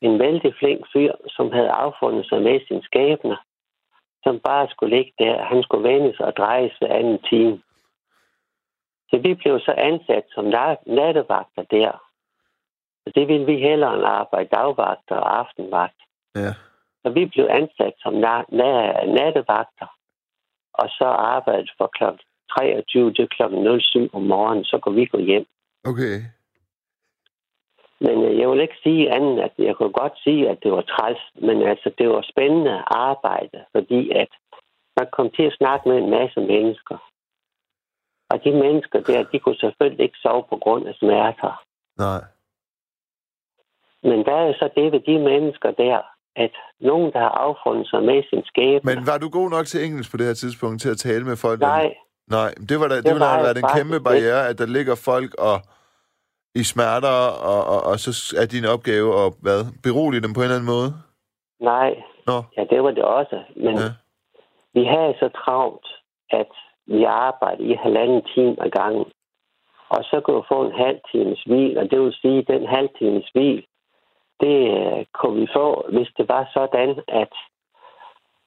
[0.00, 3.36] En vældig flink fyr, som havde affundet sig med sin skæbne.
[4.24, 5.42] Som bare skulle ligge der.
[5.42, 7.62] Han skulle vendes og drejes hver anden time.
[9.10, 10.44] Så vi blev så ansat som
[10.86, 12.11] nattevagter der.
[13.04, 16.00] Så det ville vi hellere end arbejde dagvagter og aftenvagt.
[16.36, 16.52] Ja.
[17.02, 19.88] Så vi blev ansat som na- na- nattevagter,
[20.74, 21.04] og så
[21.34, 22.04] arbejdede fra kl.
[22.58, 23.42] 23 til kl.
[23.80, 25.46] 07 om morgenen, så kunne vi gå hjem.
[25.84, 26.14] Okay.
[28.00, 30.82] Men øh, jeg vil ikke sige andet, at jeg kunne godt sige, at det var
[30.82, 34.28] træls, men altså, det var spændende arbejde, fordi at
[34.96, 36.96] man kom til at snakke med en masse mennesker.
[38.30, 41.62] Og de mennesker der, de kunne selvfølgelig ikke sove på grund af smerter.
[41.98, 42.22] Nej.
[44.02, 45.98] Men der er så det ved de mennesker der,
[46.36, 46.50] at
[46.80, 50.10] nogen, der har affundet sig med sin skæbne, Men var du god nok til engelsk
[50.10, 51.60] på det her tidspunkt til at tale med folk?
[51.60, 51.94] nej,
[52.30, 54.58] Nej, det var da, det, Det ville var have jeg været en kæmpe barriere, at
[54.58, 55.56] der ligger folk og
[56.54, 57.16] i smerter,
[57.52, 58.10] og, og, og så
[58.42, 60.90] er din opgave at hvad, berolige dem på en eller anden måde?
[61.60, 61.90] nej,
[62.26, 63.36] Nå, Ja, det var det også.
[63.56, 63.90] Men Ja.
[64.74, 65.86] vi havde så travlt,
[66.30, 66.50] at
[66.86, 69.04] vi arbejdede i halvanden time ad gangen.
[69.88, 72.66] Og så kunne vi få en halv times hvil, og det vil sige, at den
[72.66, 73.64] halv times hvil,
[74.42, 77.32] det øh, kunne vi få, hvis det var sådan, at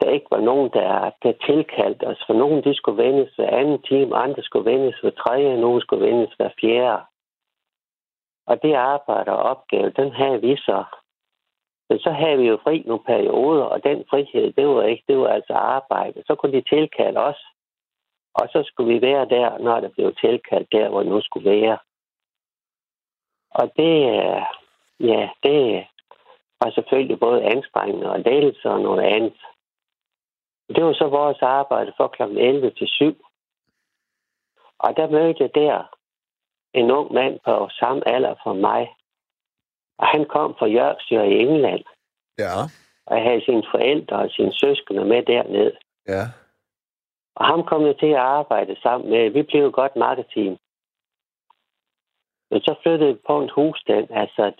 [0.01, 2.23] der ikke var nogen, der, der tilkaldte os.
[2.27, 6.05] For nogen, de skulle vendes hver anden time, andre skulle vendes hver tredje, nogen skulle
[6.07, 7.03] vendes hver fjerde.
[8.47, 10.83] Og det arbejde og opgave, den havde vi så.
[11.89, 15.17] Men så havde vi jo fri nogle perioder, og den frihed, det var ikke, det
[15.17, 16.23] var altså arbejde.
[16.27, 17.45] Så kunne de tilkalde os,
[18.33, 21.49] og så skulle vi være der, når der blev tilkaldt der, hvor det nu skulle
[21.49, 21.77] være.
[23.49, 24.41] Og det, øh,
[24.99, 25.87] ja, det
[26.61, 29.41] var selvfølgelig både anstrengende og ledelse og noget andet.
[30.75, 32.21] Det var så vores arbejde fra kl.
[32.21, 33.25] 11 til 7.
[34.79, 35.95] Og der mødte jeg der
[36.73, 38.95] en ung mand på samme alder som mig.
[39.97, 41.83] Og han kom fra Yorkshire i England,
[42.37, 42.51] ja,
[43.05, 45.71] og havde sine forældre og sine søskende med derned.
[46.07, 46.23] ja.
[47.35, 49.29] Og ham kom jeg til at arbejde sammen med.
[49.29, 50.59] Vi blev et godt marketing.
[52.51, 54.53] Men så flyttede vi på en husstand, altså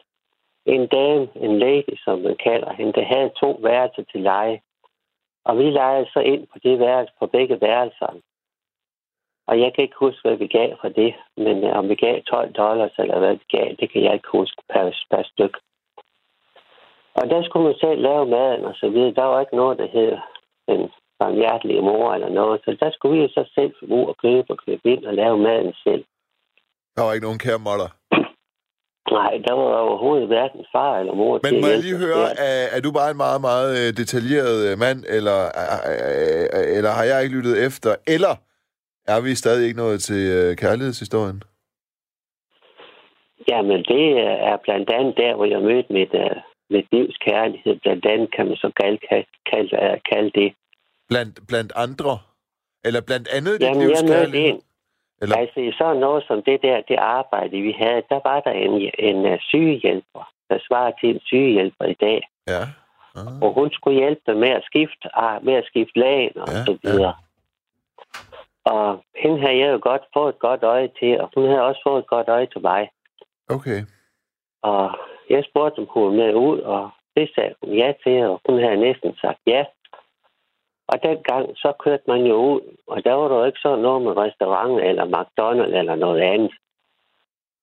[0.65, 4.61] en dame, en lady, som man kalder hende, der havde to værelser til leje.
[5.45, 8.11] Og vi lejede så ind på det værelse på begge værelser.
[9.47, 11.13] Og jeg kan ikke huske, hvad vi gav for det.
[11.37, 14.29] Men øh, om vi gav 12 dollars, eller hvad vi gav, det kan jeg ikke
[14.31, 15.55] huske per, per styk.
[17.19, 19.13] Og der skulle man selv lave maden og så videre.
[19.13, 20.11] Der var ikke noget, der hed
[20.67, 22.61] en barmhjertelig mor eller noget.
[22.65, 25.37] Så der skulle vi jo så selv ud og købe og købe ind og lave
[25.37, 26.03] maden selv.
[26.95, 27.89] Der var ikke nogen kære moller.
[29.19, 32.81] Nej, der var overhovedet hverken far eller mor Men må jeg lige høre, er, er
[32.85, 35.39] du bare en meget, meget øh, detaljeret øh, mand, eller,
[36.77, 38.33] eller har jeg ikke lyttet efter, eller
[39.13, 41.39] er vi stadig ikke nået til øh, kærlighedshistorien?
[43.49, 44.05] Jamen, det
[44.49, 46.13] er blandt andet der, hvor jeg mødte mit,
[46.69, 47.75] mit livs kærlighed.
[47.83, 48.99] Blandt andet kan man så kalde,
[49.49, 50.53] kalde, kalde, det.
[51.09, 52.13] Blandt, blandt andre?
[52.85, 54.49] Eller blandt andet dit Jamen, jeg livs kærlighed?
[54.49, 54.61] en.
[55.21, 58.51] Eller, Altså, i sådan noget som det der, det arbejde, vi havde, der var der
[58.51, 62.21] en, en uh, sygehjælper, der svarer til en sygehjælper i dag.
[62.47, 62.63] ja.
[63.17, 63.41] Ah.
[63.41, 66.65] Og hun skulle hjælpe dem med at skifte, ah, med at skifte lagen og Ja,
[66.65, 67.13] så videre.
[68.65, 71.81] Og hende havde jeg jo godt fået et godt øje til, og hun havde også
[71.87, 72.89] fået et godt øje til mig.
[73.49, 73.79] Okay.
[74.61, 74.97] Og
[75.29, 78.59] jeg spurgte, om hun var med ud, og det sagde hun ja til, og hun
[78.63, 79.63] havde næsten sagt ja.
[80.87, 84.01] Og dengang, så kørte man jo ud, og der var der jo ikke sådan noget
[84.01, 86.51] med restaurant eller McDonald's eller noget andet.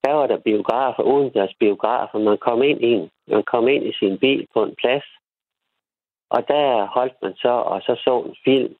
[0.04, 2.18] Der var der biografer, udendørs biografer.
[2.18, 5.04] Man kom ind i en, man kom ind i sin bil på en plads,
[6.30, 8.74] og der holdt man så, og så så en film.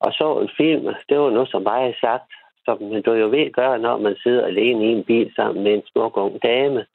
[0.00, 2.32] Og så en film, det var noget, som mig havde sagt,
[2.64, 5.74] som man du jo ved gøre, når man sidder alene i en bil sammen med
[5.74, 6.86] en smuk ung dame.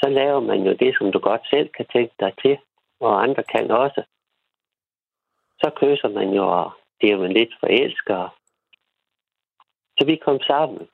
[0.00, 2.58] Så laver man jo det, som du godt selv kan tænke dig til,
[3.00, 4.02] og andre kan også.
[5.60, 8.28] Så kysser man jo, og det er man lidt forelsket.
[9.98, 10.88] Så vi kom sammen,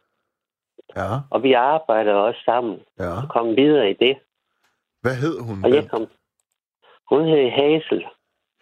[0.97, 3.11] Ja, og vi arbejder også sammen ja.
[3.23, 4.17] og kom videre i det.
[5.01, 5.65] Hvad hed hun?
[5.65, 6.07] Og jeg kom...
[7.11, 8.05] Hun hed Hazel.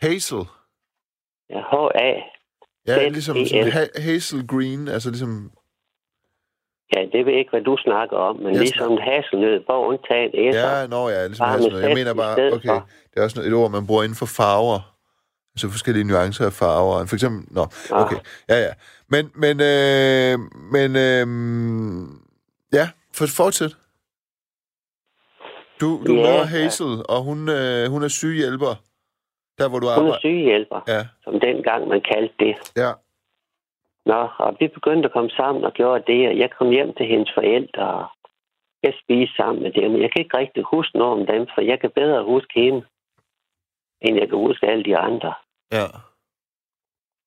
[0.02, 0.44] Hazel.
[1.50, 2.12] Ja, H-A.
[2.86, 3.36] Ja, Den ligesom
[3.72, 5.50] ha- Hazel Green, altså ligesom...
[6.96, 10.30] Ja, det ved jeg ikke, hvad du snakker om, men Jeg ligesom haselnød, bare undtaget
[10.34, 10.56] S'er.
[10.56, 11.80] Ja, nå ja, ligesom hazelnød.
[11.80, 14.80] Jeg mener bare, okay, det er også noget- et ord, man bruger inden for farver.
[15.54, 17.06] Altså forskellige nuancer af farver.
[17.06, 18.02] For eksempel, nå, Ah.
[18.04, 18.16] okay,
[18.48, 18.72] ja, ja.
[19.08, 20.34] Men, men, øh,
[20.74, 21.26] men, øh,
[22.78, 22.86] ja,
[23.16, 23.72] for, fortsæt.
[25.80, 26.44] Du, du Ja, møder ja.
[26.54, 28.74] Hazel, og hun, øh, hun er sygehjælper.
[29.58, 30.14] Der, hvor du Hun arbejder.
[30.14, 32.54] er sygehjælper, Ja, som dengang man kaldte det.
[32.82, 32.90] ja.
[34.06, 37.06] Nå, og vi begyndte at komme sammen og gjorde det, og jeg kom hjem til
[37.06, 38.06] hendes forældre, og
[38.82, 39.90] jeg spiste sammen med dem.
[40.02, 42.80] Jeg kan ikke rigtig huske noget om dem, for jeg kan bedre huske hende,
[44.00, 45.34] end jeg kan huske alle de andre.
[45.72, 45.86] Ja.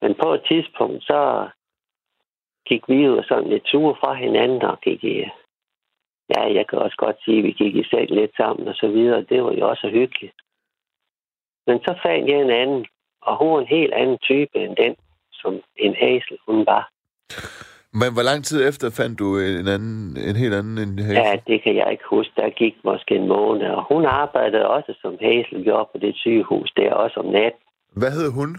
[0.02, 1.50] Men på et tidspunkt, så
[2.66, 5.18] gik vi jo sådan lidt ture fra hinanden, og gik i,
[6.30, 8.88] ja, jeg kan også godt sige, at vi gik i seng lidt sammen og så
[8.88, 9.22] videre.
[9.22, 10.36] Det var jo også hyggeligt.
[11.68, 12.86] Men så fandt jeg en anden,
[13.22, 14.96] og hun var en helt anden type end den,
[15.32, 16.90] som en Hazel hun var.
[18.00, 21.16] Men hvor lang tid efter fandt du en, anden, en helt anden end Hazel?
[21.16, 22.34] Ja, det kan jeg ikke huske.
[22.36, 26.72] Der gik måske en måned, og hun arbejdede også som Hazel gjorde på det sygehus
[26.78, 27.62] der, også om natten.
[27.96, 28.50] Hvad hed hun?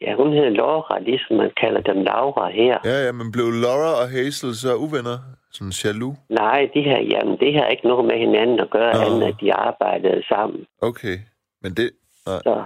[0.00, 2.78] Ja, hun hed Laura, ligesom man kalder dem Laura her.
[2.84, 5.18] Ja, ja, men blev Laura og Hazel så uvenner?
[5.52, 6.14] Sådan jaloux?
[6.28, 9.54] Nej, de her, jamen, det har ikke noget med hinanden at gøre, andet at de
[9.54, 10.66] arbejdede sammen.
[10.82, 11.16] Okay,
[11.62, 11.90] men det...
[12.26, 12.40] Nej.
[12.46, 12.64] Så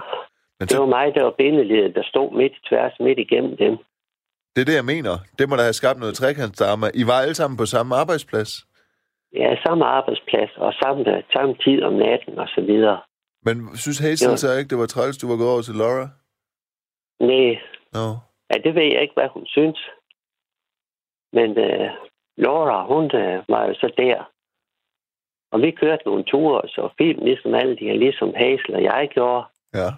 [0.59, 3.77] Men det var så, mig, der var bindeledet, der stod midt tværs, midt igennem dem.
[4.53, 5.13] Det er det, jeg mener.
[5.39, 6.87] Det må da have skabt noget trekantsdrama.
[7.01, 8.51] I var alle sammen på samme arbejdsplads.
[9.33, 12.99] Ja, samme arbejdsplads og samme, samme tid om natten og så videre.
[13.45, 16.07] Men synes Hazel så ikke, det var træls, du var gået over til Laura?
[17.19, 17.51] Nej,
[17.93, 18.05] Nå.
[18.49, 19.79] ja, det ved jeg ikke, hvad hun synes.
[21.33, 21.89] Men øh,
[22.37, 24.31] Laura, hun øh, var jo så der.
[25.51, 28.83] Og vi kørte nogle ture og så film, ligesom alle de her, ligesom Hazel og
[28.83, 29.45] jeg gjorde.
[29.73, 29.89] Ja.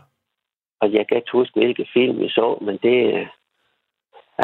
[0.81, 3.27] Og jeg kan ikke huske, hvilke film vi så, men det øh,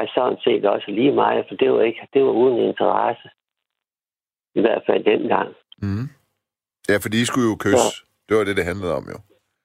[0.02, 3.28] er sådan set også lige meget, for det var, ikke, det var uden interesse.
[4.56, 5.49] I hvert fald dengang.
[5.82, 6.06] Mm.
[6.90, 7.90] Ja, for de skulle jo kysse.
[8.28, 9.18] Det var det, det handlede om jo.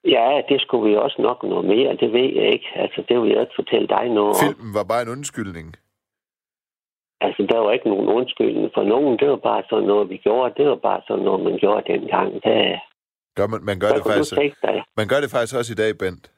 [0.05, 2.69] Ja, det skulle vi også nok noget mere, det ved jeg ikke.
[2.75, 4.41] Altså, det vil jeg ikke fortælle dig noget om.
[4.45, 5.69] Filmen var bare en undskyldning.
[7.21, 9.19] Altså, der var ikke nogen undskyldning for nogen.
[9.19, 10.55] Det var bare sådan noget, vi gjorde.
[10.57, 12.31] Det var bare sådan noget, man gjorde dengang.
[12.45, 12.79] Der,
[13.37, 14.33] Gør man, man, gør det faktisk,
[14.97, 16.32] man gør det faktisk også i dag, Bent.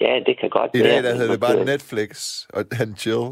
[0.00, 0.88] Ja, det kan godt I være.
[0.88, 2.10] dag, der hedder det bare Netflix
[2.54, 3.26] og han chill.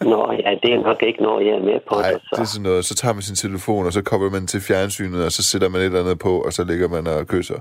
[0.00, 1.94] Nå, ja, det er nok ikke noget, jeg er med på.
[1.94, 2.28] Nej, det, så.
[2.36, 2.84] det er sådan noget.
[2.84, 5.80] Så tager man sin telefon, og så kobler man til fjernsynet, og så sætter man
[5.80, 7.60] et eller andet på, og så ligger man og kysser.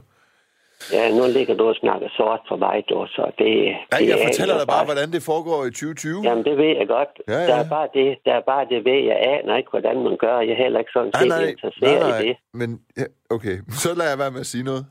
[0.93, 3.51] Ja, nu ligger du og snakker sort for mig, du, så det...
[3.91, 6.21] Nej, det jeg er fortæller dig bare, hvordan det foregår i 2020.
[6.23, 7.11] Jamen, det ved jeg godt.
[7.27, 7.63] Ja, Der, ja.
[7.63, 10.35] er bare det, der er bare det ved, jeg aner ikke, hvordan man gør.
[10.39, 12.21] Jeg er heller ikke sådan set nej, nej, interesseret i nej.
[12.25, 12.35] det.
[12.59, 13.05] Men, ja,
[13.35, 14.85] okay, så lader jeg være med at sige noget.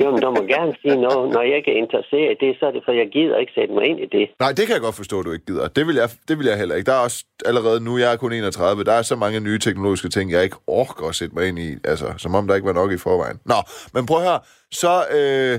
[0.00, 1.30] Jo, men du må gerne sige noget.
[1.34, 3.74] Når jeg ikke er interesseret i det, så er det, for jeg gider ikke sætte
[3.74, 4.26] mig ind i det.
[4.40, 5.68] Nej, det kan jeg godt forstå, at du ikke gider.
[5.68, 6.86] Det vil jeg, det vil jeg heller ikke.
[6.86, 10.08] Der er også allerede nu, jeg er kun 31, der er så mange nye teknologiske
[10.08, 11.76] ting, jeg ikke orker at sætte mig ind i.
[11.84, 13.38] Altså, som om der ikke var nok i forvejen.
[13.44, 13.54] Nå,
[13.94, 14.38] men prøv her.
[14.72, 15.54] Så, øh,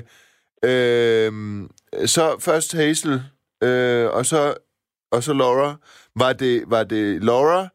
[0.70, 1.32] øh,
[2.06, 3.22] så først Hazel,
[3.64, 4.54] øh, og, så,
[5.12, 5.76] og så Laura.
[6.16, 7.68] Var det, var det Laura,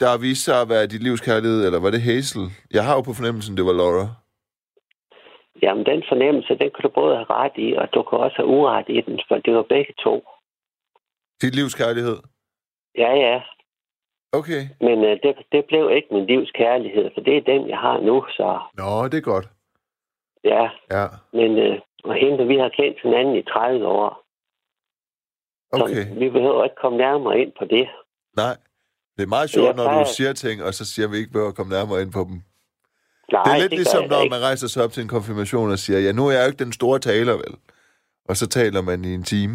[0.00, 2.50] der viste sig at være dit livs kærlighed, eller var det Hazel?
[2.70, 4.08] Jeg har jo på fornemmelsen, det var Laura.
[5.62, 8.46] Jamen, den fornemmelse, den kan du både have ret i, og du kan også have
[8.46, 10.24] uret i den, for det var begge to.
[11.42, 12.16] Dit livs kærlighed?
[12.98, 13.42] Ja, ja.
[14.32, 14.62] Okay.
[14.80, 18.00] Men øh, det, det blev ikke min livs kærlighed, for det er den, jeg har
[18.00, 19.48] nu, så Nå, det er godt.
[20.44, 20.70] ja.
[20.90, 24.24] Ja, Men øh, og hende, vi har kendt hinanden i 30 år,
[25.72, 26.04] okay.
[26.04, 27.88] så vi behøver ikke komme nærmere ind på det.
[28.36, 28.56] Nej.
[29.16, 31.56] Det er meget sjovt, når du siger ting, og så siger vi ikke behøver at
[31.56, 32.42] komme nærmere ind på dem.
[33.32, 34.34] Nej, det er lidt gør ligesom, når ikke.
[34.34, 36.64] man rejser sig op til en konfirmation og siger, ja, nu er jeg jo ikke
[36.64, 37.54] den store taler, vel?
[38.28, 39.54] Og så taler man i en time.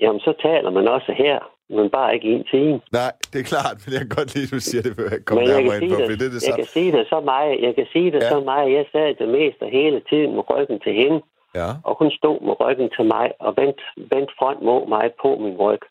[0.00, 1.38] Jamen, så taler man også her,
[1.76, 2.80] men bare ikke i en time.
[3.00, 5.12] Nej, det er klart, men jeg kan godt lide, at du siger, det vil jeg
[5.12, 7.20] ikke komme Men jeg nærmere ind på, det, det det jeg kan sige det så
[7.32, 8.30] meget, jeg kan sige det Ja.
[8.34, 11.20] så meget, jeg sad det meste hele tiden med ryggen til hende,
[11.54, 15.28] Ja, og hun stod med ryggen til mig og vendte, vendte front mod mig på
[15.44, 15.82] min ryg.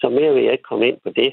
[0.00, 1.30] Så mere vil jeg ikke komme ind på det.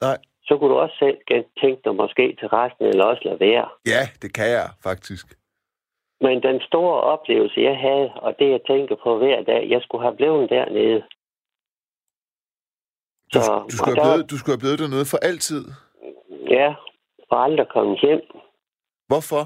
[0.00, 0.18] Nej.
[0.46, 1.18] Så kunne du også selv
[1.60, 3.68] tænke dig måske til resten, eller også lade være.
[3.86, 5.26] ja det kan jeg faktisk.
[6.20, 10.04] Men den store oplevelse, jeg havde, og det jeg tænker på hver dag, jeg skulle
[10.04, 11.00] have blevet dernede.
[13.32, 15.64] Du, Så, du, skulle og have blevet, du skulle have blevet dernede for altid.
[16.50, 16.74] Ja,
[17.30, 18.22] og aldrig komme hjem.
[19.10, 19.42] Hvorfor?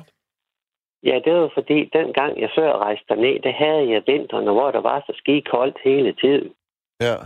[1.03, 4.81] Ja, det var fordi, dengang jeg før rejste derned, der havde jeg vinterne, hvor der
[4.81, 6.53] var så ski koldt hele tiden.
[7.01, 7.17] Ja.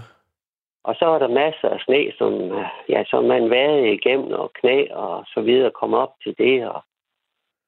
[0.84, 4.52] Og så var der masser af sne, som, øh, ja, som man vadede igennem og
[4.52, 6.68] knæ og så videre kom op til det.
[6.68, 6.82] Og,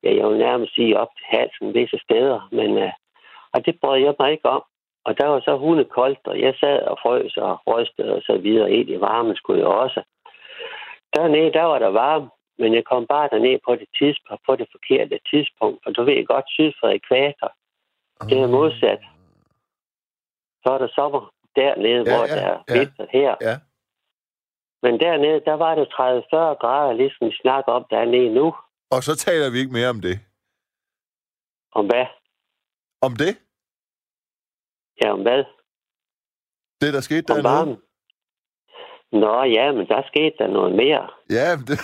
[0.02, 2.48] ja, jeg vil nærmest sige op til halsen visse steder.
[2.52, 2.92] Men, øh,
[3.52, 4.62] og det brød jeg mig ikke om.
[5.04, 8.38] Og der var så hunde koldt, og jeg sad og frøs og rystede og så
[8.38, 10.02] videre ind i varmen skulle jeg også.
[11.14, 14.68] Dernede, der var der varme, men jeg kom bare derned på det, tidspunkt, på det
[14.72, 15.86] forkerte tidspunkt.
[15.86, 17.52] Og du ved godt, syd for ekvator,
[18.28, 19.02] det er modsat.
[20.62, 22.78] Så er der sommer dernede, Ja, hvor ja, der er ja.
[22.78, 23.36] vinter her.
[23.40, 23.56] Ja.
[24.82, 28.54] Men dernede, der var det 30-40 grader, ligesom vi snakker om dernede nu.
[28.90, 30.20] Og så taler vi ikke mere om det.
[31.72, 32.06] Om hvad?
[33.00, 33.38] Om det?
[35.02, 35.44] Ja, om hvad?
[36.80, 37.54] Det, der skete Om dernede?
[37.54, 37.76] varmen.
[39.12, 41.10] Nå ja, men der skete der noget mere.
[41.30, 41.78] Ja, det...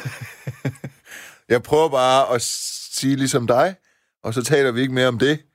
[1.54, 3.76] jeg prøver bare at sige ligesom dig,
[4.22, 5.49] og så taler vi ikke mere om det.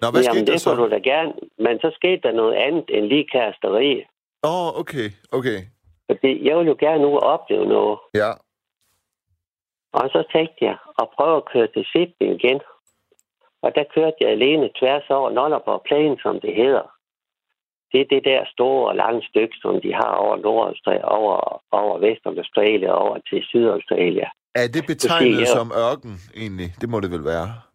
[0.00, 0.80] Nå, hvad Jamen, skete der det får så?
[0.80, 1.32] du da gerne.
[1.58, 4.04] Men så skete der noget andet end lige kæresteri.
[4.42, 5.58] Åh, oh, okay, okay.
[6.10, 7.98] Fordi jeg vil jo gerne nu opleve noget.
[8.14, 8.30] Ja,
[9.92, 12.60] Og så tænkte jeg at prøve at køre til Sydney igen.
[13.62, 16.86] Og der kørte jeg alene tværs over Nollerborg Plain, som det hedder.
[17.92, 21.98] Det er det der store og lange stykke, som de har over Nordaustralien, over, over
[21.98, 24.30] Vestaustralien og over til Sydaustralien.
[24.54, 25.44] er det betegnet ja.
[25.56, 26.68] som ørken, egentlig?
[26.80, 27.69] Det må det vel være.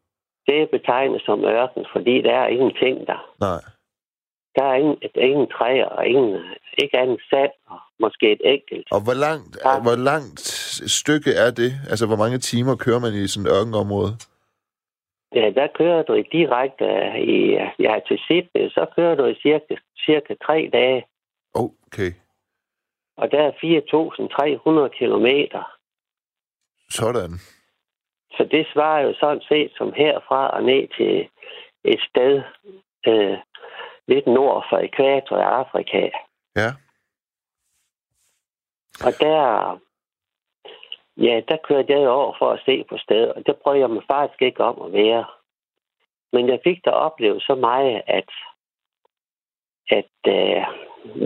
[0.47, 3.19] Det er betegnet som ørken, fordi der er ingenting der.
[3.39, 3.61] Nej.
[4.55, 6.39] Der er ingen, ingen træer og ingen,
[6.77, 8.87] ikke andet sand og måske et enkelt.
[8.91, 9.81] Og hvor langt, Ja.
[9.81, 10.39] hvor langt
[10.99, 11.71] stykke er det?
[11.89, 14.13] Altså, hvor mange timer kører man i sådan et ørkenområde?
[15.35, 16.85] Ja, der kører du i direkte
[17.35, 17.37] i,
[17.85, 21.05] ja, til Sydney, så kører du i cirka, cirka tre dage,
[21.53, 22.11] Okay,
[23.17, 25.63] og der er 4.300 kilometer.
[26.89, 27.31] sådan.
[28.37, 31.29] Så det svarer jo sådan set som herfra og ned til
[31.83, 32.43] et sted
[33.07, 33.37] øh,
[34.07, 36.09] lidt nord for ekvator i Afrika.
[36.55, 36.69] Ja.
[39.05, 39.39] Og der,
[41.17, 44.03] ja, der kørte jeg over for at se på stedet, og der prøvede jeg mig
[44.07, 45.25] faktisk ikke om at være.
[46.33, 48.29] Men jeg fik da oplevet så meget, at,
[49.89, 50.63] at øh,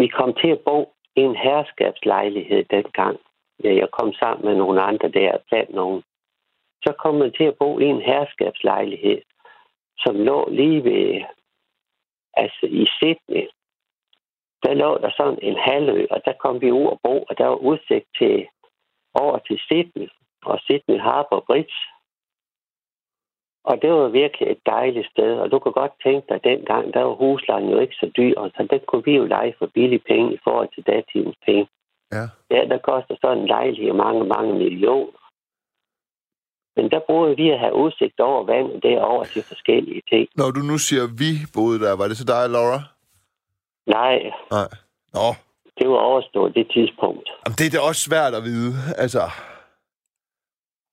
[0.02, 3.20] vi kom til at bo i en herskabslejlighed dengang.
[3.64, 6.04] Ja, jeg kom sammen med nogle andre der, blandt nogen.
[6.84, 9.22] Så kom man til at bo i en herskabslejlighed,
[9.98, 11.22] som lå lige ved,
[12.34, 13.48] altså i Sydney.
[14.64, 17.46] Der lå der sådan en halvø, og der kom vi ud og bo, og der
[17.46, 18.48] var udsigt til
[19.14, 20.10] over til Sydney
[20.46, 21.78] og Sydney Harbour Bridge.
[23.64, 26.94] Og det var virkelig et dejligt sted, og du kan godt tænke dig, at dengang,
[26.94, 30.06] der var huslejen jo ikke så dyr, så den kunne vi jo lege for billige
[30.08, 31.68] penge i forhold til datidens penge.
[32.12, 32.26] Ja.
[32.52, 35.19] Ja, der koster sådan en lejlighed mange, mange millioner.
[36.80, 40.28] Men der boede vi at have udsigt over vandet derover til forskellige ting.
[40.36, 42.80] Når du nu siger, vi boede der, var det så dig og Laura?
[43.88, 44.16] Nej,
[44.58, 44.70] Nej.
[45.14, 45.28] Nå,
[45.80, 47.28] det var overstået det tidspunkt.
[47.44, 48.74] Jamen, det er da også svært at vide.
[49.04, 49.22] Altså,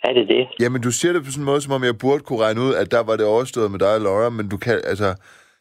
[0.06, 0.44] Er det det?
[0.60, 2.72] Jamen, du siger det på sådan en måde, som om jeg burde kunne regne ud,
[2.82, 5.08] at der var det overstået med dig og Laura, men du kan, altså,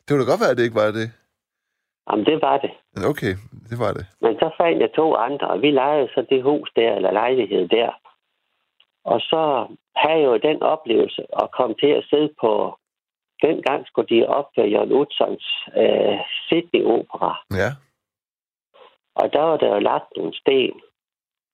[0.01, 1.07] det kunne da godt være, at det ikke var det.
[2.07, 2.71] Jamen, det var det.
[3.11, 3.33] Okay,
[3.69, 4.05] det var det.
[4.21, 7.67] Men så fandt jeg to andre, og vi lejede så det hus der, eller lejlighed
[7.77, 7.91] der.
[9.13, 9.41] Og så
[9.95, 12.77] havde jo den oplevelse at komme til at sidde på...
[13.41, 15.45] Dengang skulle de opføre Jørgen Utzons
[15.77, 17.31] øh, Sydney-opera.
[17.51, 17.69] Ja.
[19.15, 20.81] Og der var der jo lagt nogle sten.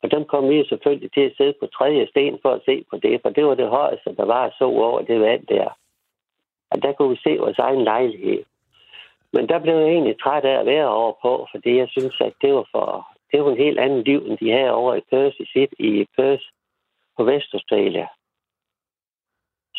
[0.04, 2.98] Og dem kom vi selvfølgelig til at sidde på tredje sten for at se på
[2.98, 5.70] det, for det var det højeste, der var så over det vand der.
[6.72, 8.44] Og der kunne vi se vores egen lejlighed.
[9.34, 12.34] Men der blev jeg egentlig træt af at være over på, fordi jeg synes, at
[12.42, 15.36] det var for det var en helt anden liv, end de her over i Perth
[15.40, 16.44] i sit i Perth
[17.18, 18.08] på Vestaustralia.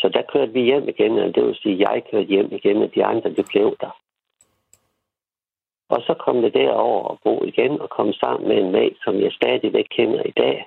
[0.03, 2.83] Så der kørte vi hjem igen, og det vil sige, at jeg kørte hjem igen,
[2.83, 3.91] og de andre, det blev der.
[5.89, 9.15] Og så kom det derover og bo igen, og kom sammen med en mand, som
[9.21, 10.67] jeg stadigvæk kender i dag.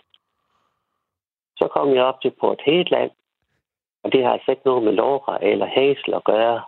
[1.58, 3.12] Så kom jeg op til Port Hedland,
[4.04, 6.62] og det har altså ikke noget med Laura eller Hazel at gøre.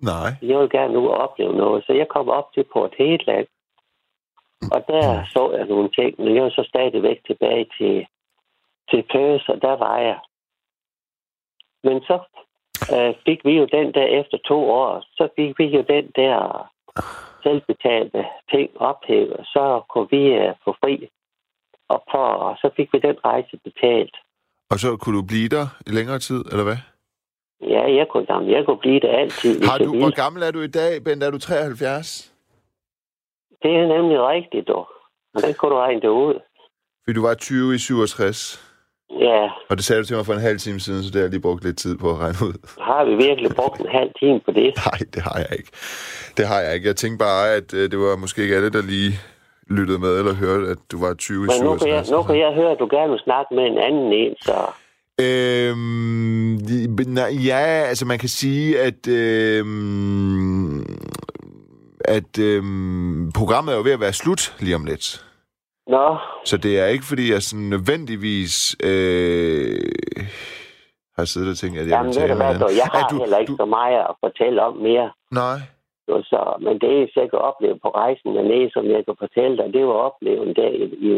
[0.00, 0.30] Nej.
[0.42, 3.46] Jeg vil gerne ud og opleve noget, så jeg kom op til Port Hedland.
[4.74, 8.06] Og der så jeg nogle ting, men jeg var så stadigvæk tilbage til,
[8.90, 10.18] til Perth, og der var jeg.
[11.84, 12.16] Men så
[12.94, 16.36] øh, fik vi jo den der efter to år, så fik vi jo den der
[17.42, 21.08] selvbetalte ting ophævet, så kunne vi øh, få fri.
[21.88, 24.16] Og, på, og så fik vi den rejse betalt.
[24.70, 26.80] Og så kunne du blive der i længere tid, eller hvad?
[27.74, 29.62] Ja, jeg kunne, jamen, jeg kunne blive der altid.
[29.64, 31.22] Har du, hvor gammel er du i dag, Bent?
[31.22, 32.34] Er du 73?
[33.62, 34.88] Det er nemlig rigtigt, dog.
[35.34, 36.40] Og den kunne du regne det ud.
[37.04, 38.71] Fordi du var 20 i 67.
[39.18, 41.22] Ja, Og det sagde du til mig for en halv time siden, så det har
[41.22, 42.54] jeg lige brugt lidt tid på at regne ud.
[42.80, 44.72] har vi virkelig brugt en halv time på det?
[44.86, 45.70] Nej, det har jeg ikke.
[46.36, 46.86] Det har jeg ikke.
[46.86, 49.12] Jeg tænkte bare, at øh, det var måske ikke alle, der lige
[49.70, 52.10] lyttede med eller hørte, at du var 20 i Men nu kan, jeg, 67.
[52.10, 54.56] nu kan jeg høre, at du gerne vil snakke med en anden en, så...
[55.20, 56.56] Øhm,
[57.44, 60.80] ja, altså man kan sige, at, øhm,
[62.04, 65.24] at øhm, programmet er jo ved at være slut lige om lidt.
[65.86, 69.92] Nå, Så det er ikke, fordi jeg sådan nødvendigvis øh,
[71.16, 72.60] har siddet og tænkt, at jeg jamen vil tale med hvad, den.
[72.60, 75.10] dog, jeg har Er du, heller ikke du, så meget at fortælle om mere.
[75.30, 75.58] Nej.
[76.08, 79.86] Så, men det er sikkert oplevet på rejsen dernede, som jeg kan fortælle dig, det
[79.86, 81.12] var oplevet der i, i,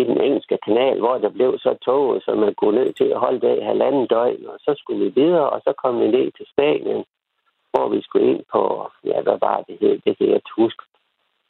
[0.00, 3.18] i den engelske kanal, hvor der blev så toget, så man kunne ned til at
[3.18, 6.46] holde i halvanden døgn, og så skulle vi videre, og så kom vi ned til
[6.52, 7.04] Spanien,
[7.72, 8.62] hvor vi skulle ind på,
[9.04, 10.82] ja, hvad var det hed, det kan jeg huske.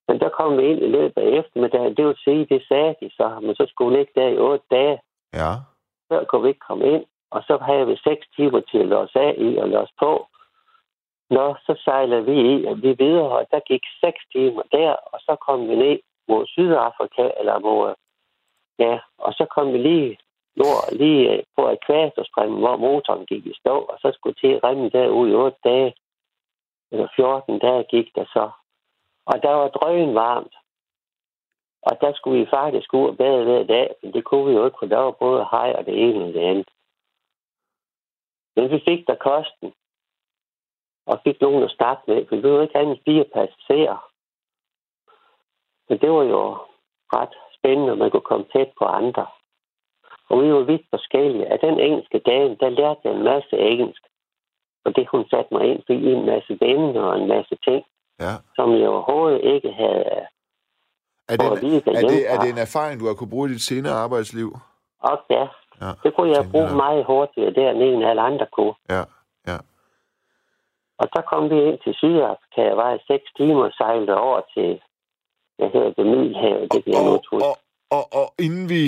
[0.08, 3.10] Men der kom vi ind i løbet af eftermiddagen, det vil sige, det sagde de
[3.10, 5.00] så, men så skulle vi ligge der i otte dage,
[5.34, 5.52] Ja.
[6.08, 9.20] før kunne vi ikke komme ind, og så havde vi seks timer til at låse
[9.20, 10.26] af i og låse på.
[11.30, 15.18] Nå, så sejlede vi i, og vi videre, og der gik seks timer der, og
[15.20, 17.94] så kom vi ned mod Sydafrika, eller mod,
[18.78, 20.18] ja, og så kom vi lige
[20.56, 24.88] nord, lige øh, på ekvatorstrømmen, hvor motoren gik i stå, og så skulle til remme
[24.90, 25.94] derude i otte dage,
[26.92, 28.50] eller 14 dage gik der så.
[29.26, 30.54] Og der var drøgen varmt.
[31.82, 34.64] Og der skulle vi faktisk ud og bade hver dag, men det kunne vi jo
[34.64, 36.68] ikke, for der var både hej og det ene og det andet.
[38.56, 39.72] Men vi fik der kosten,
[41.06, 44.10] og fik nogen at starte med, for vi var ikke andet fire passagerer.
[45.88, 46.42] Men det var jo
[47.16, 49.26] ret spændende, at man kunne komme tæt på andre.
[50.28, 51.46] Og vi var vidt forskellige.
[51.46, 54.02] Af den engelske dame, der lærte jeg en masse engelsk.
[54.84, 57.84] Og det hun satte mig ind i en masse venner og en masse ting,
[58.20, 58.34] ja.
[58.54, 60.04] som jeg overhovedet ikke havde
[61.28, 63.50] Er det, Og vi er en, det, er det en erfaring, du har kunne bruge
[63.50, 64.56] i dit senere arbejdsliv?
[65.00, 65.46] Og ja,
[65.80, 65.92] Ja.
[66.02, 68.74] det kunne jeg bruge meget hurtigere dernede, end alle andre kunne.
[68.90, 69.04] Ja,
[69.50, 69.58] ja.
[70.98, 72.60] Og så kom vi ind til Sydafrika.
[72.70, 74.80] Jeg var i seks timer og sejlede over til,
[75.58, 77.56] jeg hedder det Middelhavet, det jeg nu Og, og,
[77.90, 78.82] og, og inden vi...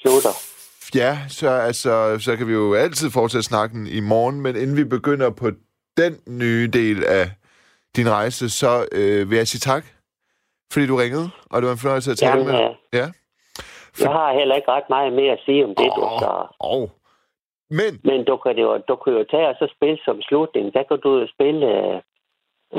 [0.00, 0.34] Slutter.
[0.94, 4.84] Ja, så, altså, så kan vi jo altid fortsætte snakken i morgen, men inden vi
[4.84, 5.46] begynder på
[5.96, 7.24] den nye del af
[7.96, 9.84] din rejse, så øh, vil jeg sige tak,
[10.72, 12.54] fordi du ringede, og det var en fornøjelse at tale Jamen, med.
[12.54, 13.06] øh, Ja.
[14.04, 16.46] Jeg har heller ikke ret meget mere at sige om det, du så.
[16.60, 16.88] Åh.
[17.70, 20.74] Men, Men du kan, jo, du kan jo tage og så spille som slutning.
[20.74, 21.96] Der kan du jo spille øh,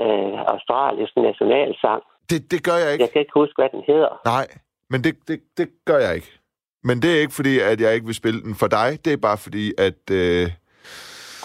[0.02, 2.02] øh, Australiens nationalsang.
[2.30, 3.04] det, det gør jeg ikke.
[3.04, 4.22] Jeg kan ikke huske, hvad den hedder.
[4.26, 4.48] Nej,
[4.90, 6.32] men det, det, det gør jeg ikke.
[6.84, 8.90] Men det er ikke fordi, at jeg ikke vil spille den for dig.
[9.06, 10.02] Det er bare fordi, at...
[10.12, 10.46] Øh,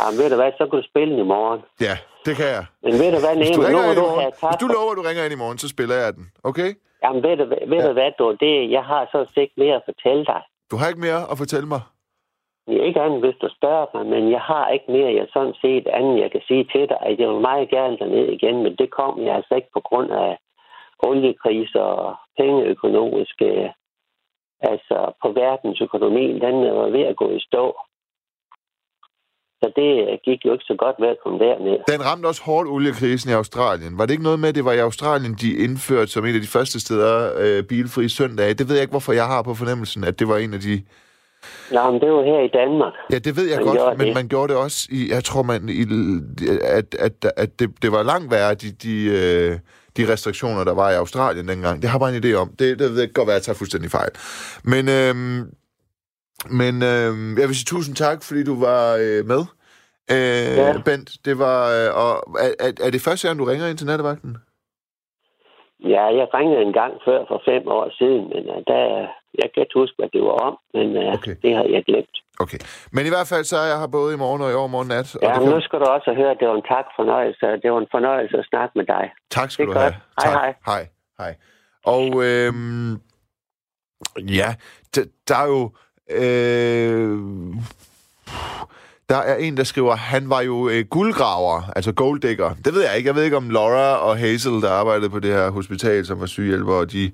[0.01, 1.61] Jamen, ved du hvad, så kan du spille den i morgen.
[1.81, 1.97] ja,
[2.27, 2.65] det kan jeg.
[2.86, 4.97] Men ved du hvad, Hvis du, Nemo, nu ringer du morgen, hvis du lover, at
[4.99, 6.24] du ringer ind i morgen, så spiller jeg den.
[6.51, 6.70] Okay?
[7.05, 7.89] Jamen, ved du, ved Ja.
[7.89, 10.43] du hvad, du, det, jeg har så ikke mere at fortælle dig.
[10.70, 11.82] Du har ikke mere at fortælle mig?
[12.66, 15.55] Det er ikke andet, hvis du spørger mig, men jeg har ikke mere, jeg sådan
[15.65, 18.77] set andet, jeg kan sige til dig, at jeg vil meget gerne derned igen, men
[18.81, 20.39] det kom jeg altså ikke på grund af
[21.09, 23.73] oliekriser og pengeøkonomiske
[24.73, 27.65] Altså, på verdensøkonomien, den var ved at gå i stå.
[29.62, 31.78] Så det øh, gik jo ikke så godt med at komme derned.
[31.89, 33.98] Den ramte også hårdt oliekrisen i Australien.
[33.98, 36.40] Var det ikke noget med, at det var i Australien, de indførte som en af
[36.40, 38.55] de første steder øh, bilfri søndage?
[38.55, 40.82] Det ved jeg ikke, hvorfor jeg har på fornemmelsen, at det var en af de...
[41.72, 42.93] Nej, men det var her i Danmark.
[43.12, 44.14] Ja, det ved jeg Man godt, men det.
[44.14, 45.09] man gjorde det også i...
[45.10, 45.82] Jeg tror, man, i,
[46.78, 49.59] at, at, at det, det var langt værre, de, de, øh,
[49.97, 51.82] de restriktioner, der var i Australien dengang.
[51.82, 52.48] Det har bare en idé om.
[52.59, 54.10] Det, det ved jeg godt være, at jeg tager fuldstændig fejl.
[54.64, 55.40] Men, øhm,
[56.51, 59.43] men øhm, jeg vil sige tusind tak, fordi du var øh, med.
[60.14, 60.73] Øh, Ja.
[60.85, 61.59] Bent, det var...
[61.77, 62.12] Øh, og
[62.44, 64.36] er, er, det første gang, du ringer ind til nattevagten?
[65.94, 68.82] Ja, jeg ringede en gang før for fem år siden, men uh, der,
[69.40, 71.35] jeg kan ikke huske, hvad det var om, men uh, Okay.
[71.43, 72.16] det har jeg glemt.
[72.44, 72.59] Okay.
[72.94, 75.09] Men i hvert fald, så er jeg her både i morgen og i overmorgen nat.
[75.16, 77.44] Og Ja, men kan- nu skal du også høre, at det var en tak fornøjelse,
[77.52, 79.05] og det var en fornøjelse at snakke med dig.
[79.31, 79.93] Tak skal Det du er have.
[79.93, 80.02] godt.
[80.23, 80.40] Hej, tak.
[80.43, 80.52] hej.
[80.70, 80.82] Hej,
[81.23, 81.32] hej.
[81.97, 82.93] Og øhm,
[84.40, 84.48] ja,
[84.97, 85.62] d- der er jo...
[86.14, 87.18] Øh,
[89.09, 92.55] der er en, der skriver, han var jo øh, guldgraver, altså golddigger.
[92.64, 93.06] Det ved jeg ikke.
[93.06, 96.74] Jeg ved ikke, om Laura og Hazel, der arbejdede på det her hospital, som var
[96.74, 97.12] og de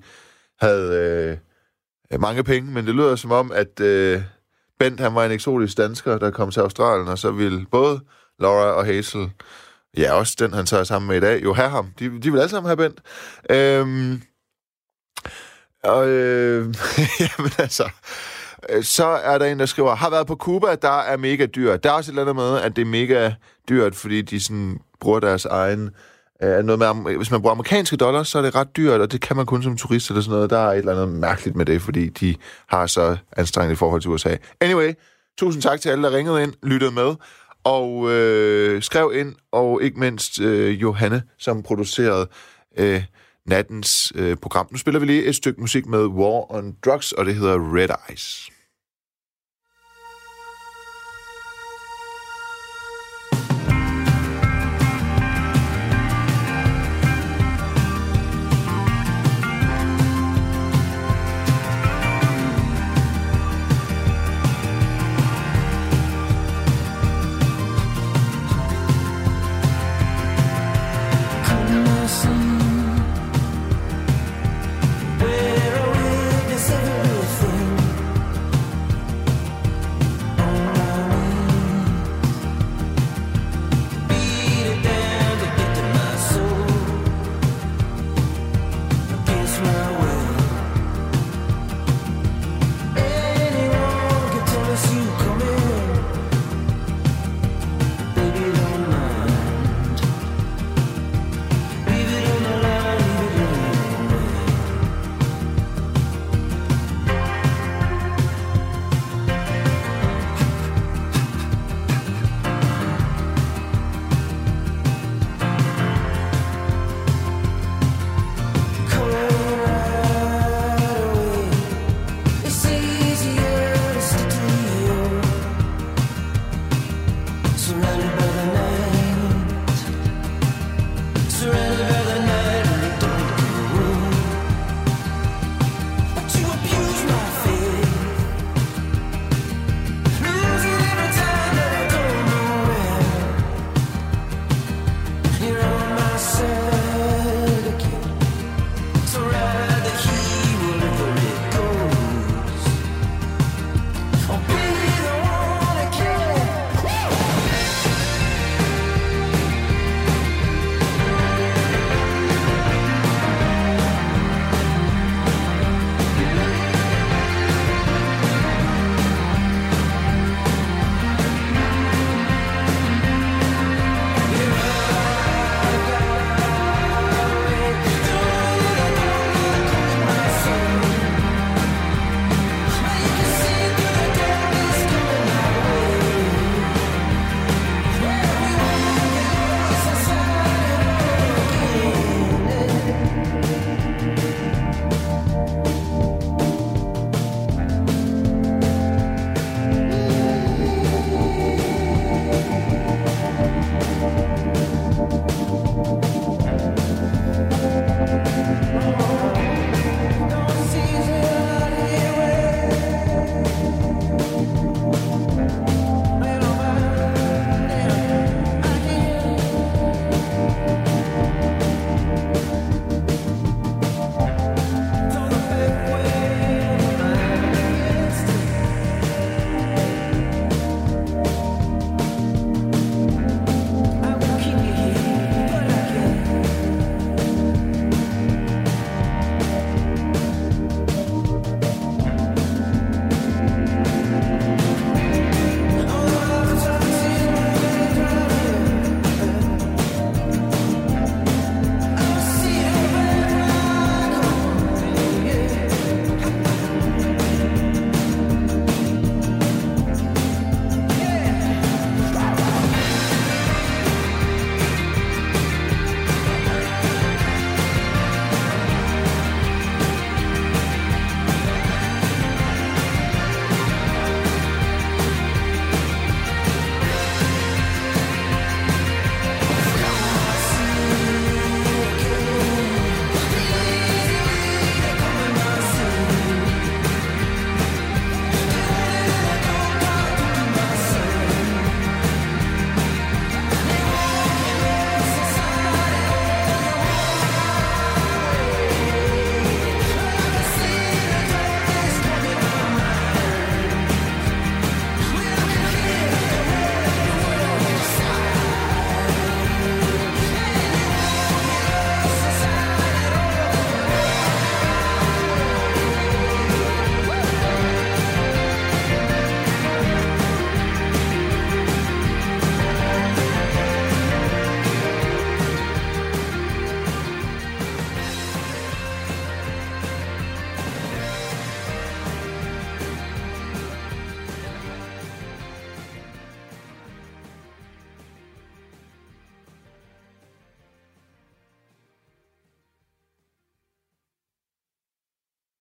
[0.61, 1.39] havde
[2.11, 4.21] øh, mange penge, men det lyder som om, at øh,
[4.79, 7.99] Bent, han var en eksotisk dansker, der kom til Australien, og så ville både
[8.39, 9.31] Laura og Hazel,
[9.97, 11.93] ja, også den, han tager sammen med i dag, jo have ham.
[11.99, 13.01] De, de vil alle sammen have Bent.
[13.49, 14.21] Øhm,
[15.83, 16.65] og øh,
[17.19, 17.89] jamen altså,
[18.69, 21.83] Øh, så er der en, der skriver, har været på Cuba, der er mega dyrt.
[21.83, 23.31] Der er også et eller andet med, at det er mega
[23.69, 25.89] dyrt, fordi de sådan bruger deres egen...
[26.43, 29.21] Øh, noget med, hvis man bruger amerikanske dollars, så er det ret dyrt, og det
[29.21, 30.49] kan man kun som turist eller sådan noget.
[30.49, 32.35] Der er et eller andet mærkeligt med det, fordi de
[32.67, 34.35] har så anstrengt i forhold til USA.
[34.61, 34.93] Anyway,
[35.37, 37.15] tusind tak til alle, der ringede ind, lyttede med,
[37.63, 42.27] og øh, skrev ind, og ikke mindst øh, Johanne, som producerede
[42.77, 43.03] øh,
[43.49, 44.67] nattens øh, program.
[44.71, 47.89] Nu spiller vi lige et stykke musik med War on Drugs, og det hedder Red
[48.09, 48.49] Eyes.